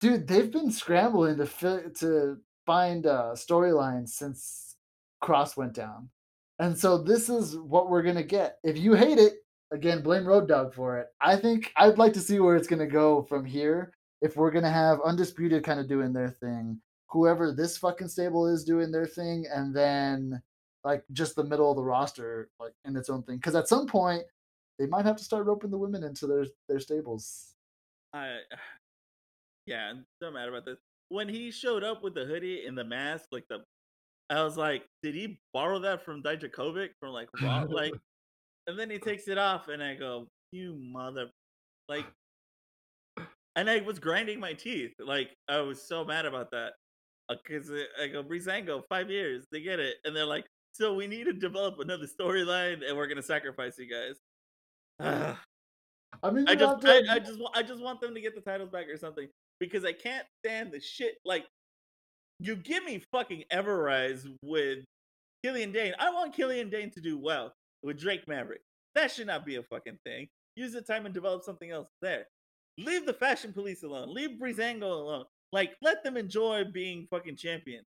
dude, 0.00 0.28
they've 0.28 0.50
been 0.50 0.70
scrambling 0.70 1.38
to 1.38 1.46
fi- 1.46 1.88
to 2.00 2.36
find 2.66 3.06
uh, 3.06 3.32
storylines 3.34 4.10
since 4.10 4.76
Kross 5.22 5.56
went 5.56 5.72
down, 5.72 6.10
and 6.58 6.76
so 6.76 6.98
this 6.98 7.30
is 7.30 7.56
what 7.56 7.88
we're 7.88 8.02
gonna 8.02 8.22
get. 8.22 8.58
If 8.62 8.76
you 8.76 8.92
hate 8.92 9.18
it, 9.18 9.36
again, 9.72 10.02
blame 10.02 10.26
Road 10.26 10.48
Dog 10.48 10.74
for 10.74 10.98
it. 10.98 11.08
I 11.20 11.36
think 11.36 11.72
I'd 11.76 11.98
like 11.98 12.12
to 12.14 12.20
see 12.20 12.40
where 12.40 12.56
it's 12.56 12.68
gonna 12.68 12.86
go 12.86 13.22
from 13.22 13.44
here 13.44 13.92
if 14.22 14.36
we're 14.36 14.50
gonna 14.50 14.70
have 14.70 15.00
undisputed 15.02 15.64
kind 15.64 15.80
of 15.80 15.88
doing 15.88 16.12
their 16.12 16.28
thing, 16.28 16.80
whoever 17.08 17.52
this 17.52 17.78
fucking 17.78 18.08
stable 18.08 18.46
is 18.46 18.64
doing 18.64 18.90
their 18.90 19.06
thing, 19.06 19.46
and 19.52 19.74
then 19.74 20.42
like 20.84 21.04
just 21.12 21.36
the 21.36 21.44
middle 21.44 21.70
of 21.70 21.76
the 21.76 21.82
roster 21.82 22.48
like 22.58 22.72
in 22.84 22.96
its 22.96 23.10
own 23.10 23.22
thing. 23.22 23.36
Because 23.36 23.54
at 23.54 23.68
some 23.68 23.86
point 23.86 24.22
they 24.78 24.86
might 24.86 25.04
have 25.04 25.16
to 25.16 25.24
start 25.24 25.46
roping 25.46 25.70
the 25.70 25.78
women 25.78 26.02
into 26.02 26.26
their 26.26 26.46
their 26.68 26.80
stables. 26.80 27.54
I 28.12 28.38
yeah, 29.66 29.90
I'm 29.90 30.06
so 30.22 30.30
mad 30.30 30.48
about 30.48 30.64
this. 30.64 30.78
When 31.08 31.28
he 31.28 31.50
showed 31.50 31.82
up 31.82 32.04
with 32.04 32.14
the 32.14 32.24
hoodie 32.24 32.66
and 32.66 32.78
the 32.78 32.84
mask, 32.84 33.26
like 33.32 33.46
the 33.48 33.64
I 34.30 34.44
was 34.44 34.56
like, 34.56 34.84
did 35.02 35.14
he 35.14 35.40
borrow 35.52 35.80
that 35.80 36.04
from 36.04 36.22
Dijakovic 36.22 36.90
from 37.00 37.10
like 37.10 37.28
Raw? 37.42 37.66
like 37.68 37.92
and 38.70 38.78
then 38.78 38.90
he 38.90 38.98
takes 38.98 39.28
it 39.28 39.36
off 39.36 39.68
and 39.68 39.82
I 39.82 39.94
go, 39.94 40.26
You 40.52 40.76
mother 40.80 41.28
like 41.88 42.06
and 43.56 43.68
I 43.68 43.80
was 43.80 43.98
grinding 43.98 44.40
my 44.40 44.52
teeth. 44.52 44.92
Like 44.98 45.30
I 45.48 45.60
was 45.60 45.86
so 45.86 46.04
mad 46.04 46.24
about 46.24 46.50
that 46.52 46.72
because 47.28 47.70
uh, 47.70 47.82
I 48.02 48.08
go 48.08 48.22
Breezango 48.22 48.82
five 48.88 49.10
years, 49.10 49.44
they 49.52 49.60
get 49.60 49.80
it, 49.80 49.96
and 50.04 50.14
they're 50.14 50.24
like, 50.24 50.46
so 50.72 50.94
we 50.94 51.06
need 51.06 51.24
to 51.24 51.32
develop 51.32 51.78
another 51.78 52.06
storyline, 52.06 52.80
and 52.86 52.96
we're 52.96 53.06
gonna 53.06 53.22
sacrifice 53.22 53.74
you 53.78 53.88
guys. 53.90 54.16
I 56.22 56.30
mean, 56.30 56.46
I 56.48 56.54
just, 56.54 56.84
I, 56.84 57.00
I, 57.08 57.18
just, 57.18 57.38
I 57.54 57.62
just 57.62 57.82
want 57.82 58.00
them 58.00 58.14
to 58.14 58.20
get 58.20 58.34
the 58.34 58.40
titles 58.40 58.68
back 58.68 58.88
or 58.88 58.96
something 58.96 59.28
because 59.58 59.84
I 59.84 59.92
can't 59.92 60.26
stand 60.44 60.72
the 60.72 60.80
shit. 60.80 61.14
Like, 61.24 61.44
you 62.40 62.56
give 62.56 62.84
me 62.84 63.02
fucking 63.12 63.44
Everrise 63.52 64.26
with 64.42 64.80
Killian 65.44 65.72
Dain. 65.72 65.94
I 65.98 66.10
want 66.10 66.34
Killian 66.34 66.68
Dain 66.68 66.90
to 66.90 67.00
do 67.00 67.16
well 67.16 67.52
with 67.82 67.98
Drake 67.98 68.26
Maverick. 68.28 68.62
That 68.94 69.10
should 69.10 69.26
not 69.26 69.46
be 69.46 69.56
a 69.56 69.62
fucking 69.62 69.98
thing. 70.04 70.28
Use 70.56 70.72
the 70.72 70.82
time 70.82 71.06
and 71.06 71.14
develop 71.14 71.44
something 71.44 71.70
else 71.70 71.88
there. 72.02 72.26
Leave 72.78 73.06
the 73.06 73.12
fashion 73.12 73.52
police 73.52 73.82
alone. 73.82 74.12
Leave 74.12 74.38
Breezango 74.40 74.82
alone. 74.82 75.24
Like, 75.52 75.72
let 75.82 76.02
them 76.04 76.16
enjoy 76.16 76.64
being 76.72 77.06
fucking 77.10 77.36
champions. 77.36 77.86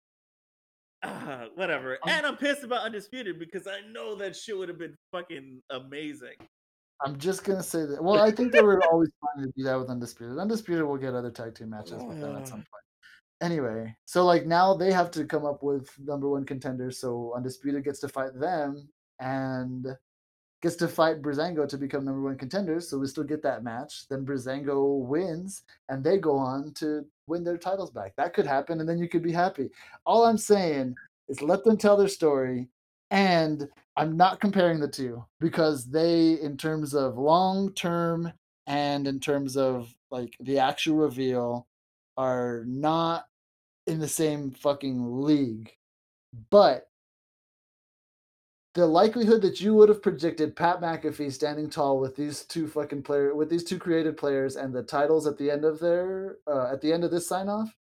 Uh, 1.02 1.45
whatever. 1.56 1.97
Um 2.04 2.10
and 2.10 2.25
I'm 2.25 2.36
pissed 2.36 2.63
about 2.63 2.84
Undisputed 2.84 3.39
because 3.39 3.67
I 3.67 3.80
know 3.91 4.15
that 4.15 4.36
shit 4.36 4.58
would 4.58 4.67
have 4.67 4.78
been 4.78 4.97
fucking 5.12 5.62
amazing. 5.69 6.36
I'm 7.02 7.17
just 7.17 7.45
gonna 7.45 7.63
say 7.63 7.86
that. 7.86 8.04
Well, 8.04 8.21
I 8.21 8.32
think 8.32 8.52
they 8.52 8.62
were 8.62 8.84
always 8.91 9.10
trying 9.36 9.47
to 9.47 9.54
do 9.56 9.63
that 9.63 9.80
with 9.80 9.89
Undisputed. 9.89 10.38
Undisputed 10.38 10.84
will 10.84 10.97
get 10.97 11.13
other 11.13 11.32
tag 11.32 11.56
team 11.56 11.69
matches 11.69 12.04
with 12.04 12.19
them 12.19 12.36
at 12.36 12.47
some 12.47 12.58
point. 12.58 12.67
Anyway, 13.41 13.95
so 14.04 14.25
like 14.25 14.45
now 14.45 14.73
they 14.73 14.91
have 14.91 15.10
to 15.12 15.23
come 15.23 15.45
up 15.45 15.63
with 15.63 15.89
number 15.99 16.28
one 16.30 16.45
contenders. 16.45 16.99
So 16.99 17.34
Undisputed 17.38 17.86
gets 17.86 17.99
to 18.02 18.10
fight 18.10 18.38
them 18.38 18.89
and 19.20 19.88
gets 20.62 20.76
to 20.76 20.88
fight 20.88 21.22
Breezango 21.22 21.68
to 21.68 21.78
become 21.78 22.06
number 22.06 22.22
one 22.22 22.38
contenders. 22.38 22.90
So 22.90 22.98
we 22.98 23.08
still 23.08 23.24
get 23.24 23.42
that 23.44 23.64
match. 23.64 24.08
Then 24.10 24.26
Breezango 24.26 25.00
wins 25.00 25.64
and 25.88 26.04
they 26.04 26.18
go 26.18 26.38
on 26.38 26.74
to 26.76 27.06
win 27.28 27.44
their 27.44 27.58
titles 27.58 27.92
back. 27.92 28.14
That 28.18 28.34
could 28.34 28.46
happen 28.46 28.80
and 28.80 28.90
then 28.90 29.00
you 29.00 29.08
could 29.08 29.24
be 29.24 29.32
happy. 29.32 29.70
All 30.06 30.26
I'm 30.26 30.38
saying 30.38 30.96
is 31.30 31.42
let 31.42 31.64
them 31.64 31.78
tell 31.78 31.96
their 31.96 32.08
story. 32.08 32.68
And 33.12 33.68
I'm 33.96 34.18
not 34.18 34.40
comparing 34.40 34.80
the 34.80 34.88
two 34.88 35.26
because 35.40 35.86
they, 35.86 36.34
in 36.42 36.58
terms 36.58 36.94
of 36.94 37.18
long 37.18 37.74
term 37.74 38.32
and 38.68 39.08
in 39.08 39.20
terms 39.20 39.58
of 39.58 39.94
like 40.12 40.36
the 40.42 40.60
actual 40.60 40.98
reveal, 40.98 41.68
are 42.18 42.64
not 42.68 43.26
in 43.88 44.00
the 44.00 44.08
same 44.08 44.52
fucking 44.52 45.22
league. 45.22 45.72
But 46.50 46.88
the 48.80 48.88
likelihood 48.88 49.42
that 49.42 49.60
you 49.60 49.74
would 49.74 49.89
have 49.89 50.02
predicted 50.02 50.56
Pat 50.56 50.80
McAfee 50.80 51.34
standing 51.34 51.70
tall 51.70 52.00
with 52.00 52.15
these 52.15 52.44
two 52.44 52.65
fucking 52.65 53.04
player 53.04 53.36
with 53.36 53.50
these 53.50 53.63
two 53.63 53.78
created 53.78 54.15
players 54.15 54.56
and 54.56 54.74
the 54.74 54.82
titles 54.82 55.28
at 55.28 55.38
the 55.38 55.52
end 55.52 55.65
of 55.65 55.80
their 55.80 56.38
uh, 56.48 56.72
at 56.72 56.80
the 56.82 56.92
end 56.92 57.04
of 57.04 57.12
this 57.12 57.28
sign 57.28 57.50
off, 57.50 57.76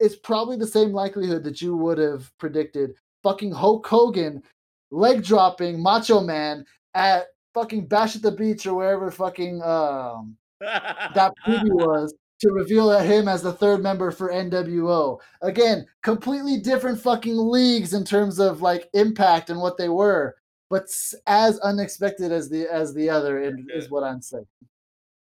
it's 0.00 0.16
probably 0.16 0.56
the 0.56 0.66
same 0.66 0.92
likelihood 0.92 1.44
that 1.44 1.62
you 1.62 1.76
would 1.76 1.98
have 1.98 2.36
predicted 2.38 2.94
fucking 3.22 3.52
Hulk 3.52 3.86
Hogan 3.86 4.42
leg 4.90 5.22
dropping 5.22 5.80
Macho 5.80 6.20
Man 6.20 6.64
at 6.94 7.26
fucking 7.54 7.86
Bash 7.86 8.16
at 8.16 8.22
the 8.22 8.32
Beach 8.32 8.66
or 8.66 8.74
wherever 8.74 9.10
fucking 9.10 9.62
um 9.62 10.36
that 10.60 11.32
preview 11.46 11.74
was 11.74 12.12
to 12.40 12.50
reveal 12.50 12.90
him 12.98 13.28
as 13.28 13.42
the 13.42 13.52
third 13.52 13.82
member 13.82 14.10
for 14.10 14.32
NWO. 14.32 15.18
Again, 15.42 15.86
completely 16.02 16.58
different 16.58 17.00
fucking 17.00 17.36
leagues 17.36 17.92
in 17.92 18.04
terms 18.04 18.40
of 18.40 18.62
like 18.62 18.88
impact 18.94 19.50
and 19.50 19.60
what 19.60 19.76
they 19.76 19.90
were, 19.90 20.36
but 20.70 20.86
as 21.26 21.58
unexpected 21.58 22.30
as 22.30 22.48
the 22.48 22.72
as 22.72 22.94
the 22.94 23.10
other 23.10 23.42
is 23.68 23.90
what 23.90 24.04
I'm 24.04 24.22
saying. 24.22 24.46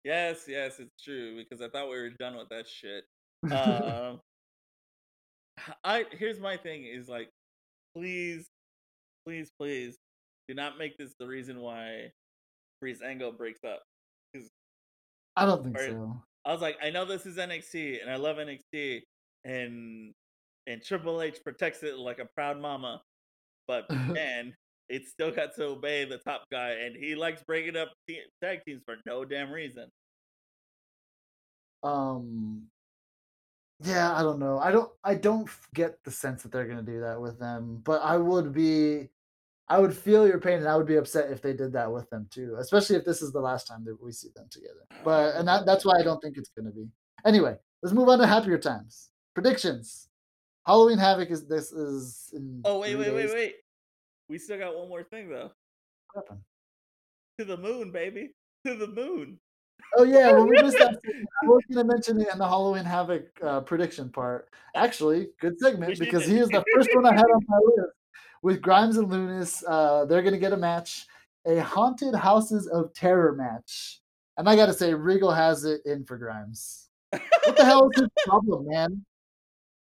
Yes, 0.03 0.45
yes, 0.47 0.79
it's 0.79 1.01
true 1.01 1.37
because 1.37 1.61
I 1.61 1.69
thought 1.69 1.89
we 1.89 1.97
were 1.97 2.09
done 2.09 2.35
with 2.35 2.49
that 2.49 2.67
shit. 2.67 3.03
Um, 3.51 4.19
I 5.83 6.05
here's 6.11 6.39
my 6.39 6.57
thing 6.57 6.85
is 6.85 7.07
like, 7.07 7.29
please, 7.95 8.47
please, 9.25 9.51
please, 9.59 9.97
do 10.47 10.55
not 10.55 10.77
make 10.77 10.97
this 10.97 11.13
the 11.19 11.27
reason 11.27 11.59
why 11.59 12.11
Breezango 12.83 13.35
breaks 13.35 13.63
up. 13.63 13.83
I 15.35 15.45
don't 15.45 15.63
think 15.63 15.77
so. 15.79 16.19
I 16.45 16.51
was 16.51 16.61
like, 16.61 16.77
I 16.81 16.89
know 16.89 17.05
this 17.05 17.25
is 17.25 17.37
NXT, 17.37 18.01
and 18.01 18.09
I 18.09 18.15
love 18.15 18.37
NXT, 18.37 19.01
and 19.45 20.13
and 20.65 20.81
Triple 20.83 21.21
H 21.21 21.39
protects 21.43 21.83
it 21.83 21.97
like 21.97 22.19
a 22.19 22.25
proud 22.25 22.59
mama, 22.59 23.01
but 23.67 23.89
man, 24.07 24.53
it 24.89 25.07
still 25.07 25.31
got 25.31 25.55
to 25.55 25.65
obey 25.65 26.05
the 26.05 26.17
top 26.17 26.43
guy, 26.51 26.71
and 26.71 26.95
he 26.95 27.15
likes 27.15 27.43
breaking 27.43 27.75
up 27.75 27.89
tag 28.41 28.59
teams 28.65 28.81
for 28.85 28.95
no 29.05 29.25
damn 29.25 29.51
reason. 29.51 29.89
Um, 31.83 32.63
yeah, 33.83 34.15
I 34.15 34.23
don't 34.23 34.39
know. 34.39 34.59
I 34.59 34.71
don't. 34.71 34.89
I 35.03 35.15
don't 35.15 35.49
get 35.75 36.03
the 36.03 36.11
sense 36.11 36.43
that 36.43 36.51
they're 36.51 36.67
gonna 36.67 36.81
do 36.81 37.01
that 37.01 37.21
with 37.21 37.39
them, 37.39 37.81
but 37.83 38.01
I 38.01 38.17
would 38.17 38.53
be. 38.53 39.09
I 39.69 39.79
would 39.79 39.95
feel 39.95 40.25
your 40.25 40.39
pain, 40.39 40.59
and 40.59 40.67
I 40.67 40.77
would 40.77 40.87
be 40.87 40.95
upset 40.95 41.29
if 41.29 41.41
they 41.41 41.53
did 41.53 41.73
that 41.73 41.91
with 41.91 42.09
them 42.09 42.27
too, 42.31 42.55
especially 42.57 42.95
if 42.95 43.03
this 43.03 43.21
is 43.21 43.33
the 43.33 43.41
last 43.41 43.67
time 43.67 43.83
that 43.83 44.01
we 44.01 44.13
see 44.13 44.29
them 44.33 44.47
together. 44.49 44.87
But 45.03 45.35
and 45.35 45.47
that, 45.47 45.65
that's 45.65 45.83
why 45.83 45.99
I 45.99 46.03
don't 46.03 46.21
think 46.21 46.37
it's 46.37 46.49
gonna 46.57 46.71
be. 46.71 46.87
Anyway, 47.25 47.57
let's 47.83 47.93
move 47.93 48.09
on 48.09 48.19
to 48.19 48.27
happier 48.27 48.57
times. 48.57 49.09
Predictions. 49.33 50.07
Halloween 50.65 50.97
Havoc 50.97 51.29
is 51.29 51.47
this 51.47 51.71
is. 51.71 52.29
in. 52.33 52.61
oh 52.65 52.79
wait, 52.79 52.95
wait, 52.95 53.05
days. 53.05 53.29
wait, 53.29 53.33
wait. 53.33 53.55
We 54.29 54.37
still 54.37 54.59
got 54.59 54.75
one 54.75 54.89
more 54.89 55.03
thing 55.03 55.29
though. 55.29 55.51
To 57.39 57.45
the 57.45 57.57
moon, 57.57 57.91
baby. 57.91 58.31
To 58.65 58.75
the 58.75 58.87
moon. 58.87 59.39
Oh 59.95 60.03
yeah, 60.03 60.31
well 60.31 60.47
we 60.47 60.61
missed 60.61 60.77
that. 60.79 60.99
I 61.43 61.45
was 61.45 61.63
going 61.71 61.87
to 61.87 61.93
mention 61.93 62.19
it 62.19 62.27
in 62.31 62.39
the 62.39 62.47
Halloween 62.47 62.83
Havoc 62.83 63.27
uh, 63.41 63.61
prediction 63.61 64.09
part. 64.09 64.49
Actually, 64.75 65.29
good 65.39 65.59
segment 65.59 65.97
because 65.99 66.25
he 66.25 66.37
is 66.37 66.49
the 66.49 66.63
first 66.75 66.89
one 66.93 67.05
I 67.05 67.13
had 67.13 67.25
on 67.25 67.41
my 67.47 67.57
list 67.57 67.93
with 68.41 68.61
Grimes 68.61 68.97
and 68.97 69.09
Lumis. 69.09 69.63
Uh, 69.67 70.05
they're 70.05 70.21
going 70.21 70.33
to 70.33 70.39
get 70.39 70.53
a 70.53 70.57
match, 70.57 71.05
a 71.45 71.59
Haunted 71.59 72.15
Houses 72.15 72.67
of 72.67 72.93
Terror 72.93 73.33
match. 73.33 74.01
And 74.37 74.47
I 74.47 74.55
got 74.55 74.67
to 74.67 74.73
say, 74.73 74.93
Regal 74.93 75.31
has 75.31 75.63
it 75.63 75.81
in 75.85 76.05
for 76.05 76.17
Grimes. 76.17 76.89
What 77.11 77.55
the 77.55 77.65
hell 77.65 77.89
is 77.89 78.01
his 78.01 78.09
problem, 78.25 78.67
man? 78.67 79.03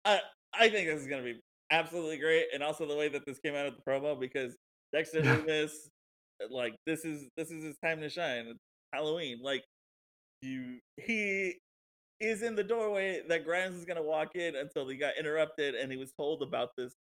I, 0.05 0.21
I 0.53 0.69
think 0.69 0.89
this 0.89 1.01
is 1.01 1.07
going 1.07 1.25
to 1.25 1.33
be 1.33 1.41
absolutely 1.71 2.19
great. 2.19 2.47
And 2.53 2.63
also 2.63 2.87
the 2.87 2.97
way 2.97 3.09
that 3.09 3.27
this 3.27 3.39
came 3.39 3.55
out 3.55 3.67
of 3.67 3.75
the 3.77 3.83
promo 3.91 4.19
because 4.19 4.57
Dexter 4.93 5.23
Lumis, 5.23 5.71
uh, 6.43 6.47
like, 6.51 6.75
this 6.87 7.05
is 7.05 7.29
this 7.37 7.51
is 7.51 7.65
his 7.65 7.77
time 7.85 8.01
to 8.01 8.09
shine. 8.09 8.47
It's 8.49 8.61
Halloween. 8.93 9.41
Like, 9.43 9.65
you 10.43 10.79
he 10.97 11.55
is 12.21 12.43
in 12.43 12.55
the 12.55 12.65
doorway 12.65 13.23
that 13.29 13.45
Grimes 13.45 13.77
is 13.77 13.85
gonna 13.85 14.03
walk 14.03 14.37
in 14.37 14.57
until 14.57 14.89
he 14.89 14.97
got 14.97 15.17
interrupted 15.19 15.75
and 15.75 15.91
he 15.91 15.99
was 15.99 16.13
told 16.13 16.43
about 16.43 16.71
this 16.77 16.95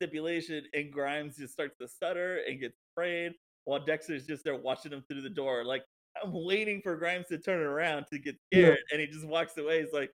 stipulation 0.00 0.64
and 0.74 0.92
Grimes 0.92 1.36
just 1.36 1.52
starts 1.52 1.74
to 1.80 1.88
stutter 1.88 2.40
and 2.48 2.60
gets 2.60 2.76
afraid 2.92 3.32
while 3.64 3.84
Dexter's 3.84 4.26
just 4.26 4.44
there 4.44 4.56
watching 4.56 4.92
him 4.92 5.04
through 5.08 5.22
the 5.22 5.30
door. 5.30 5.64
Like 5.64 5.82
I'm 6.22 6.32
waiting 6.32 6.80
for 6.82 6.96
Grimes 6.96 7.26
to 7.28 7.38
turn 7.38 7.60
around 7.60 8.06
to 8.12 8.18
get 8.18 8.36
scared 8.52 8.78
yeah. 8.78 8.96
and 8.96 9.00
he 9.00 9.06
just 9.06 9.26
walks 9.26 9.56
away. 9.56 9.82
He's 9.82 9.92
like, 9.92 10.10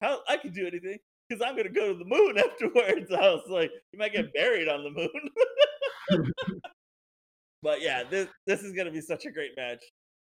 How 0.00 0.20
I 0.28 0.36
can 0.36 0.52
do 0.52 0.66
anything 0.66 0.98
because 1.28 1.42
I'm 1.46 1.56
gonna 1.56 1.70
go 1.70 1.92
to 1.92 1.98
the 1.98 2.04
moon 2.04 2.38
afterwards. 2.38 3.10
I 3.12 3.30
was 3.30 3.44
like, 3.48 3.70
you 3.92 3.98
might 3.98 4.12
get 4.12 4.32
buried 4.34 4.68
on 4.68 4.84
the 4.84 4.90
moon. 4.90 6.20
but 7.62 7.80
yeah, 7.80 8.04
this 8.04 8.28
this 8.46 8.62
is 8.62 8.72
gonna 8.72 8.90
be 8.90 9.00
such 9.00 9.26
a 9.26 9.30
great 9.30 9.52
match. 9.56 9.82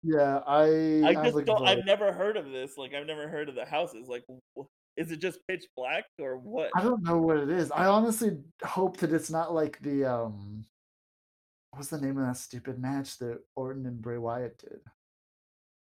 Yeah, 0.03 0.41
I 0.47 1.03
I 1.05 1.15
just 1.15 1.45
don't. 1.45 1.67
I've 1.67 1.85
never 1.85 2.13
heard 2.13 2.37
of 2.37 2.51
this. 2.51 2.77
Like 2.77 2.95
I've 2.95 3.07
never 3.07 3.29
heard 3.29 3.49
of 3.49 3.55
the 3.55 3.65
houses. 3.65 4.09
Like 4.09 4.25
is 4.99 5.13
it 5.13 5.21
just 5.21 5.39
pitch 5.47 5.65
black 5.77 6.05
or 6.19 6.39
what? 6.39 6.71
I 6.75 6.83
don't 6.83 7.03
know 7.05 7.19
what 7.19 7.39
it 7.39 7.51
is. 7.51 7.71
I 7.71 7.87
honestly 7.87 8.39
hope 8.65 8.97
that 8.99 9.13
it's 9.13 9.31
not 9.31 9.55
like 9.55 9.81
the 9.81 10.05
um 10.05 10.65
what's 11.71 11.89
the 11.89 12.01
name 12.01 12.19
of 12.19 12.27
that 12.27 12.37
stupid 12.37 12.79
match 12.79 13.19
that 13.19 13.39
Orton 13.55 13.87
and 13.87 14.03
Bray 14.03 14.19
Wyatt 14.19 14.59
did? 14.59 14.81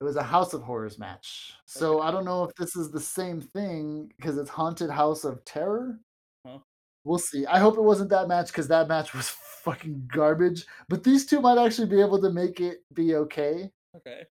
It 0.02 0.04
was 0.04 0.16
a 0.16 0.24
House 0.24 0.54
of 0.54 0.64
Horrors 0.64 0.98
match. 0.98 1.54
So 1.66 2.00
okay. 2.00 2.08
I 2.08 2.12
don't 2.12 2.26
know 2.26 2.44
if 2.44 2.56
this 2.56 2.76
is 2.76 2.92
the 2.92 3.00
same 3.00 3.40
thing 3.40 4.12
because 4.18 4.38
it's 4.38 4.50
Haunted 4.50 4.90
House 4.90 5.24
of 5.24 5.46
Terror. 5.46 6.00
Huh. 6.46 6.58
We'll 7.06 7.20
see. 7.20 7.46
I 7.46 7.60
hope 7.60 7.78
it 7.78 7.84
wasn't 7.84 8.10
that 8.10 8.28
match 8.28 8.48
because 8.48 8.68
that 8.70 8.88
match 8.88 9.14
was 9.14 9.30
fucking 9.64 10.10
garbage. 10.12 10.66
But 10.90 11.04
these 11.04 11.26
two 11.26 11.40
might 11.40 11.64
actually 11.64 11.88
be 11.88 12.02
able 12.02 12.20
to 12.22 12.32
make 12.32 12.60
it 12.60 12.80
be 12.94 13.16
okay. 13.16 13.70
Okay 13.96 14.24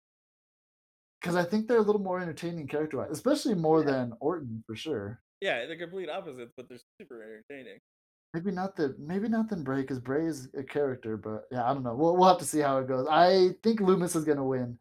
because 1.21 1.35
I 1.35 1.43
think 1.43 1.67
they're 1.67 1.77
a 1.77 1.81
little 1.81 2.01
more 2.01 2.19
entertaining 2.19 2.67
character 2.67 2.97
wise, 2.97 3.09
especially 3.11 3.55
more 3.55 3.81
yeah. 3.81 3.91
than 3.91 4.13
Orton 4.19 4.63
for 4.65 4.75
sure. 4.75 5.21
Yeah, 5.41 5.65
they're 5.65 5.77
complete 5.77 6.09
opposites, 6.09 6.53
but 6.55 6.67
they're 6.69 6.79
super 6.99 7.23
entertaining. 7.23 7.79
Maybe 8.33 8.51
not 8.51 8.75
that. 8.75 8.99
Maybe 8.99 9.27
not 9.27 9.49
than 9.49 9.63
Bray, 9.63 9.81
because 9.81 9.99
Bray 9.99 10.25
is 10.25 10.49
a 10.57 10.63
character. 10.63 11.17
But 11.17 11.45
yeah, 11.51 11.69
I 11.69 11.73
don't 11.73 11.83
know. 11.83 11.95
We'll 11.95 12.15
we'll 12.15 12.27
have 12.27 12.37
to 12.39 12.45
see 12.45 12.59
how 12.59 12.77
it 12.77 12.87
goes. 12.87 13.07
I 13.09 13.51
think 13.63 13.79
Lumis 13.79 14.15
is 14.15 14.23
gonna 14.23 14.43
win. 14.43 14.77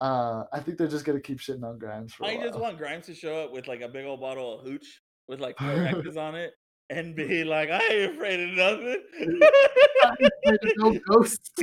Uh, 0.00 0.44
I 0.52 0.60
think 0.60 0.78
they're 0.78 0.86
just 0.86 1.04
gonna 1.04 1.20
keep 1.20 1.38
shitting 1.38 1.64
on 1.64 1.78
Grimes 1.78 2.14
for. 2.14 2.24
I 2.24 2.36
just 2.36 2.58
want 2.58 2.78
Grimes 2.78 3.06
to 3.06 3.14
show 3.14 3.44
up 3.44 3.52
with 3.52 3.66
like 3.66 3.80
a 3.80 3.88
big 3.88 4.06
old 4.06 4.20
bottle 4.20 4.60
of 4.60 4.66
hooch 4.66 5.02
with 5.26 5.40
like 5.40 5.60
X's 5.60 6.16
on 6.16 6.34
it 6.34 6.52
and 6.90 7.16
be 7.16 7.44
like, 7.44 7.70
"I 7.70 7.80
ain't 7.80 8.14
afraid 8.14 8.40
of 8.40 8.56
nothing." 8.56 9.02
Afraid 10.44 10.58
of 10.62 10.72
no 10.76 10.98
ghosts. 11.08 11.50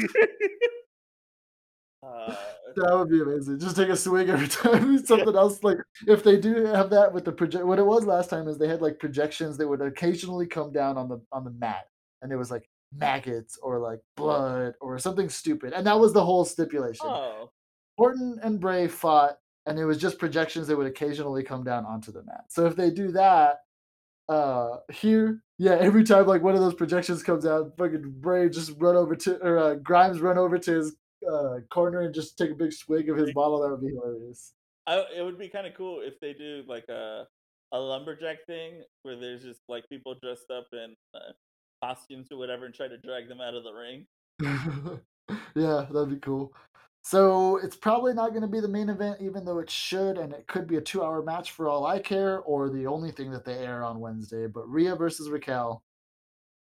Uh, 2.06 2.36
that 2.76 2.96
would 2.96 3.10
be 3.10 3.20
amazing. 3.20 3.60
Just 3.60 3.76
take 3.76 3.90
a 3.90 3.96
swing 3.96 4.30
every 4.30 4.48
time. 4.48 5.04
Something 5.04 5.36
else 5.36 5.64
like 5.64 5.78
if 6.08 6.24
they 6.24 6.38
do 6.38 6.66
have 6.66 6.92
that 6.92 7.12
with 7.12 7.26
the 7.26 7.32
project. 7.32 7.66
What 7.66 7.80
it 7.80 7.86
was 7.86 8.06
last 8.06 8.30
time 8.30 8.48
is 8.48 8.60
they 8.60 8.68
had 8.68 8.82
like 8.82 9.00
projections 9.00 9.58
that 9.58 9.68
would 9.68 9.82
occasionally 9.82 10.46
come 10.46 10.72
down 10.72 10.98
on 10.98 11.10
the 11.10 11.20
on 11.32 11.44
the 11.44 11.52
mat, 11.52 11.88
and 12.22 12.32
it 12.32 12.36
was 12.36 12.52
like 12.52 12.70
maggots 12.96 13.58
or 13.62 13.80
like 13.80 14.00
blood 14.16 14.76
or 14.82 15.00
something 15.00 15.30
stupid, 15.30 15.74
and 15.74 15.88
that 15.88 16.00
was 16.00 16.14
the 16.14 16.24
whole 16.24 16.46
stipulation. 16.46 17.08
Oh. 17.08 17.50
Orton 17.98 18.40
and 18.44 18.60
Bray 18.60 18.88
fought, 18.88 19.38
and 19.66 19.80
it 19.80 19.86
was 19.86 19.98
just 19.98 20.20
projections 20.20 20.68
that 20.68 20.78
would 20.78 20.88
occasionally 20.88 21.44
come 21.44 21.64
down 21.64 21.86
onto 21.86 22.12
the 22.12 22.24
mat. 22.24 22.46
So 22.50 22.66
if 22.66 22.76
they 22.76 22.90
do 22.90 23.12
that, 23.12 23.62
uh, 24.28 24.78
here, 24.92 25.42
yeah, 25.58 25.76
every 25.76 26.04
time 26.04 26.26
like 26.26 26.42
one 26.42 26.56
of 26.56 26.62
those 26.62 26.74
projections 26.74 27.24
comes 27.24 27.46
out, 27.46 27.74
fucking 27.78 28.16
Bray 28.18 28.50
just 28.50 28.74
run 28.78 28.96
over 28.96 29.16
to 29.16 29.38
or 29.46 29.58
uh, 29.58 29.76
Grimes 29.76 30.20
run 30.20 30.38
over 30.38 30.58
to 30.58 30.74
his 30.74 30.96
uh, 31.30 31.60
corner 31.70 32.02
and 32.02 32.14
just 32.14 32.38
take 32.38 32.52
a 32.52 32.56
big 32.56 32.74
swig 32.74 33.10
of 33.10 33.18
his 33.18 33.34
bottle, 33.34 33.62
that 33.62 33.70
would 33.70 33.82
be 33.82 33.94
hilarious. 33.94 34.54
I, 34.88 35.04
it 35.16 35.24
would 35.24 35.40
be 35.40 35.50
kind 35.50 35.66
of 35.66 35.74
cool 35.74 36.02
if 36.02 36.20
they 36.20 36.34
do 36.34 36.64
like 36.68 36.88
a 36.90 37.28
a 37.72 37.80
lumberjack 37.80 38.46
thing 38.46 38.84
where 39.04 39.16
there's 39.16 39.44
just 39.44 39.62
like 39.68 39.90
people 39.90 40.16
dressed 40.22 40.52
up 40.52 40.68
in 40.72 40.96
uh, 41.14 41.32
costumes 41.84 42.28
or 42.32 42.38
whatever 42.38 42.66
and 42.66 42.74
try 42.74 42.88
to 42.88 42.98
drag 42.98 43.28
them 43.28 43.42
out 43.42 43.54
of 43.54 43.64
the 43.64 43.74
ring. 43.74 44.06
yeah, 45.56 45.86
that'd 45.92 46.10
be 46.10 46.18
cool. 46.18 46.54
So 47.06 47.58
it's 47.58 47.76
probably 47.76 48.16
not 48.16 48.32
going 48.32 48.42
to 48.42 48.48
be 48.48 48.60
the 48.60 48.68
main 48.68 48.90
event, 48.90 49.22
even 49.22 49.46
though 49.46 49.60
it 49.60 49.70
should, 49.70 50.18
and 50.18 50.34
it 50.34 50.48
could 50.48 50.66
be 50.66 50.78
a 50.78 50.82
two-hour 50.82 51.22
match 51.22 51.52
for 51.52 51.70
all 51.70 51.86
I 51.86 52.00
care, 52.00 52.40
or 52.40 52.68
the 52.68 52.88
only 52.88 53.12
thing 53.12 53.30
that 53.30 53.46
they 53.46 53.60
air 53.60 53.84
on 53.84 54.00
Wednesday. 54.00 54.48
But 54.48 54.68
Rhea 54.68 54.96
versus 54.96 55.30
Raquel. 55.30 55.84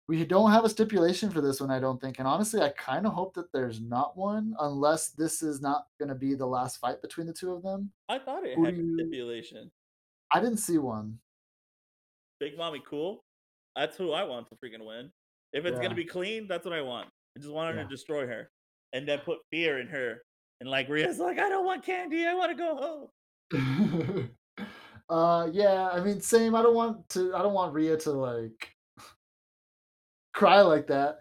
We 0.07 0.22
don't 0.26 0.51
have 0.51 0.66
a 0.66 0.68
stipulation 0.68 1.30
for 1.30 1.40
this 1.40 1.62
one, 1.62 1.70
I 1.70 1.80
don't 1.80 1.99
think. 1.99 2.18
And 2.18 2.28
honestly, 2.28 2.61
I 2.61 2.68
kind 2.76 3.07
of 3.07 3.14
hope 3.14 3.32
that 3.36 3.51
there's 3.55 3.80
not 3.80 4.18
one, 4.18 4.55
unless 4.61 5.12
this 5.12 5.42
is 5.42 5.62
not 5.62 5.86
going 5.99 6.11
to 6.11 6.14
be 6.14 6.34
the 6.34 6.45
last 6.45 6.76
fight 6.76 7.01
between 7.01 7.26
the 7.26 7.32
two 7.32 7.55
of 7.55 7.62
them. 7.62 7.90
I 8.11 8.18
thought 8.18 8.45
it 8.45 8.59
Who 8.59 8.66
had 8.66 8.76
you? 8.76 8.95
stipulation. 8.99 9.70
I 10.30 10.40
didn't 10.40 10.59
see 10.59 10.76
one. 10.76 11.20
Big 12.38 12.59
Mami 12.59 12.80
Cool. 12.86 13.24
That's 13.76 13.97
who 13.97 14.12
I 14.12 14.24
want 14.24 14.49
to 14.51 14.57
freaking 14.57 14.84
win. 14.86 15.11
If 15.55 15.64
it's 15.64 15.78
Yeah, 15.78 15.84
gonna 15.84 15.95
be 15.95 16.05
clean, 16.05 16.47
that's 16.49 16.66
what 16.66 16.74
I 16.74 16.82
want. 16.82 17.09
I 17.34 17.40
just 17.40 17.51
want 17.51 17.74
her 17.74 17.82
to 17.82 17.88
destroy 17.88 18.26
her, 18.26 18.51
and 18.92 19.09
then 19.09 19.20
put 19.20 19.38
fear 19.51 19.80
in 19.80 19.86
her. 19.86 20.18
And 20.61 20.68
like 20.68 20.88
Rhea's 20.88 21.18
like, 21.18 21.38
I 21.38 21.48
don't 21.48 21.64
want 21.64 21.84
candy. 21.84 22.26
I 22.26 22.34
want 22.34 22.50
to 22.50 22.57
go 22.57 23.11
home. 23.52 24.30
uh, 25.09 25.48
yeah. 25.52 25.88
I 25.92 26.00
mean, 26.00 26.20
same. 26.20 26.55
I 26.55 26.62
don't 26.62 26.74
want 26.74 27.09
to. 27.11 27.34
I 27.34 27.42
don't 27.42 27.55
want 27.55 27.74
Rhea 27.74 27.96
to 27.98 28.12
like 28.12 28.74
cry 30.34 30.61
like 30.62 30.86
that. 30.88 31.18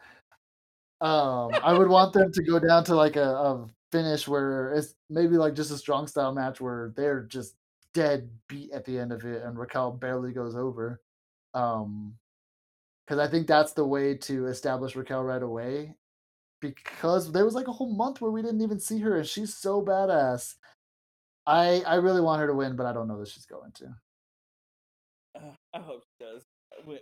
Um, 1.01 1.51
I 1.61 1.73
would 1.77 1.89
want 1.89 2.13
them 2.13 2.31
to 2.31 2.43
go 2.43 2.59
down 2.59 2.85
to 2.85 2.95
like 2.95 3.17
a, 3.17 3.29
a 3.29 3.67
finish 3.91 4.27
where 4.27 4.73
it's 4.73 4.95
maybe 5.09 5.35
like 5.35 5.53
just 5.53 5.71
a 5.71 5.77
strong 5.77 6.07
style 6.07 6.33
match 6.33 6.61
where 6.61 6.93
they're 6.95 7.23
just 7.23 7.55
dead 7.93 8.29
beat 8.47 8.71
at 8.71 8.85
the 8.85 8.97
end 8.97 9.11
of 9.11 9.25
it, 9.25 9.43
and 9.43 9.57
Raquel 9.57 9.91
barely 9.91 10.31
goes 10.31 10.55
over. 10.55 11.01
Um, 11.53 12.15
because 13.05 13.19
I 13.19 13.29
think 13.29 13.47
that's 13.47 13.73
the 13.73 13.85
way 13.85 14.15
to 14.15 14.47
establish 14.47 14.95
Raquel 14.95 15.23
right 15.23 15.43
away. 15.43 15.95
Because 16.71 17.31
there 17.31 17.45
was 17.45 17.55
like 17.55 17.67
a 17.67 17.71
whole 17.73 17.93
month 17.93 18.21
where 18.21 18.31
we 18.31 18.41
didn't 18.41 18.61
even 18.61 18.79
see 18.79 18.99
her, 18.99 19.17
and 19.17 19.27
she's 19.27 19.55
so 19.55 19.81
badass. 19.81 20.55
I 21.45 21.81
I 21.85 21.95
really 21.95 22.21
want 22.21 22.41
her 22.41 22.47
to 22.47 22.53
win, 22.53 22.75
but 22.75 22.85
I 22.85 22.93
don't 22.93 23.07
know 23.07 23.19
that 23.19 23.29
she's 23.29 23.45
going 23.45 23.71
to. 23.73 23.95
Uh, 25.35 25.55
I 25.73 25.79
hope 25.81 26.03
she 26.05 26.25
does. 26.25 26.43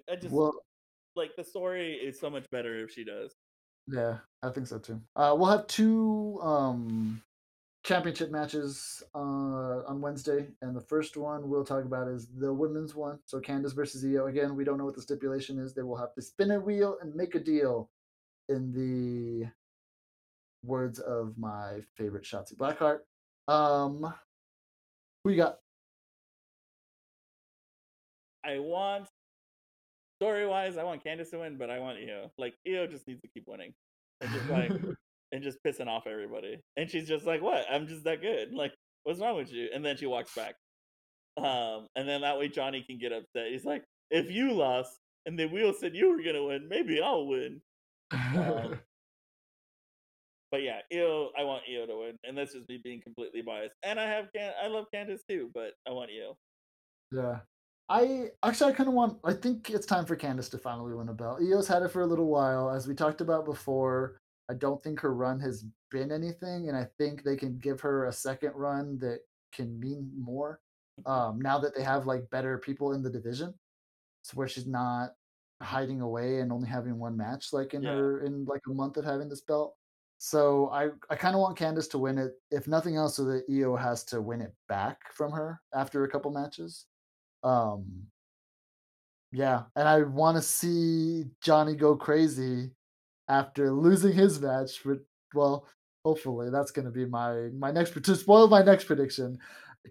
I 0.10 0.16
just 0.16 0.34
Well, 0.34 0.54
like 1.16 1.32
the 1.38 1.44
story 1.44 1.94
is 1.94 2.20
so 2.20 2.30
much 2.30 2.50
better 2.52 2.84
if 2.84 2.92
she 2.92 3.04
does. 3.04 3.36
yeah, 3.88 4.20
I 4.44 4.50
think 4.50 4.68
so 4.68 4.80
too. 4.80 5.02
Uh, 5.16 5.36
we'll 5.38 5.50
have 5.52 5.68
two 5.68 6.40
um 6.42 7.22
championship 7.84 8.32
matches 8.32 9.04
uh, 9.16 9.84
on 9.88 10.02
Wednesday, 10.02 10.48
and 10.62 10.76
the 10.76 10.82
first 10.82 11.18
one 11.18 11.50
we'll 11.50 11.66
talk 11.66 11.86
about 11.86 12.08
is 12.10 12.30
the 12.38 12.54
women's 12.54 12.96
one. 12.96 13.20
So 13.26 13.40
Candice 13.40 13.76
versus 13.76 14.06
Io. 14.06 14.28
Again, 14.28 14.56
we 14.56 14.66
don't 14.66 14.80
know 14.80 14.86
what 14.86 14.96
the 14.96 15.04
stipulation 15.04 15.60
is. 15.60 15.74
They 15.76 15.84
will 15.84 15.98
have 15.98 16.14
to 16.16 16.24
spin 16.24 16.52
a 16.52 16.60
wheel 16.60 16.98
and 17.02 17.16
make 17.16 17.36
a 17.36 17.40
deal. 17.40 17.91
In 18.52 18.74
the 18.74 19.48
words 20.62 21.00
of 21.00 21.38
my 21.38 21.80
favorite 21.96 22.26
Shotzi 22.26 22.54
Blackheart. 22.58 23.00
Um, 23.48 24.14
who 25.24 25.30
you 25.30 25.38
got? 25.38 25.60
I 28.46 28.60
want 28.60 29.08
story 30.20 30.46
wise, 30.46 30.78
I 30.78 30.84
want 30.84 31.02
Candice 31.02 31.30
to 31.32 31.40
win, 31.40 31.58
but 31.58 31.70
I 31.70 31.80
want 31.80 32.00
Io. 32.00 32.30
Like 32.38 32.56
Io 32.68 32.88
just 32.88 33.08
needs 33.08 33.22
to 33.22 33.30
keep 33.30 33.46
winning. 33.48 33.74
And 34.20 34.30
just 34.32 34.50
like 34.50 34.72
and 35.32 35.42
just 35.42 35.60
pissing 35.66 35.88
off 35.88 36.06
everybody. 36.06 36.60
And 36.76 36.90
she's 36.90 37.08
just 37.08 37.26
like, 37.26 37.42
What? 37.42 37.66
I'm 37.72 37.88
just 37.88 38.04
that 38.04 38.22
good. 38.22 38.54
Like, 38.54 38.74
what's 39.04 39.22
wrong 39.22 39.38
with 39.38 39.54
you? 39.54 39.70
And 39.74 39.86
then 39.86 39.96
she 39.96 40.08
walks 40.08 40.36
back. 40.36 40.56
Um, 41.38 41.88
and 41.96 42.06
then 42.06 42.20
that 42.22 42.38
way 42.38 42.50
Johnny 42.50 42.84
can 42.86 42.98
get 42.98 43.14
upset. 43.14 43.50
He's 43.50 43.64
like, 43.64 43.86
if 44.10 44.30
you 44.30 44.52
lost 44.52 44.92
and 45.26 45.40
the 45.40 45.46
wheel 45.46 45.74
said 45.74 45.96
you 45.96 46.10
were 46.10 46.22
gonna 46.22 46.44
win, 46.44 46.68
maybe 46.68 47.02
I'll 47.02 47.26
win. 47.28 47.62
Um, 48.12 48.80
but 50.52 50.62
yeah, 50.64 50.80
Io, 50.94 51.30
I 51.38 51.44
want 51.44 51.64
Io 51.72 51.86
to 51.86 51.98
win, 51.98 52.18
and 52.24 52.38
that's 52.38 52.54
just 52.54 52.68
me 52.70 52.80
being 52.84 53.02
completely 53.02 53.42
biased. 53.42 53.76
And 53.84 54.00
I 54.00 54.06
have 54.06 54.26
Can, 54.36 54.52
I 54.62 54.68
love 54.68 54.86
Candice 54.94 55.22
too, 55.28 55.50
but 55.54 55.74
I 55.88 55.92
want 55.92 56.10
Io. 56.12 56.38
yeah. 57.12 57.40
I 57.90 58.30
actually 58.42 58.72
I 58.72 58.76
kind 58.76 58.88
of 58.88 58.96
want. 58.96 59.18
I 59.26 59.34
think 59.34 59.70
it's 59.70 59.86
time 59.86 60.06
for 60.06 60.16
Candice 60.16 60.50
to 60.52 60.58
finally 60.58 60.94
win 60.94 61.10
a 61.10 61.14
belt. 61.14 61.40
Io's 61.42 61.68
had 61.68 61.84
it 61.84 61.92
for 61.92 62.02
a 62.02 62.08
little 62.08 62.28
while, 62.28 62.72
as 62.72 62.88
we 62.88 62.94
talked 62.96 63.20
about 63.20 63.44
before. 63.44 64.18
I 64.50 64.54
don't 64.54 64.82
think 64.82 65.00
her 65.02 65.14
run 65.14 65.40
has 65.42 65.66
been 65.90 66.12
anything, 66.12 66.70
and 66.70 66.78
I 66.78 66.88
think 66.98 67.24
they 67.24 67.36
can 67.36 67.58
give 67.60 67.82
her 67.82 68.06
a 68.06 68.14
second 68.14 68.54
run 68.56 68.98
that 69.00 69.20
can 69.54 69.80
mean 69.80 70.12
more. 70.18 70.60
Um, 71.06 71.42
now 71.42 71.58
that 71.58 71.74
they 71.76 71.82
have 71.82 72.06
like 72.06 72.30
better 72.30 72.60
people 72.60 72.94
in 72.94 73.02
the 73.02 73.10
division, 73.10 73.56
so 74.22 74.36
where 74.36 74.48
she's 74.48 74.68
not 74.68 75.16
hiding 75.62 76.02
away 76.02 76.40
and 76.40 76.52
only 76.52 76.68
having 76.70 77.00
one 77.00 77.18
match 77.18 77.54
like 77.54 77.74
in 77.74 77.84
Yeah, 77.84 77.92
her 77.96 78.22
in 78.24 78.46
like 78.46 78.62
a 78.70 78.74
month 78.74 78.98
of 78.98 79.06
having 79.06 79.30
this 79.30 79.42
belt. 79.42 79.76
So 80.18 80.70
I 80.70 80.90
I 81.10 81.16
kind 81.16 81.36
of 81.36 81.42
want 81.42 81.58
Candice 81.58 81.90
to 81.92 81.98
win 81.98 82.18
it, 82.18 82.34
if 82.52 82.68
nothing 82.68 82.96
else, 82.96 83.16
so 83.16 83.26
that 83.26 83.46
Io 83.50 83.76
has 83.76 84.04
to 84.06 84.22
win 84.22 84.42
it 84.42 84.54
back 84.70 85.12
from 85.14 85.32
her 85.32 85.62
after 85.74 86.04
a 86.04 86.10
couple 86.10 86.32
matches. 86.32 86.86
Um, 87.44 88.08
yeah, 89.32 89.64
and 89.76 89.88
I 89.88 90.02
want 90.04 90.38
to 90.38 90.42
see 90.42 91.26
Johnny 91.42 91.76
go 91.76 91.96
crazy 91.96 92.72
after 93.30 93.72
losing 93.72 94.14
his 94.14 94.42
match. 94.42 94.82
But 94.86 95.00
well, 95.34 95.68
hopefully 96.06 96.50
that's 96.52 96.72
going 96.72 96.86
to 96.86 96.92
be 96.92 97.06
my 97.06 97.50
my 97.58 97.72
next 97.72 97.92
to 98.04 98.16
spoil 98.16 98.48
my 98.48 98.64
next 98.64 98.86
prediction. 98.86 99.40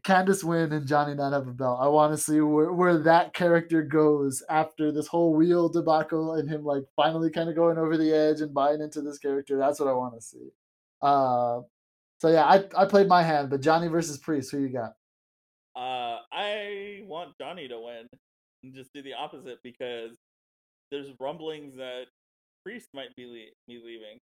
Candice 0.07 0.45
win 0.45 0.73
and 0.73 0.87
Johnny 0.87 1.15
not 1.15 1.33
have 1.33 1.49
a 1.49 1.53
belt. 1.53 1.81
I 1.83 1.89
want 1.89 2.13
to 2.13 2.17
see 2.23 2.41
where, 2.41 2.73
where 2.73 2.99
that 2.99 3.35
character 3.35 3.83
goes 3.83 4.43
after 4.49 4.93
this 4.93 5.09
whole 5.09 5.35
wheel 5.35 5.69
debacle 5.69 6.35
and 6.35 6.49
him 6.49 6.65
like 6.65 6.85
finally 6.95 7.31
kind 7.31 7.49
of 7.49 7.57
going 7.57 7.77
over 7.77 7.97
the 7.97 8.13
edge 8.13 8.41
and 8.41 8.55
buying 8.55 8.81
into 8.81 9.01
this 9.03 9.19
character. 9.19 9.59
That's 9.59 9.81
what 9.81 9.89
I 9.89 9.93
want 9.93 10.15
to 10.15 10.21
see. 10.21 10.51
Uh, 11.03 11.63
so 12.21 12.29
yeah, 12.29 12.45
I 12.45 12.65
I 12.77 12.85
played 12.87 13.09
my 13.09 13.23
hand, 13.23 13.51
but 13.51 13.63
Johnny 13.63 13.89
versus 13.89 14.19
Priest. 14.19 14.51
Who 14.53 14.59
you 14.61 14.69
got? 14.69 14.95
uh, 15.77 16.19
I 16.33 17.03
want 17.05 17.31
Johnny 17.41 17.67
to 17.69 17.79
win, 17.81 18.07
and 18.63 18.75
just 18.75 18.91
do 18.95 19.03
the 19.03 19.15
opposite 19.15 19.59
because 19.65 20.11
there's 20.91 21.09
rumblings 21.19 21.77
that 21.77 22.05
Priest 22.65 22.89
might 22.95 23.15
be 23.17 23.25
le- 23.27 23.55
be 23.67 23.81
leaving. 23.85 24.19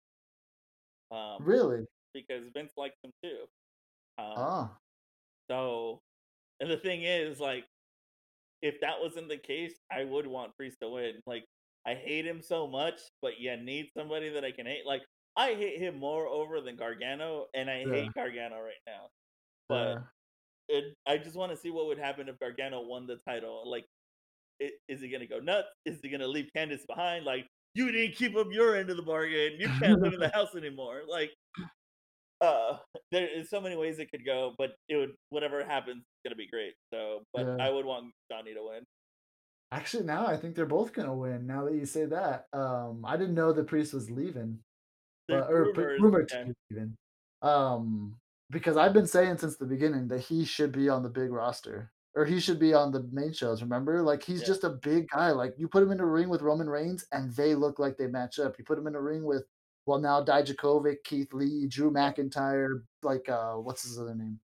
Um, 1.12 1.38
Really? 1.42 1.86
because 2.14 2.44
Vince 2.54 2.72
likes 2.78 2.96
him 3.04 3.12
too. 3.24 3.38
Um, 4.20 4.34
Ah, 4.38 4.78
so, 5.50 6.00
and 6.60 6.70
the 6.70 6.78
thing 6.78 7.04
is, 7.04 7.40
like, 7.40 7.66
if 8.62 8.80
that 8.82 9.00
wasn't 9.02 9.30
the 9.30 9.38
case, 9.38 9.74
I 9.92 10.04
would 10.04 10.28
want 10.28 10.56
Priest 10.56 10.78
to 10.82 10.90
win. 10.90 11.14
Like, 11.26 11.46
I 11.86 11.94
hate 11.96 12.26
him 12.26 12.42
so 12.42 12.68
much, 12.68 13.00
but 13.22 13.34
yeah, 13.40 13.56
need 13.56 13.90
somebody 13.96 14.30
that 14.30 14.44
I 14.44 14.52
can 14.52 14.66
hate. 14.66 14.86
Like, 14.86 15.02
I 15.38 15.54
hate 15.54 15.80
him 15.80 16.00
more 16.00 16.28
over 16.28 16.62
than 16.62 16.76
Gargano, 16.76 17.46
and 17.54 17.70
I 17.70 17.80
yeah, 17.86 17.94
hate 17.94 18.14
Gargano 18.14 18.60
right 18.60 18.74
now. 18.88 19.10
But 19.70 20.00
yeah. 20.70 20.78
it, 20.80 20.86
I 21.08 21.18
just 21.18 21.36
want 21.36 21.52
to 21.52 21.58
see 21.58 21.70
what 21.70 21.88
would 21.88 22.00
happen 22.00 22.28
if 22.30 22.40
Gargano 22.40 22.82
won 22.82 23.08
the 23.08 23.18
title. 23.28 23.64
Like, 23.70 23.86
i- 24.62 24.72
is 24.88 25.02
he 25.02 25.10
gonna 25.10 25.28
go 25.28 25.40
nuts? 25.40 25.70
Is 25.86 26.00
he 26.02 26.10
gonna 26.10 26.28
leave 26.28 26.50
Candice 26.56 26.86
behind? 26.88 27.26
Like, 27.26 27.48
you 27.76 27.92
didn't 27.92 28.16
keep 28.16 28.36
up 28.36 28.48
your 28.52 28.76
end 28.76 28.90
of 28.90 28.98
the 28.98 29.04
bargain. 29.04 29.54
You 29.60 29.70
can't 29.80 30.02
live 30.02 30.14
in 30.14 30.20
the 30.20 30.30
house 30.34 30.56
anymore. 30.56 31.04
Like, 31.08 31.32
uh, 32.42 32.78
there 33.12 33.28
is 33.28 33.50
so 33.50 33.62
many 33.62 33.76
ways 33.76 34.00
it 34.00 34.12
could 34.12 34.26
go, 34.26 34.54
but 34.58 34.72
it 34.90 34.98
would 34.98 35.14
whatever 35.30 35.64
happens, 35.64 35.98
it's 35.98 36.24
gonna 36.24 36.36
be 36.36 36.48
great. 36.48 36.74
So, 36.94 37.24
but 37.34 37.46
yeah. 37.46 37.66
I 37.66 37.70
would 37.70 37.86
want 37.86 38.14
Johnny 38.32 38.54
to 38.54 38.64
win. 38.64 38.84
Actually, 39.72 40.06
now 40.06 40.26
I 40.26 40.38
think 40.38 40.56
they're 40.56 40.66
both 40.66 40.94
gonna 40.94 41.16
win. 41.16 41.48
Now 41.48 41.66
that 41.66 41.74
you 41.74 41.86
say 41.86 42.06
that, 42.06 42.46
um, 42.54 43.04
I 43.06 43.18
didn't 43.18 43.36
know 43.36 43.52
the 43.52 43.64
priest 43.64 43.94
was 43.94 44.10
leaving, 44.10 44.60
but 45.28 45.50
or 45.50 45.66
rumors, 45.66 46.02
rumored 46.02 46.30
to 46.30 46.46
be 46.46 46.54
leaving. 46.70 46.96
Um, 47.42 48.16
because 48.50 48.78
I've 48.78 48.94
been 48.94 49.08
saying 49.08 49.38
since 49.38 49.58
the 49.58 49.66
beginning 49.66 50.08
that 50.08 50.22
he 50.22 50.46
should 50.46 50.72
be 50.72 50.90
on 50.90 51.04
the 51.04 51.10
big 51.10 51.32
roster 51.32 51.92
or 52.18 52.26
he 52.26 52.40
should 52.40 52.60
be 52.60 52.74
on 52.74 52.92
the 52.92 53.08
main 53.12 53.32
shows. 53.32 53.62
Remember, 53.62 54.02
like 54.02 54.24
he's 54.24 54.42
yeah, 54.42 54.48
just 54.48 54.64
a 54.64 54.72
big 54.72 55.08
guy. 55.10 55.30
Like 55.30 55.54
you 55.58 55.68
put 55.68 55.84
him 55.84 55.92
in 55.92 56.00
a 56.00 56.06
ring 56.06 56.30
with 56.30 56.42
Roman 56.42 56.68
Reigns, 56.68 57.06
and 57.12 57.32
they 57.36 57.54
look 57.54 57.78
like 57.78 57.96
they 57.96 58.08
match 58.08 58.40
up. 58.40 58.58
You 58.58 58.66
put 58.66 58.80
him 58.80 58.88
in 58.88 58.96
a 58.96 59.02
ring 59.02 59.24
with 59.24 59.46
well 59.88 60.00
now 60.00 60.24
Dijakovic, 60.24 60.98
Keith 61.04 61.34
Lee, 61.34 61.66
Drew. 61.68 61.92
McIntyre, 61.92 62.82
like 63.02 63.28
uh, 63.30 63.54
what's 63.54 63.84
his 63.84 63.98
other 63.98 64.14
name? 64.14 64.40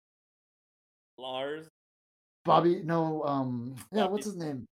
Lars, 1.18 1.68
Bobby? 2.44 2.80
No, 2.82 3.22
um, 3.24 3.74
yeah, 3.92 4.06
what's 4.06 4.24
his 4.24 4.36
name? 4.36 4.66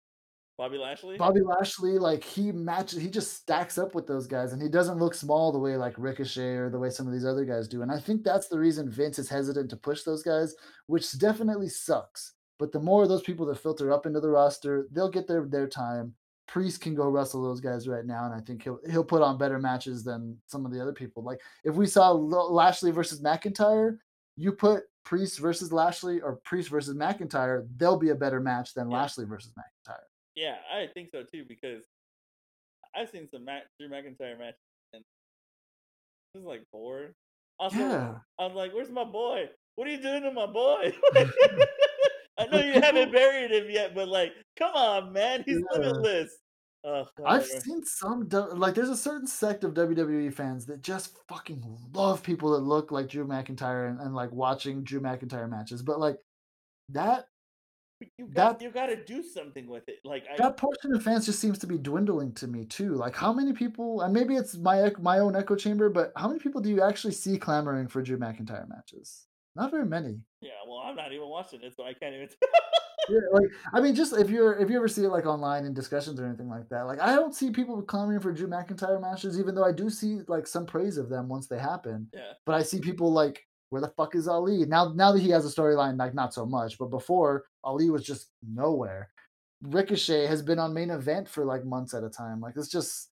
Bobby 0.60 0.76
Lashley. 0.76 1.16
Bobby 1.16 1.40
Lashley, 1.40 1.98
like 1.98 2.22
he 2.22 2.52
matches, 2.52 3.00
he 3.00 3.08
just 3.08 3.32
stacks 3.32 3.78
up 3.78 3.94
with 3.94 4.06
those 4.06 4.26
guys, 4.26 4.52
and 4.52 4.60
he 4.60 4.68
doesn't 4.68 4.98
look 4.98 5.14
small 5.14 5.52
the 5.52 5.58
way 5.58 5.74
like 5.76 5.94
Ricochet 5.96 6.56
or 6.56 6.68
the 6.68 6.78
way 6.78 6.90
some 6.90 7.06
of 7.06 7.14
these 7.14 7.24
other 7.24 7.46
guys 7.46 7.66
do. 7.66 7.80
And 7.80 7.90
I 7.90 7.98
think 7.98 8.22
that's 8.22 8.48
the 8.48 8.58
reason 8.58 8.90
Vince 8.90 9.18
is 9.18 9.30
hesitant 9.30 9.70
to 9.70 9.76
push 9.76 10.02
those 10.02 10.22
guys, 10.22 10.54
which 10.86 11.18
definitely 11.18 11.70
sucks. 11.70 12.34
But 12.58 12.72
the 12.72 12.78
more 12.78 13.02
of 13.02 13.08
those 13.08 13.22
people 13.22 13.46
that 13.46 13.58
filter 13.58 13.90
up 13.90 14.04
into 14.04 14.20
the 14.20 14.28
roster, 14.28 14.86
they'll 14.92 15.08
get 15.08 15.26
their 15.26 15.46
their 15.46 15.66
time. 15.66 16.14
Priest 16.50 16.80
can 16.80 16.96
go 16.96 17.08
wrestle 17.08 17.42
those 17.44 17.60
guys 17.60 17.86
right 17.86 18.04
now, 18.04 18.24
and 18.24 18.34
I 18.34 18.40
think 18.40 18.64
he'll 18.64 18.80
he'll 18.90 19.04
put 19.04 19.22
on 19.22 19.38
better 19.38 19.60
matches 19.60 20.02
than 20.02 20.36
some 20.46 20.66
of 20.66 20.72
the 20.72 20.82
other 20.82 20.92
people. 20.92 21.22
Like 21.22 21.40
if 21.62 21.76
we 21.76 21.86
saw 21.86 22.10
Lashley 22.10 22.90
versus 22.90 23.20
McIntyre, 23.22 23.98
you 24.36 24.50
put 24.50 24.82
Priest 25.04 25.38
versus 25.38 25.72
Lashley 25.72 26.20
or 26.20 26.40
Priest 26.44 26.68
versus 26.68 26.96
McIntyre, 26.96 27.68
they'll 27.76 27.96
be 27.96 28.08
a 28.08 28.16
better 28.16 28.40
match 28.40 28.74
than 28.74 28.90
Yeah. 28.90 28.96
Lashley 28.98 29.26
versus 29.26 29.52
McIntyre. 29.52 30.02
Yeah, 30.34 30.56
I 30.72 30.88
think 30.92 31.10
so 31.12 31.22
too 31.22 31.44
because 31.46 31.84
I've 32.96 33.10
seen 33.10 33.28
some 33.30 33.44
Matt, 33.44 33.66
Drew 33.78 33.88
McIntyre 33.88 34.36
matches 34.36 34.58
and 34.92 35.04
this 36.34 36.40
is 36.40 36.46
like 36.46 36.64
bored. 36.72 37.14
Also, 37.60 37.76
Yeah. 37.78 38.18
I'm 38.40 38.54
like, 38.56 38.72
"Where's 38.74 38.90
my 38.90 39.04
boy? 39.04 39.48
What 39.76 39.86
are 39.86 39.90
you 39.92 40.02
doing 40.02 40.22
to 40.24 40.32
my 40.32 40.46
boy?" 40.46 40.92
I 42.40 42.46
know 42.46 42.58
you 42.60 42.80
haven't 42.80 43.12
buried 43.12 43.50
him 43.50 43.70
yet, 43.70 43.94
but 43.94 44.08
like, 44.08 44.32
come 44.56 44.72
on, 44.74 45.12
man, 45.12 45.42
he's 45.46 45.58
Yeah. 45.72 45.78
limitless. 45.78 46.36
Ugh, 46.82 47.06
I've 47.26 47.44
seen 47.44 47.84
some 47.84 48.26
like 48.30 48.74
there's 48.74 48.88
a 48.88 48.96
certain 48.96 49.26
sect 49.26 49.64
of 49.64 49.74
WWE 49.74 50.32
fans 50.32 50.64
that 50.66 50.80
just 50.80 51.14
fucking 51.28 51.62
love 51.92 52.22
people 52.22 52.52
that 52.52 52.60
look 52.60 52.90
like 52.90 53.08
Drew 53.08 53.26
McIntyre 53.26 53.90
and, 53.90 54.00
and 54.00 54.14
like 54.14 54.32
watching 54.32 54.82
Drew 54.82 54.98
McIntyre 55.00 55.46
matches. 55.48 55.82
But 55.82 56.00
like 56.00 56.16
that 56.88 57.26
you 58.16 58.28
got 58.28 58.58
that- 58.58 58.64
you 58.64 58.70
got 58.70 58.86
to 58.86 59.04
do 59.04 59.22
something 59.22 59.66
with 59.68 59.86
it. 59.90 59.98
Like, 60.04 60.24
I 60.32 60.36
that 60.38 60.56
portion 60.56 60.94
of 60.94 61.02
fans 61.02 61.26
just 61.26 61.38
seems 61.38 61.58
to 61.58 61.66
be 61.66 61.76
dwindling 61.76 62.32
to 62.36 62.46
me 62.46 62.64
too. 62.64 62.94
Like 62.94 63.14
how 63.14 63.30
many 63.34 63.52
people 63.52 64.00
and 64.00 64.14
maybe 64.14 64.36
it's 64.36 64.56
my 64.56 64.90
my 65.00 65.18
own 65.18 65.36
echo 65.36 65.56
chamber, 65.56 65.90
but 65.90 66.12
how 66.16 66.28
many 66.28 66.40
people 66.40 66.62
do 66.62 66.70
you 66.70 66.80
actually 66.82 67.12
see 67.12 67.36
clamoring 67.36 67.88
for 67.88 68.00
Drew 68.00 68.16
McIntyre 68.16 68.66
matches? 68.70 69.26
Not 69.56 69.70
very 69.70 69.84
many. 69.86 70.18
yeah, 70.40 70.50
well, 70.66 70.78
I'm 70.78 70.94
not 70.96 71.12
even 71.12 71.28
watching 71.28 71.60
it, 71.62 71.74
so 71.76 71.84
I 71.84 71.92
can't 71.94 72.14
even. 72.14 72.28
Yeah, 73.08 73.18
like 73.32 73.50
I 73.74 73.80
mean, 73.80 73.94
just 73.94 74.12
if 74.16 74.30
you're 74.30 74.56
if 74.58 74.70
you 74.70 74.76
ever 74.76 74.86
see 74.88 75.02
it 75.04 75.08
like 75.08 75.26
online 75.26 75.64
in 75.64 75.74
discussions 75.74 76.20
or 76.20 76.26
anything 76.26 76.48
like 76.48 76.68
that, 76.68 76.82
like 76.86 77.00
I 77.00 77.14
don't 77.14 77.34
see 77.34 77.50
people 77.50 77.82
clamoring 77.82 78.20
for 78.20 78.32
Drew 78.32 78.46
McIntyre 78.48 79.00
matches, 79.00 79.38
even 79.38 79.54
though 79.54 79.64
I 79.64 79.72
do 79.72 79.90
see 79.90 80.20
like 80.28 80.46
some 80.46 80.66
praise 80.66 80.96
of 80.98 81.08
them 81.08 81.28
once 81.28 81.48
they 81.48 81.58
happen. 81.58 82.08
yeah, 82.14 82.32
But 82.46 82.54
I 82.54 82.62
see 82.62 82.80
people 82.80 83.12
like, 83.12 83.44
where 83.70 83.80
the 83.82 83.88
fuck 83.96 84.14
is 84.14 84.28
Ali? 84.28 84.64
Now 84.66 84.92
now 84.94 85.10
that 85.12 85.20
he 85.20 85.30
has 85.30 85.44
a 85.44 85.48
storyline, 85.60 85.98
like 85.98 86.14
not 86.14 86.32
so 86.32 86.46
much, 86.46 86.78
but 86.78 86.86
before 86.90 87.44
Ali 87.64 87.90
was 87.90 88.04
just 88.04 88.28
nowhere. 88.46 89.10
Ricochet 89.62 90.26
has 90.26 90.40
been 90.42 90.58
on 90.58 90.72
main 90.72 90.90
event 90.90 91.28
for 91.28 91.44
like 91.44 91.64
months 91.64 91.92
at 91.92 92.04
a 92.04 92.08
time. 92.08 92.40
Like 92.40 92.54
it's 92.56 92.68
just, 92.68 93.10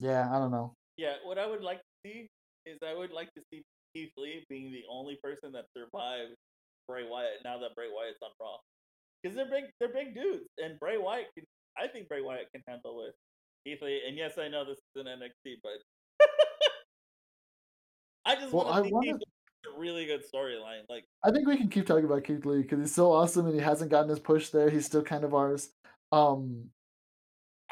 yeah, 0.00 0.28
I 0.34 0.38
don't 0.38 0.50
know. 0.50 0.74
yeah. 0.96 1.14
What 1.24 1.38
I 1.38 1.46
would 1.46 1.62
like 1.62 1.78
to 1.78 1.84
see 2.04 2.28
is 2.66 2.78
I 2.84 2.94
would 2.94 3.12
like 3.12 3.32
to 3.34 3.42
see 3.50 3.62
Keith 3.94 4.12
Lee 4.16 4.44
being 4.48 4.72
the 4.72 4.84
only 4.90 5.18
person 5.22 5.52
that 5.52 5.66
survived 5.76 6.32
Bray 6.88 7.02
Wyatt 7.08 7.44
now 7.44 7.58
that 7.58 7.74
Bray 7.74 7.86
Wyatt's 7.94 8.18
on 8.22 8.30
Raw, 8.40 8.56
because 9.22 9.36
they're 9.36 9.50
big, 9.50 9.64
they're 9.80 9.92
big 9.92 10.14
dudes, 10.14 10.46
and 10.58 10.78
Bray 10.80 10.98
Wyatt 10.98 11.26
can. 11.36 11.44
I 11.78 11.86
think 11.88 12.08
Bray 12.08 12.20
Wyatt 12.20 12.48
can 12.52 12.62
handle 12.68 12.96
with 12.98 13.14
Keith 13.64 13.80
Lee. 13.82 14.02
And 14.06 14.16
yes, 14.16 14.36
I 14.38 14.48
know 14.48 14.64
this 14.64 14.78
is 14.78 14.84
an 14.96 15.06
NXT, 15.06 15.56
but 15.62 15.72
I 18.26 18.34
just 18.36 18.52
Well, 18.52 18.66
want 18.66 18.84
to 18.84 18.88
see 18.88 18.92
wanna- 18.94 19.06
Keith 19.12 19.22
a 19.74 19.78
really 19.78 20.06
good 20.06 20.22
storyline. 20.28 20.80
Like, 20.88 21.04
I 21.24 21.30
think 21.30 21.46
we 21.46 21.56
can 21.56 21.68
keep 21.68 21.86
talking 21.86 22.04
about 22.04 22.24
Keith 22.24 22.44
Lee 22.44 22.62
because 22.62 22.80
he's 22.80 22.94
so 22.94 23.12
awesome 23.12 23.46
and 23.46 23.54
he 23.54 23.60
hasn't 23.60 23.90
gotten 23.90 24.10
his 24.10 24.18
push 24.18 24.48
there. 24.50 24.68
He's 24.68 24.86
still 24.86 25.02
kind 25.02 25.22
of 25.24 25.34
ours. 25.34 25.70
Um, 26.10 26.64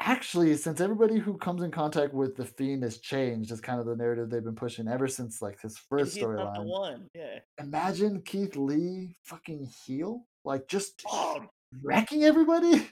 actually, 0.03 0.55
since 0.57 0.81
everybody 0.81 1.17
who 1.17 1.37
comes 1.37 1.61
in 1.63 1.71
contact 1.71 2.13
with 2.13 2.35
the 2.35 2.45
Fiend 2.45 2.83
has 2.83 2.97
changed, 2.99 3.51
is 3.51 3.61
kind 3.61 3.79
of 3.79 3.85
the 3.85 3.95
narrative 3.95 4.29
they've 4.29 4.43
been 4.43 4.55
pushing 4.55 4.87
ever 4.87 5.07
since 5.07 5.41
like 5.41 5.59
his 5.61 5.77
first 5.77 6.13
he's 6.15 6.21
the 6.23 6.27
storyline. 6.27 6.65
one. 6.65 7.07
Yeah. 7.15 7.39
Imagine 7.59 8.21
Keith 8.21 8.55
Lee 8.55 9.15
fucking 9.25 9.69
heel, 9.85 10.25
like 10.45 10.67
just 10.67 11.01
Oh, 11.07 11.39
wrecking 11.83 12.23
everybody. 12.23 12.87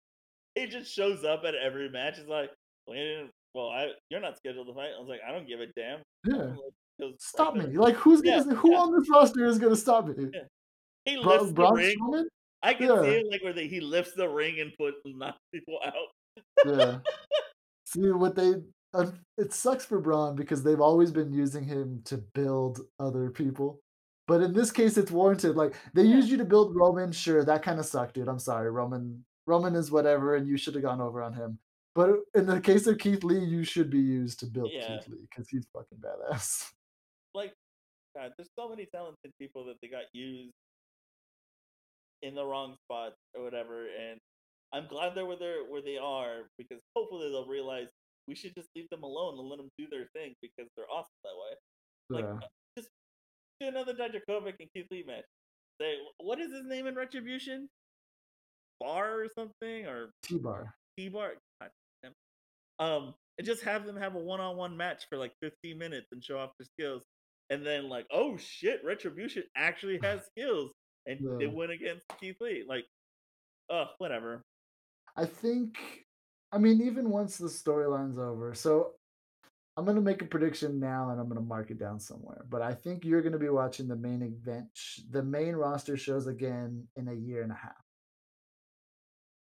he 0.54 0.66
just 0.66 0.92
shows 0.92 1.24
up 1.24 1.44
at 1.44 1.54
every 1.54 1.88
match. 1.90 2.18
It's 2.18 2.28
like, 2.28 2.50
well, 2.86 3.68
I 3.68 3.88
you're 4.10 4.20
not 4.20 4.36
scheduled 4.36 4.66
to 4.68 4.74
fight. 4.74 4.90
I 4.96 5.00
was 5.00 5.08
like, 5.08 5.20
I 5.26 5.32
don't 5.32 5.46
give 5.46 5.60
a 5.60 5.66
damn. 5.76 6.00
Yeah, 6.26 6.54
Like, 6.98 7.14
stop 7.18 7.54
me! 7.54 7.66
Like 7.66 7.96
who's 7.96 8.20
Yeah, 8.24 8.38
gonna 8.40 8.54
who 8.54 8.72
yeah. 8.72 8.78
on 8.78 8.98
this 8.98 9.08
roster 9.10 9.44
is 9.46 9.58
gonna 9.58 9.76
stop 9.76 10.06
me? 10.06 10.14
Yeah. 10.32 10.40
He 11.04 11.16
lifts 11.16 11.48
the 11.48 11.52
Braun 11.52 11.74
ring. 11.74 11.96
Strowman? 12.00 12.24
I 12.62 12.72
can 12.74 12.88
Yeah. 12.88 13.02
see 13.02 13.08
it 13.08 13.26
like 13.30 13.42
where 13.44 13.52
they, 13.52 13.66
he 13.68 13.80
lifts 13.80 14.12
the 14.14 14.28
ring 14.28 14.60
and 14.60 14.72
puts 14.78 14.96
people 15.52 15.78
out. 15.84 15.92
Yeah. 16.64 16.98
See 17.86 18.10
what 18.10 18.34
they. 18.34 18.54
Uh, 18.92 19.10
it 19.38 19.52
sucks 19.52 19.84
for 19.84 20.00
Braun 20.00 20.36
because 20.36 20.62
they've 20.62 20.80
always 20.80 21.10
been 21.10 21.32
using 21.32 21.64
him 21.64 22.00
to 22.04 22.18
build 22.18 22.80
other 23.00 23.28
people, 23.30 23.80
but 24.28 24.40
in 24.40 24.52
this 24.52 24.70
case, 24.70 24.96
it's 24.96 25.10
warranted. 25.10 25.56
Like 25.56 25.74
they 25.94 26.04
Yeah. 26.04 26.14
used 26.16 26.28
you 26.28 26.36
to 26.36 26.44
build 26.44 26.76
Roman, 26.76 27.10
sure, 27.12 27.44
that 27.44 27.62
kind 27.62 27.80
of 27.80 27.86
sucked, 27.86 28.14
dude. 28.14 28.28
I'm 28.28 28.38
sorry, 28.38 28.70
Roman. 28.70 29.24
Roman 29.46 29.74
is 29.74 29.90
whatever, 29.90 30.36
and 30.36 30.46
you 30.46 30.56
should 30.56 30.74
have 30.74 30.84
gone 30.84 31.00
over 31.00 31.22
on 31.22 31.32
him. 31.34 31.58
But 31.94 32.10
in 32.34 32.46
the 32.46 32.60
case 32.60 32.86
of 32.86 32.98
Keith 32.98 33.22
Lee, 33.24 33.44
you 33.44 33.62
should 33.64 33.90
be 33.90 34.00
used 34.00 34.40
to 34.40 34.46
build 34.46 34.70
Yeah. 34.72 34.96
Keith 34.98 35.08
Lee 35.08 35.26
because 35.28 35.48
he's 35.48 35.66
fucking 35.72 35.98
badass. 35.98 36.72
Like, 37.34 37.52
God, 38.16 38.32
there's 38.36 38.48
so 38.56 38.68
many 38.68 38.86
talented 38.86 39.32
people 39.40 39.64
that 39.66 39.74
they 39.82 39.88
got 39.88 40.04
used 40.12 40.54
in 42.22 42.34
the 42.34 42.44
wrong 42.44 42.76
spot 42.84 43.12
or 43.34 43.42
whatever, 43.42 43.86
and 43.88 44.20
I'm 44.74 44.86
glad 44.88 45.14
they're 45.14 45.24
where 45.26 45.36
they're 45.38 45.64
where 45.64 45.82
they 45.82 45.96
are 45.98 46.50
because 46.58 46.80
hopefully 46.96 47.30
they'll 47.30 47.46
realize 47.46 47.86
we 48.26 48.34
should 48.34 48.54
just 48.54 48.68
leave 48.74 48.88
them 48.90 49.02
alone 49.04 49.38
and 49.38 49.48
let 49.48 49.58
them 49.58 49.68
do 49.78 49.86
their 49.90 50.06
thing 50.14 50.34
because 50.42 50.68
they're 50.76 50.90
awesome 50.90 51.12
that 51.22 51.36
way. 51.36 52.20
Like, 52.22 52.24
Yeah. 52.42 52.48
just 52.76 52.88
do 53.60 53.68
another 53.68 53.94
Dijakovic 53.94 54.54
and 54.60 54.68
Keith 54.74 54.86
Lee 54.90 55.04
match. 55.06 55.24
Say, 55.80 55.96
what 56.18 56.40
is 56.40 56.50
his 56.52 56.64
name 56.64 56.86
in 56.86 56.94
Retribution? 56.94 57.68
Bar 58.80 59.20
or 59.20 59.28
something 59.28 59.86
or 59.86 60.10
T 60.22 60.38
bar. 60.38 60.74
T 60.98 61.08
Bar. 61.08 61.34
Um, 62.80 63.14
and 63.38 63.46
just 63.46 63.62
have 63.62 63.86
them 63.86 63.96
have 63.96 64.16
a 64.16 64.18
one-on-one 64.18 64.76
match 64.76 65.04
for 65.08 65.16
like 65.16 65.32
15 65.40 65.78
minutes 65.78 66.08
and 66.10 66.22
show 66.24 66.38
off 66.38 66.50
their 66.58 66.66
skills, 66.66 67.02
and 67.50 67.64
then 67.64 67.88
like, 67.88 68.06
oh 68.10 68.36
shit, 68.36 68.80
Retribution 68.84 69.44
actually 69.56 70.00
has 70.02 70.26
skills, 70.36 70.72
and 71.06 71.20
they 71.38 71.44
Yeah. 71.44 71.52
win 71.52 71.70
against 71.70 72.04
Keith 72.20 72.36
Lee. 72.40 72.64
Like, 72.66 72.84
oh, 73.70 73.86
whatever. 73.98 74.42
I 75.16 75.24
think, 75.26 75.76
I 76.52 76.58
mean, 76.58 76.82
even 76.82 77.10
once 77.10 77.36
the 77.38 77.48
storyline's 77.48 78.18
over, 78.18 78.54
so 78.54 78.92
I'm 79.76 79.84
going 79.84 79.96
to 79.96 80.02
make 80.02 80.22
a 80.22 80.26
prediction 80.26 80.78
now 80.78 81.10
and 81.10 81.20
I'm 81.20 81.28
going 81.28 81.40
to 81.40 81.46
mark 81.46 81.70
it 81.70 81.78
down 81.78 81.98
somewhere. 82.00 82.44
But 82.48 82.62
I 82.62 82.74
think 82.74 83.04
you're 83.04 83.22
going 83.22 83.32
to 83.32 83.38
be 83.38 83.48
watching 83.48 83.88
the 83.88 83.96
main 83.96 84.22
event, 84.22 84.66
sh- 84.72 85.00
the 85.10 85.22
main 85.22 85.54
roster 85.56 85.96
shows 85.96 86.26
again 86.26 86.86
in 86.96 87.08
a 87.08 87.14
year 87.14 87.42
and 87.42 87.52
a 87.52 87.56
half. 87.56 87.72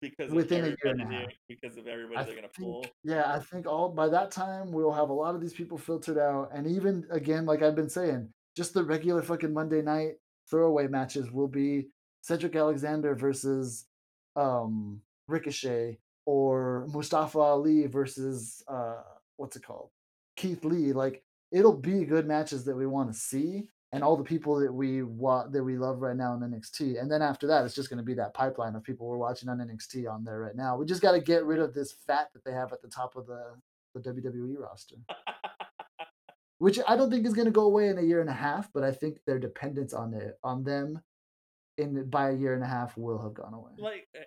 Because 0.01 0.31
Within 0.33 0.65
of 0.65 0.67
a 0.67 0.77
year 0.85 0.93
and 0.93 1.01
a 1.03 1.07
half. 1.07 1.31
because 1.49 1.79
of 1.79 1.87
everybody 1.87 2.19
I 2.19 2.25
they're 2.25 2.35
gonna 2.35 2.49
pull. 2.49 2.85
yeah, 3.05 3.33
I 3.33 3.39
think 3.39 3.67
all 3.67 3.89
by 3.89 4.07
that 4.09 4.31
time 4.31 4.71
we'll 4.71 4.93
have 4.93 5.09
a 5.09 5.15
lot 5.15 5.35
of 5.35 5.41
these 5.41 5.55
people 5.55 5.79
filtered 5.79 6.19
out, 6.19 6.51
and 6.53 6.67
even 6.67 7.07
again, 7.11 7.47
like 7.47 7.63
I've 7.63 7.75
been 7.75 7.89
saying, 7.89 8.29
just 8.55 8.75
the 8.75 8.85
regular 8.85 9.23
fucking 9.23 9.55
Monday 9.55 9.81
night 9.81 10.17
throwaway 10.51 10.89
matches 10.89 11.31
will 11.31 11.49
be 11.49 11.87
Cedric 12.21 12.55
Alexander 12.55 13.15
versus 13.15 13.87
um, 14.37 15.01
Ricochet 15.29 15.99
or 16.27 16.87
Mustafa 16.93 17.39
Ali 17.39 17.87
versus 17.87 18.63
uh, 18.69 19.03
what's 19.37 19.57
it 19.57 19.63
called, 19.65 19.91
Keith 20.37 20.65
Lee. 20.65 20.93
Like 20.93 21.23
it'll 21.53 21.77
be 21.77 22.05
good 22.05 22.27
matches 22.27 22.65
that 22.65 22.77
we 22.77 22.87
want 22.87 23.13
to 23.13 23.19
see, 23.19 23.69
and 23.93 24.03
all 24.03 24.17
the 24.17 24.25
people 24.25 24.57
that 24.61 24.73
we 24.73 25.03
wa- 25.03 25.47
that 25.49 25.63
we 25.63 25.77
love 25.77 26.01
right 26.03 26.17
now 26.17 26.35
in 26.35 26.41
NXT. 26.41 27.01
And 27.01 27.11
then 27.11 27.23
after 27.23 27.47
that, 27.49 27.65
it's 27.65 27.75
just 27.75 27.91
going 27.91 27.99
to 27.99 28.05
be 28.05 28.15
that 28.15 28.35
pipeline 28.35 28.75
of 28.75 28.83
people 28.83 29.07
we're 29.07 29.17
watching 29.19 29.49
on 29.49 29.59
NXT 29.59 30.11
on 30.11 30.25
there 30.25 30.41
right 30.41 30.57
now. 30.57 30.77
We 30.77 30.87
just 30.87 31.03
got 31.03 31.13
to 31.13 31.21
get 31.21 31.45
rid 31.45 31.61
of 31.61 31.75
this 31.75 31.93
fat 31.93 32.29
that 32.35 32.45
they 32.45 32.53
have 32.53 32.73
at 32.73 32.83
the 32.83 32.89
top 32.89 33.17
of 33.17 33.27
the 33.27 33.43
the 33.95 34.01
WWE 34.01 34.59
roster, 34.59 34.97
which 36.59 36.81
I 36.89 36.97
don't 36.97 37.11
think 37.11 37.27
is 37.27 37.35
going 37.35 37.47
to 37.47 37.53
go 37.53 37.63
away 37.65 37.89
in 37.89 37.99
a 37.99 38.03
year 38.03 38.21
and 38.21 38.31
a 38.31 38.35
half. 38.35 38.69
But 38.73 38.83
I 38.83 38.91
think 38.93 39.19
their 39.27 39.39
dependence 39.39 39.93
on 39.93 40.15
it 40.15 40.39
on 40.43 40.65
them 40.65 41.01
in 41.79 42.09
by 42.09 42.31
a 42.31 42.35
year 42.35 42.55
and 42.55 42.63
a 42.63 42.67
half 42.67 42.97
will 42.97 43.23
have 43.23 43.35
gone 43.35 43.55
away. 43.55 43.73
like, 43.79 44.09
uh, 44.17 44.23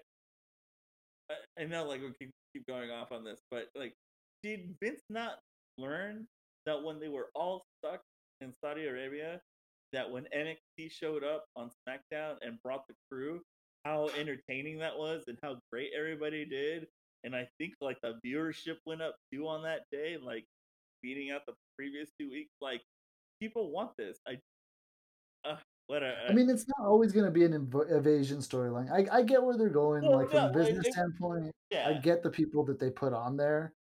I- 1.29 1.65
know, 1.65 1.85
like 1.87 2.01
we 2.01 2.11
keep 2.19 2.31
keep 2.53 2.65
going 2.67 2.91
off 2.91 3.11
on 3.11 3.23
this, 3.23 3.39
but 3.51 3.67
like, 3.75 3.93
did 4.43 4.75
Vince 4.81 5.01
not 5.09 5.39
learn 5.77 6.27
that 6.65 6.83
when 6.83 6.99
they 6.99 7.09
were 7.09 7.29
all 7.35 7.65
stuck 7.79 8.01
in 8.41 8.53
Saudi 8.63 8.85
Arabia, 8.87 9.41
that 9.93 10.09
when 10.11 10.25
NXT 10.35 10.91
showed 10.91 11.23
up 11.23 11.45
on 11.55 11.69
SmackDown 11.87 12.35
and 12.41 12.61
brought 12.63 12.87
the 12.87 12.95
crew, 13.11 13.41
how 13.85 14.09
entertaining 14.17 14.79
that 14.79 14.97
was 14.97 15.23
and 15.27 15.37
how 15.43 15.57
great 15.71 15.91
everybody 15.97 16.45
did. 16.45 16.87
And 17.23 17.35
I 17.35 17.47
think 17.57 17.73
like 17.81 17.97
the 18.01 18.19
viewership 18.25 18.77
went 18.85 19.01
up 19.01 19.15
too 19.33 19.47
on 19.47 19.63
that 19.63 19.81
day, 19.91 20.17
like 20.21 20.45
beating 21.01 21.31
out 21.31 21.41
the 21.47 21.53
previous 21.77 22.09
two 22.19 22.29
weeks. 22.29 22.51
Like 22.61 22.81
people 23.41 23.71
want 23.71 23.91
this. 23.97 24.17
I, 24.27 24.39
what 25.87 26.03
a, 26.03 26.15
I 26.29 26.33
mean, 26.33 26.49
it's 26.49 26.67
not 26.67 26.85
always 26.87 27.11
going 27.11 27.25
to 27.25 27.31
be 27.31 27.45
an 27.45 27.53
inv- 27.53 27.91
evasion 27.91 28.39
storyline. 28.39 28.91
I, 28.91 29.17
I 29.17 29.23
get 29.23 29.41
where 29.41 29.57
they're 29.57 29.69
going, 29.69 30.03
Well, 30.03 30.17
like 30.19 30.29
from 30.29 30.45
a 30.45 30.53
business 30.53 30.85
standpoint. 30.91 31.51
yeah, 31.71 31.87
I 31.89 31.93
get 31.99 32.21
the 32.23 32.29
people 32.29 32.63
that 32.65 32.79
they 32.79 32.89
put 32.89 33.13
on 33.13 33.37
there. 33.37 33.73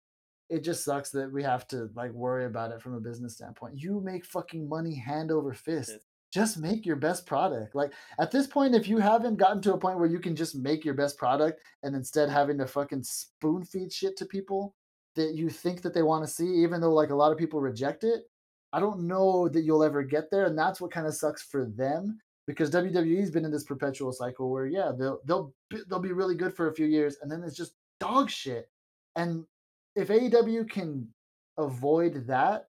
It 0.49 0.63
just 0.63 0.85
sucks 0.85 1.09
that 1.11 1.31
we 1.31 1.43
have 1.43 1.67
to 1.69 1.89
like 1.95 2.11
worry 2.11 2.45
about 2.45 2.71
it 2.71 2.81
from 2.81 2.93
a 2.93 3.01
business 3.01 3.33
standpoint. 3.33 3.75
You 3.77 3.99
make 3.99 4.25
fucking 4.25 4.67
money 4.69 4.95
hand 4.95 5.29
over 5.31 5.53
fist. 5.53 5.89
Yes. 5.91 6.01
Just 6.33 6.57
make 6.57 6.85
your 6.85 6.95
best 6.95 7.25
product. 7.25 7.75
Like 7.75 7.91
at 8.19 8.31
this 8.31 8.47
point, 8.47 8.73
if 8.75 8.87
you 8.87 8.97
haven't 8.97 9.37
gotten 9.37 9.61
to 9.63 9.73
a 9.73 9.77
point 9.77 9.97
where 9.99 10.07
you 10.09 10.19
can 10.19 10.35
just 10.35 10.55
make 10.55 10.85
your 10.85 10.93
best 10.93 11.17
product 11.17 11.59
and 11.83 11.95
instead 11.95 12.29
having 12.29 12.57
to 12.59 12.67
fucking 12.67 13.03
spoon 13.03 13.63
feed 13.65 13.91
shit 13.91 14.15
to 14.17 14.25
people 14.25 14.73
that 15.15 15.35
you 15.35 15.49
think 15.49 15.81
that 15.81 15.93
they 15.93 16.03
want 16.03 16.23
to 16.25 16.31
see, 16.31 16.47
even 16.63 16.79
though 16.79 16.93
like 16.93 17.09
a 17.09 17.15
lot 17.15 17.31
of 17.31 17.37
people 17.37 17.59
reject 17.59 18.03
it, 18.03 18.23
I 18.73 18.79
don't 18.79 19.07
know 19.07 19.47
that 19.47 19.61
you'll 19.61 19.83
ever 19.83 20.03
get 20.03 20.29
there, 20.29 20.45
and 20.45 20.57
that's 20.57 20.81
what 20.81 20.91
kind 20.91 21.07
of 21.07 21.15
sucks 21.15 21.41
for 21.41 21.65
them 21.65 22.19
because 22.47 22.71
WWE's 22.71 23.29
been 23.29 23.45
in 23.45 23.51
this 23.51 23.65
perpetual 23.65 24.11
cycle 24.13 24.49
where 24.49 24.65
yeah, 24.65 24.91
they'll 24.97 25.19
they'll 25.25 25.53
they'll 25.89 25.99
be 25.99 26.13
really 26.13 26.35
good 26.35 26.55
for 26.55 26.69
a 26.69 26.73
few 26.73 26.85
years 26.85 27.17
and 27.21 27.31
then 27.31 27.43
it's 27.43 27.57
just 27.57 27.73
dog 27.99 28.29
shit. 28.29 28.69
And 29.15 29.45
if 29.95 30.07
AEW 30.07 30.69
can 30.69 31.07
avoid 31.57 32.27
that, 32.27 32.67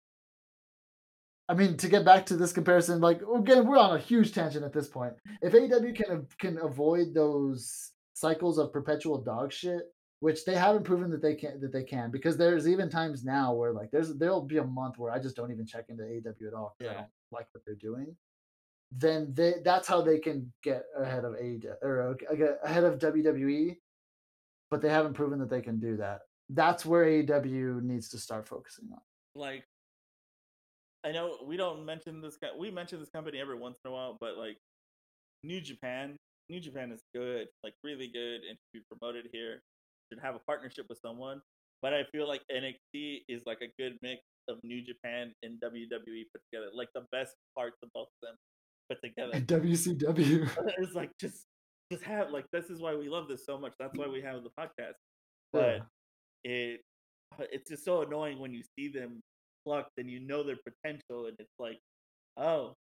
I 1.49 1.55
mean, 1.55 1.77
to 1.79 1.89
get 1.89 2.05
back 2.05 2.27
to 2.27 2.37
this 2.37 2.53
comparison, 2.53 3.01
like 3.01 3.23
again, 3.23 3.67
we're 3.67 3.79
on 3.79 3.97
a 3.97 4.01
huge 4.01 4.35
tangent 4.35 4.65
at 4.65 4.73
this 4.73 4.89
point. 4.89 5.15
If 5.41 5.53
AEW 5.53 5.95
can 5.95 6.27
can 6.39 6.59
avoid 6.59 7.15
those 7.15 7.93
cycles 8.15 8.59
of 8.59 8.73
perpetual 8.73 9.23
dog 9.23 9.53
shit, 9.53 9.83
which 10.21 10.45
they 10.45 10.55
haven't 10.55 10.85
proven 10.85 11.11
that 11.11 11.23
they 11.23 11.35
can 11.35 11.61
that 11.61 11.73
they 11.73 11.85
can, 11.85 12.11
because 12.11 12.37
there's 12.37 12.67
even 12.69 12.91
times 12.91 13.25
now 13.25 13.53
where 13.55 13.73
like 13.73 13.91
there's 13.91 14.15
there'll 14.17 14.43
be 14.43 14.59
a 14.59 14.65
month 14.65 14.99
where 14.99 15.13
I 15.13 15.19
just 15.19 15.37
don't 15.37 15.53
even 15.53 15.67
check 15.67 15.87
into 15.89 16.03
AEW 16.03 16.49
at 16.49 16.55
all 16.55 16.75
because 16.79 16.93
Yeah. 16.93 16.99
I 16.99 17.03
don't 17.03 17.11
like 17.33 17.47
what 17.53 17.65
they're 17.65 17.75
doing. 17.77 18.17
Then 18.91 19.33
they 19.35 19.55
that's 19.65 19.87
how 19.87 20.01
they 20.01 20.19
can 20.19 20.53
get 20.63 20.85
ahead 20.99 21.25
of 21.25 21.35
AEW 21.35 21.75
or 21.83 22.17
uh, 22.31 22.35
get 22.35 22.59
ahead 22.65 22.85
of 22.85 22.99
WWE, 22.99 23.77
but 24.71 24.81
they 24.83 24.89
haven't 24.89 25.15
proven 25.15 25.39
that 25.41 25.51
they 25.51 25.61
can 25.61 25.79
do 25.79 25.97
that. 25.99 26.21
That's 26.51 26.87
where 26.87 27.05
AEW 27.05 27.83
needs 27.83 28.09
to 28.11 28.19
start 28.19 28.49
focusing 28.49 28.89
on. 28.93 29.01
like 29.35 29.65
I 31.05 31.13
know 31.13 31.37
we 31.47 31.57
don't 31.57 31.85
mention 31.85 32.21
this 32.21 32.37
guy. 32.37 32.49
We 32.59 32.71
mention 32.71 32.99
this 32.99 33.09
company 33.11 33.39
every 33.39 33.57
once 33.57 33.79
in 33.85 33.91
a 33.91 33.95
while, 33.95 34.17
but 34.21 34.37
like 34.37 34.57
New 35.45 35.61
Japan, 35.61 36.17
New 36.49 36.59
Japan 36.59 36.91
is 36.91 37.03
good, 37.15 37.47
like 37.63 37.75
really 37.85 38.09
good, 38.09 38.41
and 38.49 38.59
should 38.59 38.73
be 38.73 38.81
promoted 38.91 39.29
here. 39.33 39.63
Should 40.11 40.21
have 40.23 40.35
a 40.35 40.41
partnership 40.41 40.87
with 40.89 40.99
someone. 41.05 41.41
But 41.83 41.95
I 41.95 42.05
feel 42.11 42.27
like 42.27 42.43
NXT 42.51 43.23
is 43.29 43.43
like 43.47 43.59
a 43.63 43.69
good 43.81 43.97
mix 44.03 44.23
of 44.49 44.59
New 44.65 44.83
Japan 44.85 45.33
and 45.43 45.61
WWE 45.61 46.25
put 46.33 46.43
together, 46.51 46.71
like 46.75 46.89
the 46.95 47.05
best 47.13 47.35
parts 47.57 47.77
of 47.83 47.91
both 47.95 48.09
of 48.09 48.29
them 48.29 48.37
put 48.91 49.01
together. 49.03 49.31
And 49.35 49.47
WCW. 49.47 50.49
it's 50.79 50.95
like 50.95 51.11
just 51.21 51.47
just 51.93 52.03
have 52.05 52.31
like 52.31 52.47
this 52.53 52.67
is 52.67 52.81
why 52.81 52.95
we 52.95 53.09
love 53.09 53.29
this 53.29 53.45
so 53.47 53.59
much. 53.59 53.73
That's 53.79 53.97
why 53.97 54.09
we 54.09 54.21
have 54.23 54.43
the 54.43 54.51
podcast. 54.59 54.95
Yeah. 55.53 55.53
But 55.53 55.81
it 56.45 56.81
it's 57.53 57.71
just 57.71 57.85
so 57.85 58.03
annoying 58.03 58.39
when 58.39 58.53
you 58.53 58.63
see 58.77 58.89
them 58.89 59.21
plucked 59.65 59.93
and 59.99 60.11
you 60.11 60.21
know 60.21 60.43
their 60.43 60.57
potential 60.57 61.27
and 61.27 61.37
it's 61.39 61.55
like, 61.59 61.79
oh, 62.37 62.75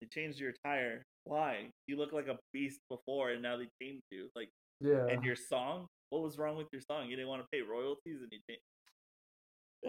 they 0.00 0.08
changed 0.08 0.38
your 0.38 0.52
tire. 0.64 1.04
Why? 1.24 1.70
You 1.86 1.96
look 1.96 2.12
like 2.12 2.28
a 2.28 2.36
beast 2.52 2.80
before 2.90 3.30
and 3.30 3.42
now 3.42 3.56
they 3.56 3.68
changed 3.82 4.04
you. 4.10 4.28
Like 4.36 4.50
Yeah. 4.80 5.06
and 5.06 5.24
your 5.24 5.36
song? 5.36 5.86
What 6.10 6.22
was 6.22 6.38
wrong 6.38 6.56
with 6.56 6.68
your 6.72 6.82
song? 6.82 7.08
You 7.08 7.16
didn't 7.16 7.28
want 7.28 7.42
to 7.42 7.48
pay 7.52 7.62
royalties 7.62 8.18
and 8.22 8.30
you 8.30 8.38
changed. 8.48 8.62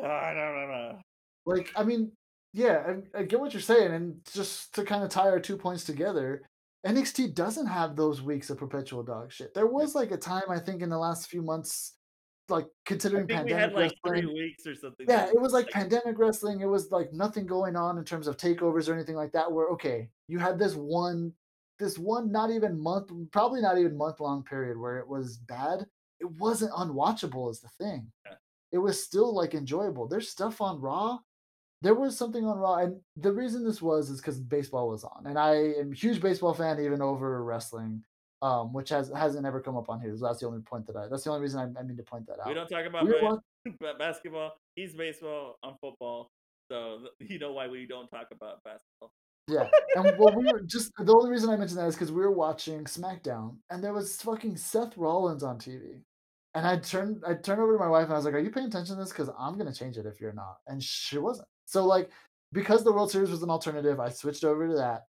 I 0.06 0.34
don't 0.34 0.70
know. 0.70 1.00
Like, 1.46 1.72
I 1.76 1.84
mean, 1.84 2.12
yeah, 2.54 2.84
I, 3.16 3.20
I 3.20 3.24
get 3.24 3.40
what 3.40 3.54
you're 3.54 3.62
saying, 3.62 3.94
and 3.94 4.20
just 4.34 4.74
to 4.76 4.84
kind 4.84 5.04
of 5.04 5.10
tie 5.10 5.30
our 5.30 5.40
two 5.40 5.58
points 5.58 5.84
together, 5.84 6.42
NXT 6.86 7.36
doesn't 7.36 7.68
have 7.68 7.96
those 7.96 8.22
weeks 8.22 8.50
of 8.50 8.58
perpetual 8.58 9.04
dog 9.04 9.32
shit. 9.32 9.54
There 9.54 9.68
was 9.68 9.96
like 9.96 10.12
a 10.12 10.18
time 10.18 10.44
I 10.50 10.60
think 10.60 10.82
in 10.82 10.90
the 10.90 10.98
last 10.98 11.30
few 11.30 11.42
months, 11.42 11.94
like 12.50 12.68
considering 12.86 13.28
pandemic 13.28 13.60
had 13.60 13.74
like 13.74 13.94
wrestling. 14.04 14.24
three 14.24 14.34
weeks 14.34 14.66
or 14.66 14.76
something. 14.76 15.06
Yeah, 15.08 15.26
that 15.26 15.36
it 15.36 15.42
was 15.42 15.54
like 15.54 15.66
like- 15.66 15.74
pandemic 15.74 16.18
wrestling. 16.18 16.62
It 16.62 16.68
was 16.68 16.92
like 16.92 17.12
nothing 17.14 17.46
going 17.46 17.76
on 17.76 17.98
in 17.98 18.04
terms 18.04 18.28
of 18.28 18.38
takeovers 18.38 18.88
or 18.88 18.94
anything 18.94 19.16
like 19.16 19.32
that. 19.34 19.52
Where 19.52 19.68
okay, 19.70 20.10
you 20.28 20.40
had 20.40 20.58
this 20.58 20.76
one, 20.76 21.34
this 21.80 21.98
one 21.98 22.32
not 22.32 22.52
even 22.52 22.80
month, 22.80 23.12
probably 23.32 23.62
not 23.62 23.78
even 23.78 23.98
month 23.98 24.20
long 24.20 24.44
period 24.44 24.78
where 24.78 24.98
it 24.98 25.08
was 25.08 25.38
bad. 25.38 25.86
It 26.20 26.30
wasn't 26.32 26.72
unwatchable, 26.72 27.50
is 27.52 27.60
the 27.60 27.70
thing. 27.70 28.12
Yeah. 28.26 28.34
It 28.72 28.78
was 28.80 29.04
still 29.04 29.34
like 29.34 29.54
enjoyable. 29.54 30.08
There's 30.08 30.30
stuff 30.30 30.62
on 30.62 30.82
Raw. 30.82 31.20
There 31.82 31.94
was 31.94 32.18
something 32.18 32.44
on 32.44 32.58
Raw, 32.58 32.78
and 32.78 33.00
the 33.16 33.32
reason 33.32 33.64
this 33.64 33.82
was 33.82 34.10
is 34.10 34.20
because 34.20 34.40
baseball 34.40 34.90
was 34.90 35.04
on, 35.04 35.28
and 35.28 35.38
I 35.38 35.56
am 35.80 35.92
a 35.92 35.96
huge 35.96 36.22
baseball 36.22 36.54
fan, 36.56 36.80
even 36.80 37.04
over 37.04 37.44
wrestling, 37.44 38.04
um, 38.42 38.74
which 38.74 38.90
has 38.90 39.12
hasn't 39.16 39.46
ever 39.46 39.62
come 39.62 39.78
up 39.78 39.90
on 39.90 40.02
here. 40.02 40.16
So 40.18 40.26
that's 40.26 40.40
the 40.40 40.48
only 40.48 40.62
point 40.62 40.88
that 40.88 40.96
I. 40.96 41.08
That's 41.08 41.24
the 41.24 41.30
only 41.30 41.44
reason 41.44 41.60
I, 41.60 41.80
I 41.80 41.84
mean 41.84 41.96
to 41.98 42.04
point 42.04 42.26
that 42.28 42.40
out. 42.40 42.48
we 42.48 42.56
don't 42.56 42.68
talk 42.68 42.86
about 42.86 43.06
We 43.06 43.72
ba- 43.80 43.94
basketball. 43.98 44.54
He's 44.76 44.96
baseball. 44.96 45.60
I'm 45.64 45.76
football. 45.80 46.32
So 46.72 47.00
you 47.20 47.38
know 47.40 47.54
why 47.54 47.68
we 47.68 47.86
don't 47.86 48.10
talk 48.10 48.30
about 48.32 48.64
basketball. 48.64 49.12
Yeah, 49.48 49.70
and 49.96 50.18
well, 50.18 50.36
we 50.36 50.52
were 50.52 50.62
just 50.62 50.92
the 50.98 51.14
only 51.14 51.32
reason 51.32 51.50
I 51.50 51.56
mentioned 51.56 51.80
that 51.80 51.88
is 51.88 51.96
because 51.96 52.12
we 52.12 52.22
were 52.22 52.32
watching 52.32 52.84
SmackDown, 52.84 53.56
and 53.70 53.82
there 53.82 53.94
was 53.94 54.22
fucking 54.22 54.58
Seth 54.58 54.98
Rollins 54.98 55.42
on 55.44 55.58
TV, 55.58 56.02
and 56.54 56.68
I 56.68 56.78
turned 56.78 57.24
I 57.26 57.34
turned 57.36 57.62
over 57.62 57.74
to 57.74 57.80
my 57.80 57.88
wife 57.88 58.06
and 58.06 58.14
I 58.14 58.18
was 58.18 58.26
like, 58.26 58.34
"Are 58.34 58.40
you 58.40 58.52
paying 58.52 58.68
attention 58.68 58.96
to 58.98 59.02
this? 59.02 59.12
Because 59.12 59.30
I'm 59.40 59.58
gonna 59.58 59.74
change 59.74 59.98
it 59.98 60.06
if 60.06 60.20
you're 60.20 60.34
not." 60.34 60.58
And 60.68 60.84
she 60.84 61.18
wasn't. 61.18 61.48
So 61.66 61.86
like, 61.86 62.12
because 62.52 62.84
the 62.84 62.92
World 62.92 63.10
Series 63.12 63.32
was 63.32 63.44
an 63.44 63.50
alternative, 63.50 64.00
I 64.02 64.10
switched 64.10 64.44
over 64.44 64.68
to 64.68 64.76
that. 64.76 65.08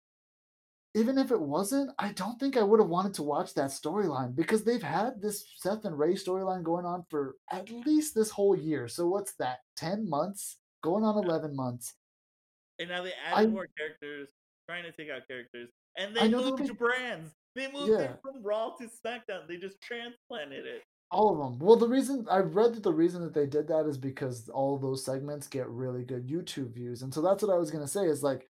Even 0.94 1.18
if 1.18 1.32
it 1.32 1.40
wasn't, 1.42 1.92
I 2.00 2.12
don't 2.14 2.38
think 2.40 2.56
I 2.58 2.64
would 2.64 2.80
have 2.80 2.90
wanted 2.90 3.14
to 3.16 3.24
watch 3.24 3.54
that 3.54 3.70
storyline 3.72 4.36
because 4.36 4.64
they've 4.64 4.84
had 4.84 5.22
this 5.22 5.46
Seth 5.58 5.86
and 5.86 5.98
Rey 5.98 6.14
storyline 6.16 6.64
going 6.64 6.86
on 6.86 7.06
for 7.10 7.36
at 7.52 7.70
least 7.70 8.14
this 8.16 8.30
whole 8.30 8.56
year. 8.56 8.88
So 8.88 9.08
what's 9.08 9.34
that? 9.36 9.60
Ten 9.76 10.10
months, 10.10 10.58
going 10.82 11.04
on 11.04 11.18
eleven 11.18 11.56
months. 11.56 11.96
And 12.82 12.90
now 12.90 13.04
they 13.04 13.14
added 13.26 13.50
I- 13.50 13.52
more 13.52 13.68
characters, 13.78 14.30
trying 14.68 14.84
to 14.84 14.92
take 14.92 15.10
out 15.10 15.28
characters, 15.28 15.70
and 15.98 16.16
they 16.16 16.28
moved 16.30 16.64
they- 16.66 16.74
brands. 16.74 17.32
They 17.56 17.72
moved 17.72 17.90
Yeah. 17.92 18.00
it 18.14 18.22
from 18.22 18.42
Raw 18.44 18.76
to 18.78 18.86
SmackDown. 18.88 19.48
They 19.48 19.58
just 19.58 19.80
transplanted 19.82 20.66
it. 20.66 20.84
All 21.12 21.32
of 21.34 21.38
them. 21.38 21.60
Well, 21.60 21.76
the 21.76 21.88
reason 21.90 22.26
I 22.30 22.38
read 22.40 22.74
that 22.76 22.84
the 22.84 22.94
reason 22.94 23.22
that 23.24 23.34
they 23.34 23.46
did 23.46 23.68
that 23.68 23.86
is 23.86 23.98
because 23.98 24.48
all 24.50 24.78
those 24.78 25.04
segments 25.04 25.48
get 25.50 25.68
really 25.70 26.06
good 26.06 26.28
YouTube 26.28 26.74
views, 26.74 27.02
and 27.02 27.14
so 27.14 27.22
that's 27.22 27.44
what 27.44 27.52
I 27.54 27.58
was 27.58 27.70
gonna 27.70 27.88
say. 27.88 28.06
Is 28.08 28.24
like, 28.24 28.50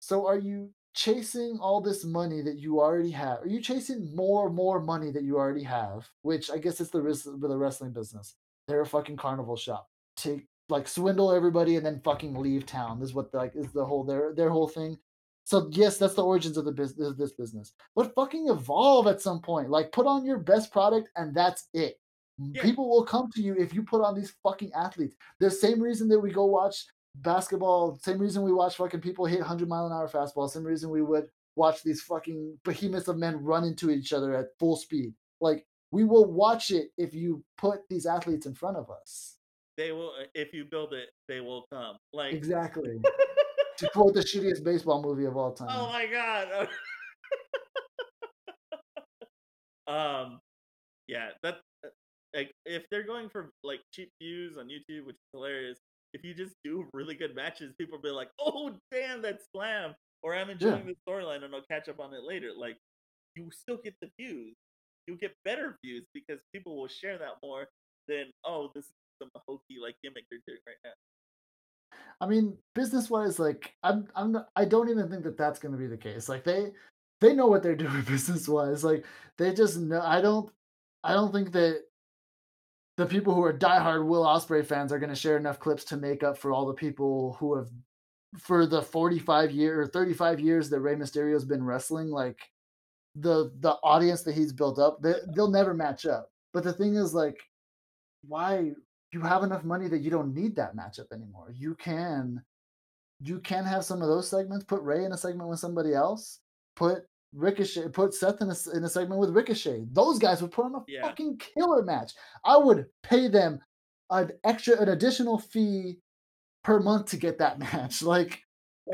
so 0.00 0.26
are 0.26 0.36
you 0.38 0.74
chasing 0.92 1.58
all 1.60 1.80
this 1.80 2.04
money 2.04 2.42
that 2.42 2.58
you 2.58 2.80
already 2.80 3.10
have? 3.12 3.42
Are 3.42 3.48
you 3.48 3.60
chasing 3.62 4.14
more, 4.14 4.50
more 4.50 4.78
money 4.80 5.10
that 5.12 5.22
you 5.24 5.36
already 5.38 5.62
have? 5.64 6.08
Which 6.20 6.50
I 6.50 6.58
guess 6.58 6.78
it's 6.80 6.90
the 6.90 7.00
risk 7.02 7.24
with 7.24 7.40
the 7.40 7.56
wrestling 7.56 7.92
business. 7.92 8.36
They're 8.68 8.82
a 8.82 8.86
fucking 8.86 9.16
carnival 9.16 9.56
shop. 9.56 9.88
Take 10.16 10.46
like 10.68 10.88
swindle 10.88 11.32
everybody 11.32 11.76
and 11.76 11.84
then 11.84 12.00
fucking 12.04 12.34
leave 12.34 12.66
town. 12.66 13.00
This 13.00 13.10
is 13.10 13.14
what 13.14 13.32
like 13.34 13.52
is 13.54 13.72
the 13.72 13.84
whole 13.84 14.04
their 14.04 14.34
their 14.34 14.50
whole 14.50 14.68
thing. 14.68 14.98
So 15.44 15.68
yes, 15.72 15.98
that's 15.98 16.14
the 16.14 16.24
origins 16.24 16.56
of 16.56 16.64
the 16.64 16.72
business 16.72 17.08
of 17.08 17.18
this 17.18 17.32
business. 17.32 17.72
But 17.94 18.14
fucking 18.14 18.48
evolve 18.48 19.06
at 19.06 19.20
some 19.20 19.40
point. 19.40 19.68
Like 19.68 19.92
put 19.92 20.06
on 20.06 20.24
your 20.24 20.38
best 20.38 20.72
product 20.72 21.10
and 21.16 21.34
that's 21.34 21.68
it. 21.74 22.00
Yeah. 22.38 22.62
People 22.62 22.88
will 22.88 23.04
come 23.04 23.30
to 23.32 23.42
you 23.42 23.54
if 23.54 23.74
you 23.74 23.82
put 23.82 24.02
on 24.02 24.14
these 24.14 24.34
fucking 24.42 24.72
athletes. 24.72 25.16
The 25.40 25.50
same 25.50 25.80
reason 25.80 26.08
that 26.08 26.18
we 26.18 26.32
go 26.32 26.46
watch 26.46 26.84
basketball, 27.16 27.98
same 28.02 28.18
reason 28.18 28.42
we 28.42 28.52
watch 28.52 28.76
fucking 28.76 29.00
people 29.00 29.26
hit 29.26 29.38
100 29.40 29.68
mile 29.68 29.86
an 29.86 29.92
hour 29.92 30.08
fastball, 30.08 30.50
same 30.50 30.64
reason 30.64 30.90
we 30.90 31.02
would 31.02 31.28
watch 31.56 31.82
these 31.82 32.02
fucking 32.02 32.58
behemoths 32.64 33.06
of 33.06 33.18
men 33.18 33.36
run 33.44 33.64
into 33.64 33.90
each 33.90 34.12
other 34.12 34.34
at 34.34 34.58
full 34.58 34.76
speed. 34.76 35.12
Like 35.40 35.66
we 35.90 36.04
will 36.04 36.24
watch 36.24 36.70
it 36.70 36.88
if 36.96 37.14
you 37.14 37.44
put 37.58 37.80
these 37.88 38.06
athletes 38.06 38.46
in 38.46 38.54
front 38.54 38.78
of 38.78 38.90
us. 38.90 39.36
They 39.76 39.92
will, 39.92 40.12
uh, 40.20 40.26
if 40.34 40.52
you 40.52 40.64
build 40.64 40.92
it, 40.92 41.08
they 41.28 41.40
will 41.40 41.66
come. 41.72 41.96
Like, 42.12 42.32
Exactly. 42.32 43.00
to 43.78 43.88
quote 43.90 44.14
the 44.14 44.20
shittiest 44.20 44.64
baseball 44.64 45.02
movie 45.02 45.24
of 45.24 45.36
all 45.36 45.52
time. 45.52 45.68
oh 45.70 45.88
my 45.88 46.06
god. 46.06 46.68
um, 49.86 50.40
yeah, 51.08 51.30
that 51.42 51.56
uh, 51.84 51.88
like 52.34 52.52
if 52.64 52.84
they're 52.90 53.06
going 53.06 53.28
for 53.28 53.50
like 53.62 53.80
cheap 53.92 54.10
views 54.20 54.56
on 54.56 54.66
YouTube, 54.66 55.06
which 55.06 55.16
is 55.16 55.28
hilarious. 55.32 55.78
If 56.12 56.22
you 56.22 56.32
just 56.32 56.54
do 56.62 56.86
really 56.92 57.16
good 57.16 57.34
matches, 57.34 57.74
people 57.76 57.98
will 57.98 58.02
be 58.02 58.10
like, 58.10 58.30
"Oh, 58.38 58.70
damn, 58.92 59.20
that 59.22 59.40
slam!" 59.52 59.94
Or 60.22 60.34
I'm 60.34 60.48
enjoying 60.48 60.86
the 60.86 60.94
storyline, 61.06 61.42
and 61.42 61.52
I'll 61.54 61.64
catch 61.68 61.88
up 61.88 61.98
on 61.98 62.14
it 62.14 62.22
later. 62.22 62.50
Like, 62.56 62.76
you 63.34 63.50
still 63.50 63.78
get 63.82 63.94
the 64.00 64.08
views. 64.18 64.54
You 65.08 65.18
get 65.18 65.32
better 65.44 65.76
views 65.84 66.06
because 66.14 66.38
people 66.54 66.78
will 66.78 66.88
share 66.88 67.18
that 67.18 67.34
more 67.42 67.66
than, 68.06 68.30
"Oh, 68.44 68.70
this 68.74 68.84
is 68.84 68.92
some 69.32 69.42
hokey 69.48 69.76
like 69.82 69.96
gimmick 70.02 70.24
they're 70.30 70.40
doing 70.46 70.60
right 70.66 70.76
now." 70.84 70.90
I 72.20 72.26
mean, 72.26 72.56
business 72.74 73.10
wise, 73.10 73.38
like 73.38 73.74
I'm, 73.82 74.08
I'm, 74.14 74.36
I 74.56 74.64
don't 74.64 74.88
even 74.88 75.08
think 75.10 75.24
that 75.24 75.36
that's 75.36 75.58
going 75.58 75.72
to 75.72 75.78
be 75.78 75.86
the 75.86 75.96
case. 75.96 76.28
Like 76.28 76.44
they, 76.44 76.72
they 77.20 77.34
know 77.34 77.46
what 77.46 77.62
they're 77.62 77.74
doing 77.76 78.02
business 78.02 78.48
wise. 78.48 78.84
Like 78.84 79.04
they 79.38 79.52
just 79.52 79.78
know. 79.78 80.00
I 80.00 80.20
don't, 80.20 80.50
I 81.02 81.12
don't 81.12 81.32
think 81.32 81.52
that 81.52 81.82
the 82.96 83.06
people 83.06 83.34
who 83.34 83.42
are 83.42 83.52
diehard 83.52 84.06
Will 84.06 84.24
Ospreay 84.24 84.64
fans 84.64 84.92
are 84.92 84.98
going 84.98 85.10
to 85.10 85.16
share 85.16 85.36
enough 85.36 85.58
clips 85.58 85.84
to 85.84 85.96
make 85.96 86.22
up 86.22 86.38
for 86.38 86.52
all 86.52 86.66
the 86.66 86.74
people 86.74 87.36
who 87.40 87.56
have, 87.56 87.68
for 88.38 88.66
the 88.66 88.82
45 88.82 89.50
year 89.50 89.80
or 89.80 89.86
35 89.86 90.40
years 90.40 90.70
that 90.70 90.80
Rey 90.80 90.94
Mysterio's 90.94 91.44
been 91.44 91.64
wrestling. 91.64 92.08
Like 92.08 92.38
the 93.16 93.52
the 93.60 93.72
audience 93.82 94.22
that 94.22 94.34
he's 94.34 94.52
built 94.52 94.78
up, 94.78 95.02
they, 95.02 95.14
they'll 95.34 95.50
never 95.50 95.74
match 95.74 96.06
up. 96.06 96.30
But 96.52 96.62
the 96.62 96.72
thing 96.72 96.94
is, 96.94 97.14
like, 97.14 97.40
why 98.26 98.72
you 99.14 99.20
have 99.20 99.44
enough 99.44 99.64
money 99.64 99.88
that 99.88 100.02
you 100.02 100.10
don't 100.10 100.34
need 100.34 100.56
that 100.56 100.76
matchup 100.76 101.12
anymore. 101.12 101.52
You 101.54 101.74
can 101.76 102.42
you 103.20 103.38
can 103.38 103.64
have 103.64 103.84
some 103.84 104.02
of 104.02 104.08
those 104.08 104.28
segments. 104.28 104.64
Put 104.64 104.82
Rey 104.82 105.04
in 105.04 105.12
a 105.12 105.16
segment 105.16 105.48
with 105.48 105.60
somebody 105.60 105.94
else. 105.94 106.40
Put 106.76 107.04
Ricochet. 107.32 107.88
Put 107.90 108.12
Seth 108.12 108.40
in 108.42 108.50
a, 108.50 108.76
in 108.76 108.84
a 108.84 108.88
segment 108.88 109.20
with 109.20 109.30
Ricochet. 109.30 109.86
Those 109.92 110.18
guys 110.18 110.42
would 110.42 110.50
put 110.50 110.66
on 110.66 110.74
a 110.74 110.80
Yeah. 110.88 111.02
fucking 111.02 111.38
killer 111.38 111.82
match. 111.82 112.12
I 112.44 112.56
would 112.56 112.86
pay 113.02 113.28
them 113.28 113.60
an 114.10 114.32
extra, 114.42 114.78
an 114.80 114.88
additional 114.88 115.38
fee 115.38 115.98
per 116.64 116.80
month 116.80 117.06
to 117.10 117.16
get 117.16 117.38
that 117.38 117.58
match. 117.72 118.02
Like, 118.02 118.42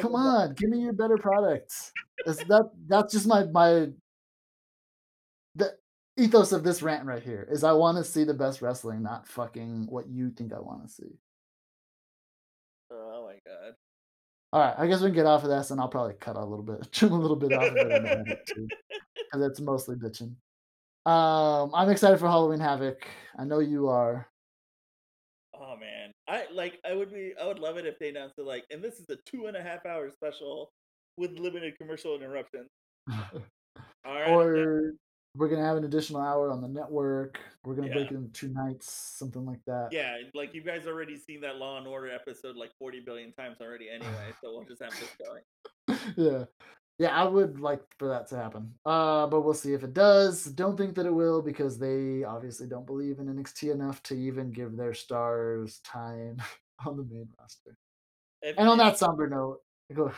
come 0.01 0.15
on, 0.15 0.55
give 0.55 0.69
me 0.71 0.81
your 0.83 0.93
better 0.93 1.17
products. 1.17 1.93
Is 2.27 2.37
that 2.37 2.71
that's 2.87 3.15
just 3.15 3.27
my 3.27 3.45
my 3.45 3.89
ethos 6.21 6.53
of 6.53 6.63
this 6.63 6.83
rant 6.83 7.07
right 7.07 7.23
here 7.23 7.47
is 7.51 7.65
I 7.65 7.73
want 7.73 7.99
to 7.99 8.05
see 8.05 8.25
the 8.25 8.35
best 8.35 8.61
wrestling, 8.61 9.03
not 9.03 9.27
fucking 9.27 9.87
what 9.89 10.09
you 10.09 10.31
think 10.31 10.53
I 10.53 10.61
want 10.61 10.87
to 10.87 10.89
see. 10.89 11.19
Oh 12.93 13.27
my 13.27 13.39
god. 13.47 13.75
All 14.53 14.61
right, 14.61 14.75
I 14.77 14.87
guess 14.87 15.01
we 15.01 15.09
can 15.09 15.15
get 15.15 15.27
off 15.27 15.45
of 15.45 15.49
this, 15.49 15.71
and 15.71 15.81
I'll 15.81 15.89
probably 15.89 16.15
cut 16.15 16.37
a 16.37 16.45
little 16.45 16.65
bit, 16.65 16.89
trim 16.93 17.13
a 17.13 17.19
little 17.19 17.37
bit 17.37 17.53
off 17.53 17.71
of 17.71 17.77
it 17.77 18.41
because 18.47 19.43
it's 19.47 19.61
mostly 19.61 19.97
bitching. 19.97 20.35
Um, 21.07 21.71
I'm 21.75 21.89
excited 21.89 22.19
for 22.19 22.27
Halloween 22.27 22.61
Havoc. 22.61 23.07
I 23.39 23.45
know 23.45 23.61
you 23.61 23.89
are. 23.89 24.29
Oh 25.55 25.77
man, 25.77 26.13
I 26.29 26.47
like. 26.53 26.79
I 26.85 26.95
would 26.95 27.13
be. 27.13 27.33
I 27.41 27.47
would 27.47 27.59
love 27.59 27.77
it 27.77 27.87
if 27.87 27.99
they 27.99 28.09
announced 28.09 28.35
it 28.39 28.45
like, 28.45 28.65
and 28.71 28.83
this 28.83 28.95
is 28.99 29.07
a 29.09 29.17
two 29.25 29.47
and 29.47 29.57
a 29.57 29.63
half 29.63 29.87
hour 29.87 30.11
special 30.11 30.73
with 31.17 31.39
limited 31.39 31.79
commercial 31.79 32.17
interruptions. 32.17 32.69
All 33.11 34.15
right. 34.15 34.31
Or 34.31 34.93
we're 35.37 35.49
gonna 35.49 35.65
have 35.65 35.77
an 35.77 35.85
additional 35.85 36.21
hour 36.21 36.51
on 36.51 36.61
the 36.61 36.69
network. 36.69 37.39
We're 37.65 37.75
gonna 37.75 37.89
Yeah. 37.89 37.95
break 37.95 38.11
it 38.11 38.15
into 38.15 38.33
two 38.33 38.49
nights, 38.49 38.91
something 38.91 39.45
like 39.47 39.65
that. 39.67 39.89
Yeah, 39.93 40.17
like 40.35 40.55
you 40.55 40.63
guys 40.63 40.87
already 40.87 41.17
seen 41.17 41.41
that 41.43 41.57
Law 41.57 41.79
and 41.79 41.87
Order 41.87 42.11
episode 42.11 42.57
like 42.57 42.73
forty 42.79 43.01
billion 43.01 43.33
times 43.33 43.61
already 43.61 43.89
anyway, 43.91 44.33
so 44.41 44.53
we'll 44.55 44.65
just 44.65 44.83
have 44.83 44.93
this 44.99 45.17
going. 45.25 45.43
yeah. 46.17 46.45
Yeah, 46.99 47.19
I 47.19 47.25
would 47.25 47.61
like 47.61 47.81
for 47.99 48.09
that 48.09 48.27
to 48.27 48.37
happen. 48.37 48.75
Uh, 48.85 49.27
but 49.27 49.41
we'll 49.41 49.55
see 49.55 49.73
if 49.73 49.83
it 49.85 49.95
does. 49.95 50.45
Don't 50.45 50.77
think 50.77 50.95
that 50.97 51.07
it 51.07 51.15
will 51.15 51.41
because 51.41 51.79
they 51.79 52.25
obviously 52.25 52.67
don't 52.67 52.85
believe 52.87 53.21
in 53.21 53.27
NXT 53.27 53.71
enough 53.73 54.03
to 54.03 54.15
even 54.15 54.51
give 54.51 54.77
their 54.77 54.93
stars 54.93 55.79
time 55.81 56.37
on 56.87 56.99
the 56.99 57.05
main 57.05 57.29
roster. 57.39 57.79
If- 58.43 58.59
And 58.59 58.69
on 58.69 58.77
that 58.79 58.99
somber 58.99 59.29
note, 59.29 59.63
go. 59.95 60.13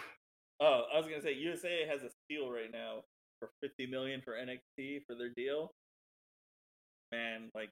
oh, 0.59 0.83
I 0.93 0.97
was 0.99 1.07
gonna 1.07 1.23
say 1.23 1.35
USA 1.35 1.87
has 1.87 2.03
a 2.03 2.11
steal 2.11 2.51
right 2.51 2.73
now 2.73 3.05
for 3.43 3.51
fifty 3.61 3.87
million 3.91 4.23
for 4.25 4.35
NXT 4.35 5.01
for 5.07 5.17
their 5.17 5.31
deal. 5.37 5.73
Man, 7.13 7.51
like 7.55 7.71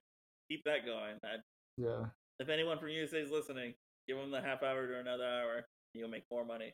keep 0.49 0.63
that 0.65 0.85
going. 0.85 1.15
I, 1.23 1.37
Yeah. 1.77 2.05
if 2.39 2.49
anyone 2.49 2.77
from 2.77 2.89
USA 2.89 3.19
is 3.19 3.31
listening, 3.31 3.73
give 4.07 4.17
them 4.17 4.31
the 4.31 4.41
half 4.41 4.63
hour 4.63 4.85
to 4.85 4.99
another 4.99 5.23
hour. 5.23 5.65
You'll 5.93 6.09
make 6.09 6.23
more 6.29 6.45
money. 6.45 6.73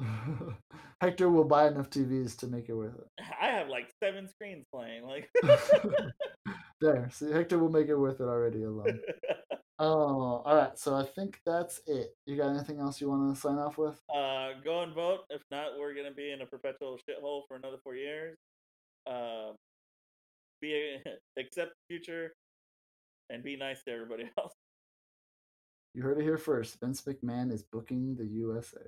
Hector 1.00 1.28
will 1.28 1.44
buy 1.44 1.68
enough 1.68 1.90
TVs 1.90 2.36
to 2.38 2.46
make 2.46 2.68
it 2.68 2.74
worth 2.74 2.94
it. 2.94 3.24
I 3.40 3.48
have 3.48 3.68
like 3.68 3.90
seven 4.02 4.28
screens 4.28 4.64
playing. 4.74 5.04
Like, 5.04 5.28
there, 6.80 7.08
see, 7.12 7.30
Hector 7.30 7.58
will 7.58 7.70
make 7.70 7.88
it 7.88 7.96
worth 7.96 8.20
it 8.20 8.24
already 8.24 8.62
alone. 8.64 8.98
Oh, 9.80 10.42
all 10.44 10.56
right. 10.56 10.76
So 10.78 10.96
I 10.96 11.04
think 11.04 11.40
that's 11.46 11.80
it. 11.86 12.16
You 12.26 12.36
got 12.36 12.48
anything 12.50 12.80
else 12.80 13.00
you 13.00 13.08
want 13.08 13.32
to 13.34 13.40
sign 13.40 13.58
off 13.58 13.78
with? 13.78 14.00
uh, 14.12 14.48
go 14.64 14.82
and 14.82 14.92
vote. 14.92 15.20
If 15.30 15.42
not, 15.50 15.78
we're 15.78 15.94
gonna 15.94 16.10
be 16.12 16.32
in 16.32 16.40
a 16.42 16.46
perpetual 16.46 16.98
shithole 17.08 17.42
for 17.46 17.56
another 17.56 17.76
four 17.84 17.94
years. 17.94 18.36
Um, 19.06 19.54
be 20.60 20.98
accept 21.38 21.70
the 21.70 21.94
future 21.94 22.32
and 23.30 23.42
be 23.44 23.56
nice 23.56 23.82
to 23.84 23.92
everybody 23.92 24.24
else. 24.38 24.54
You 25.94 26.02
heard 26.02 26.18
it 26.18 26.24
here 26.24 26.38
first. 26.38 26.78
Vince 26.80 27.02
McMahon 27.02 27.52
is 27.52 27.62
booking 27.62 28.16
the 28.16 28.26
USA. 28.26 28.80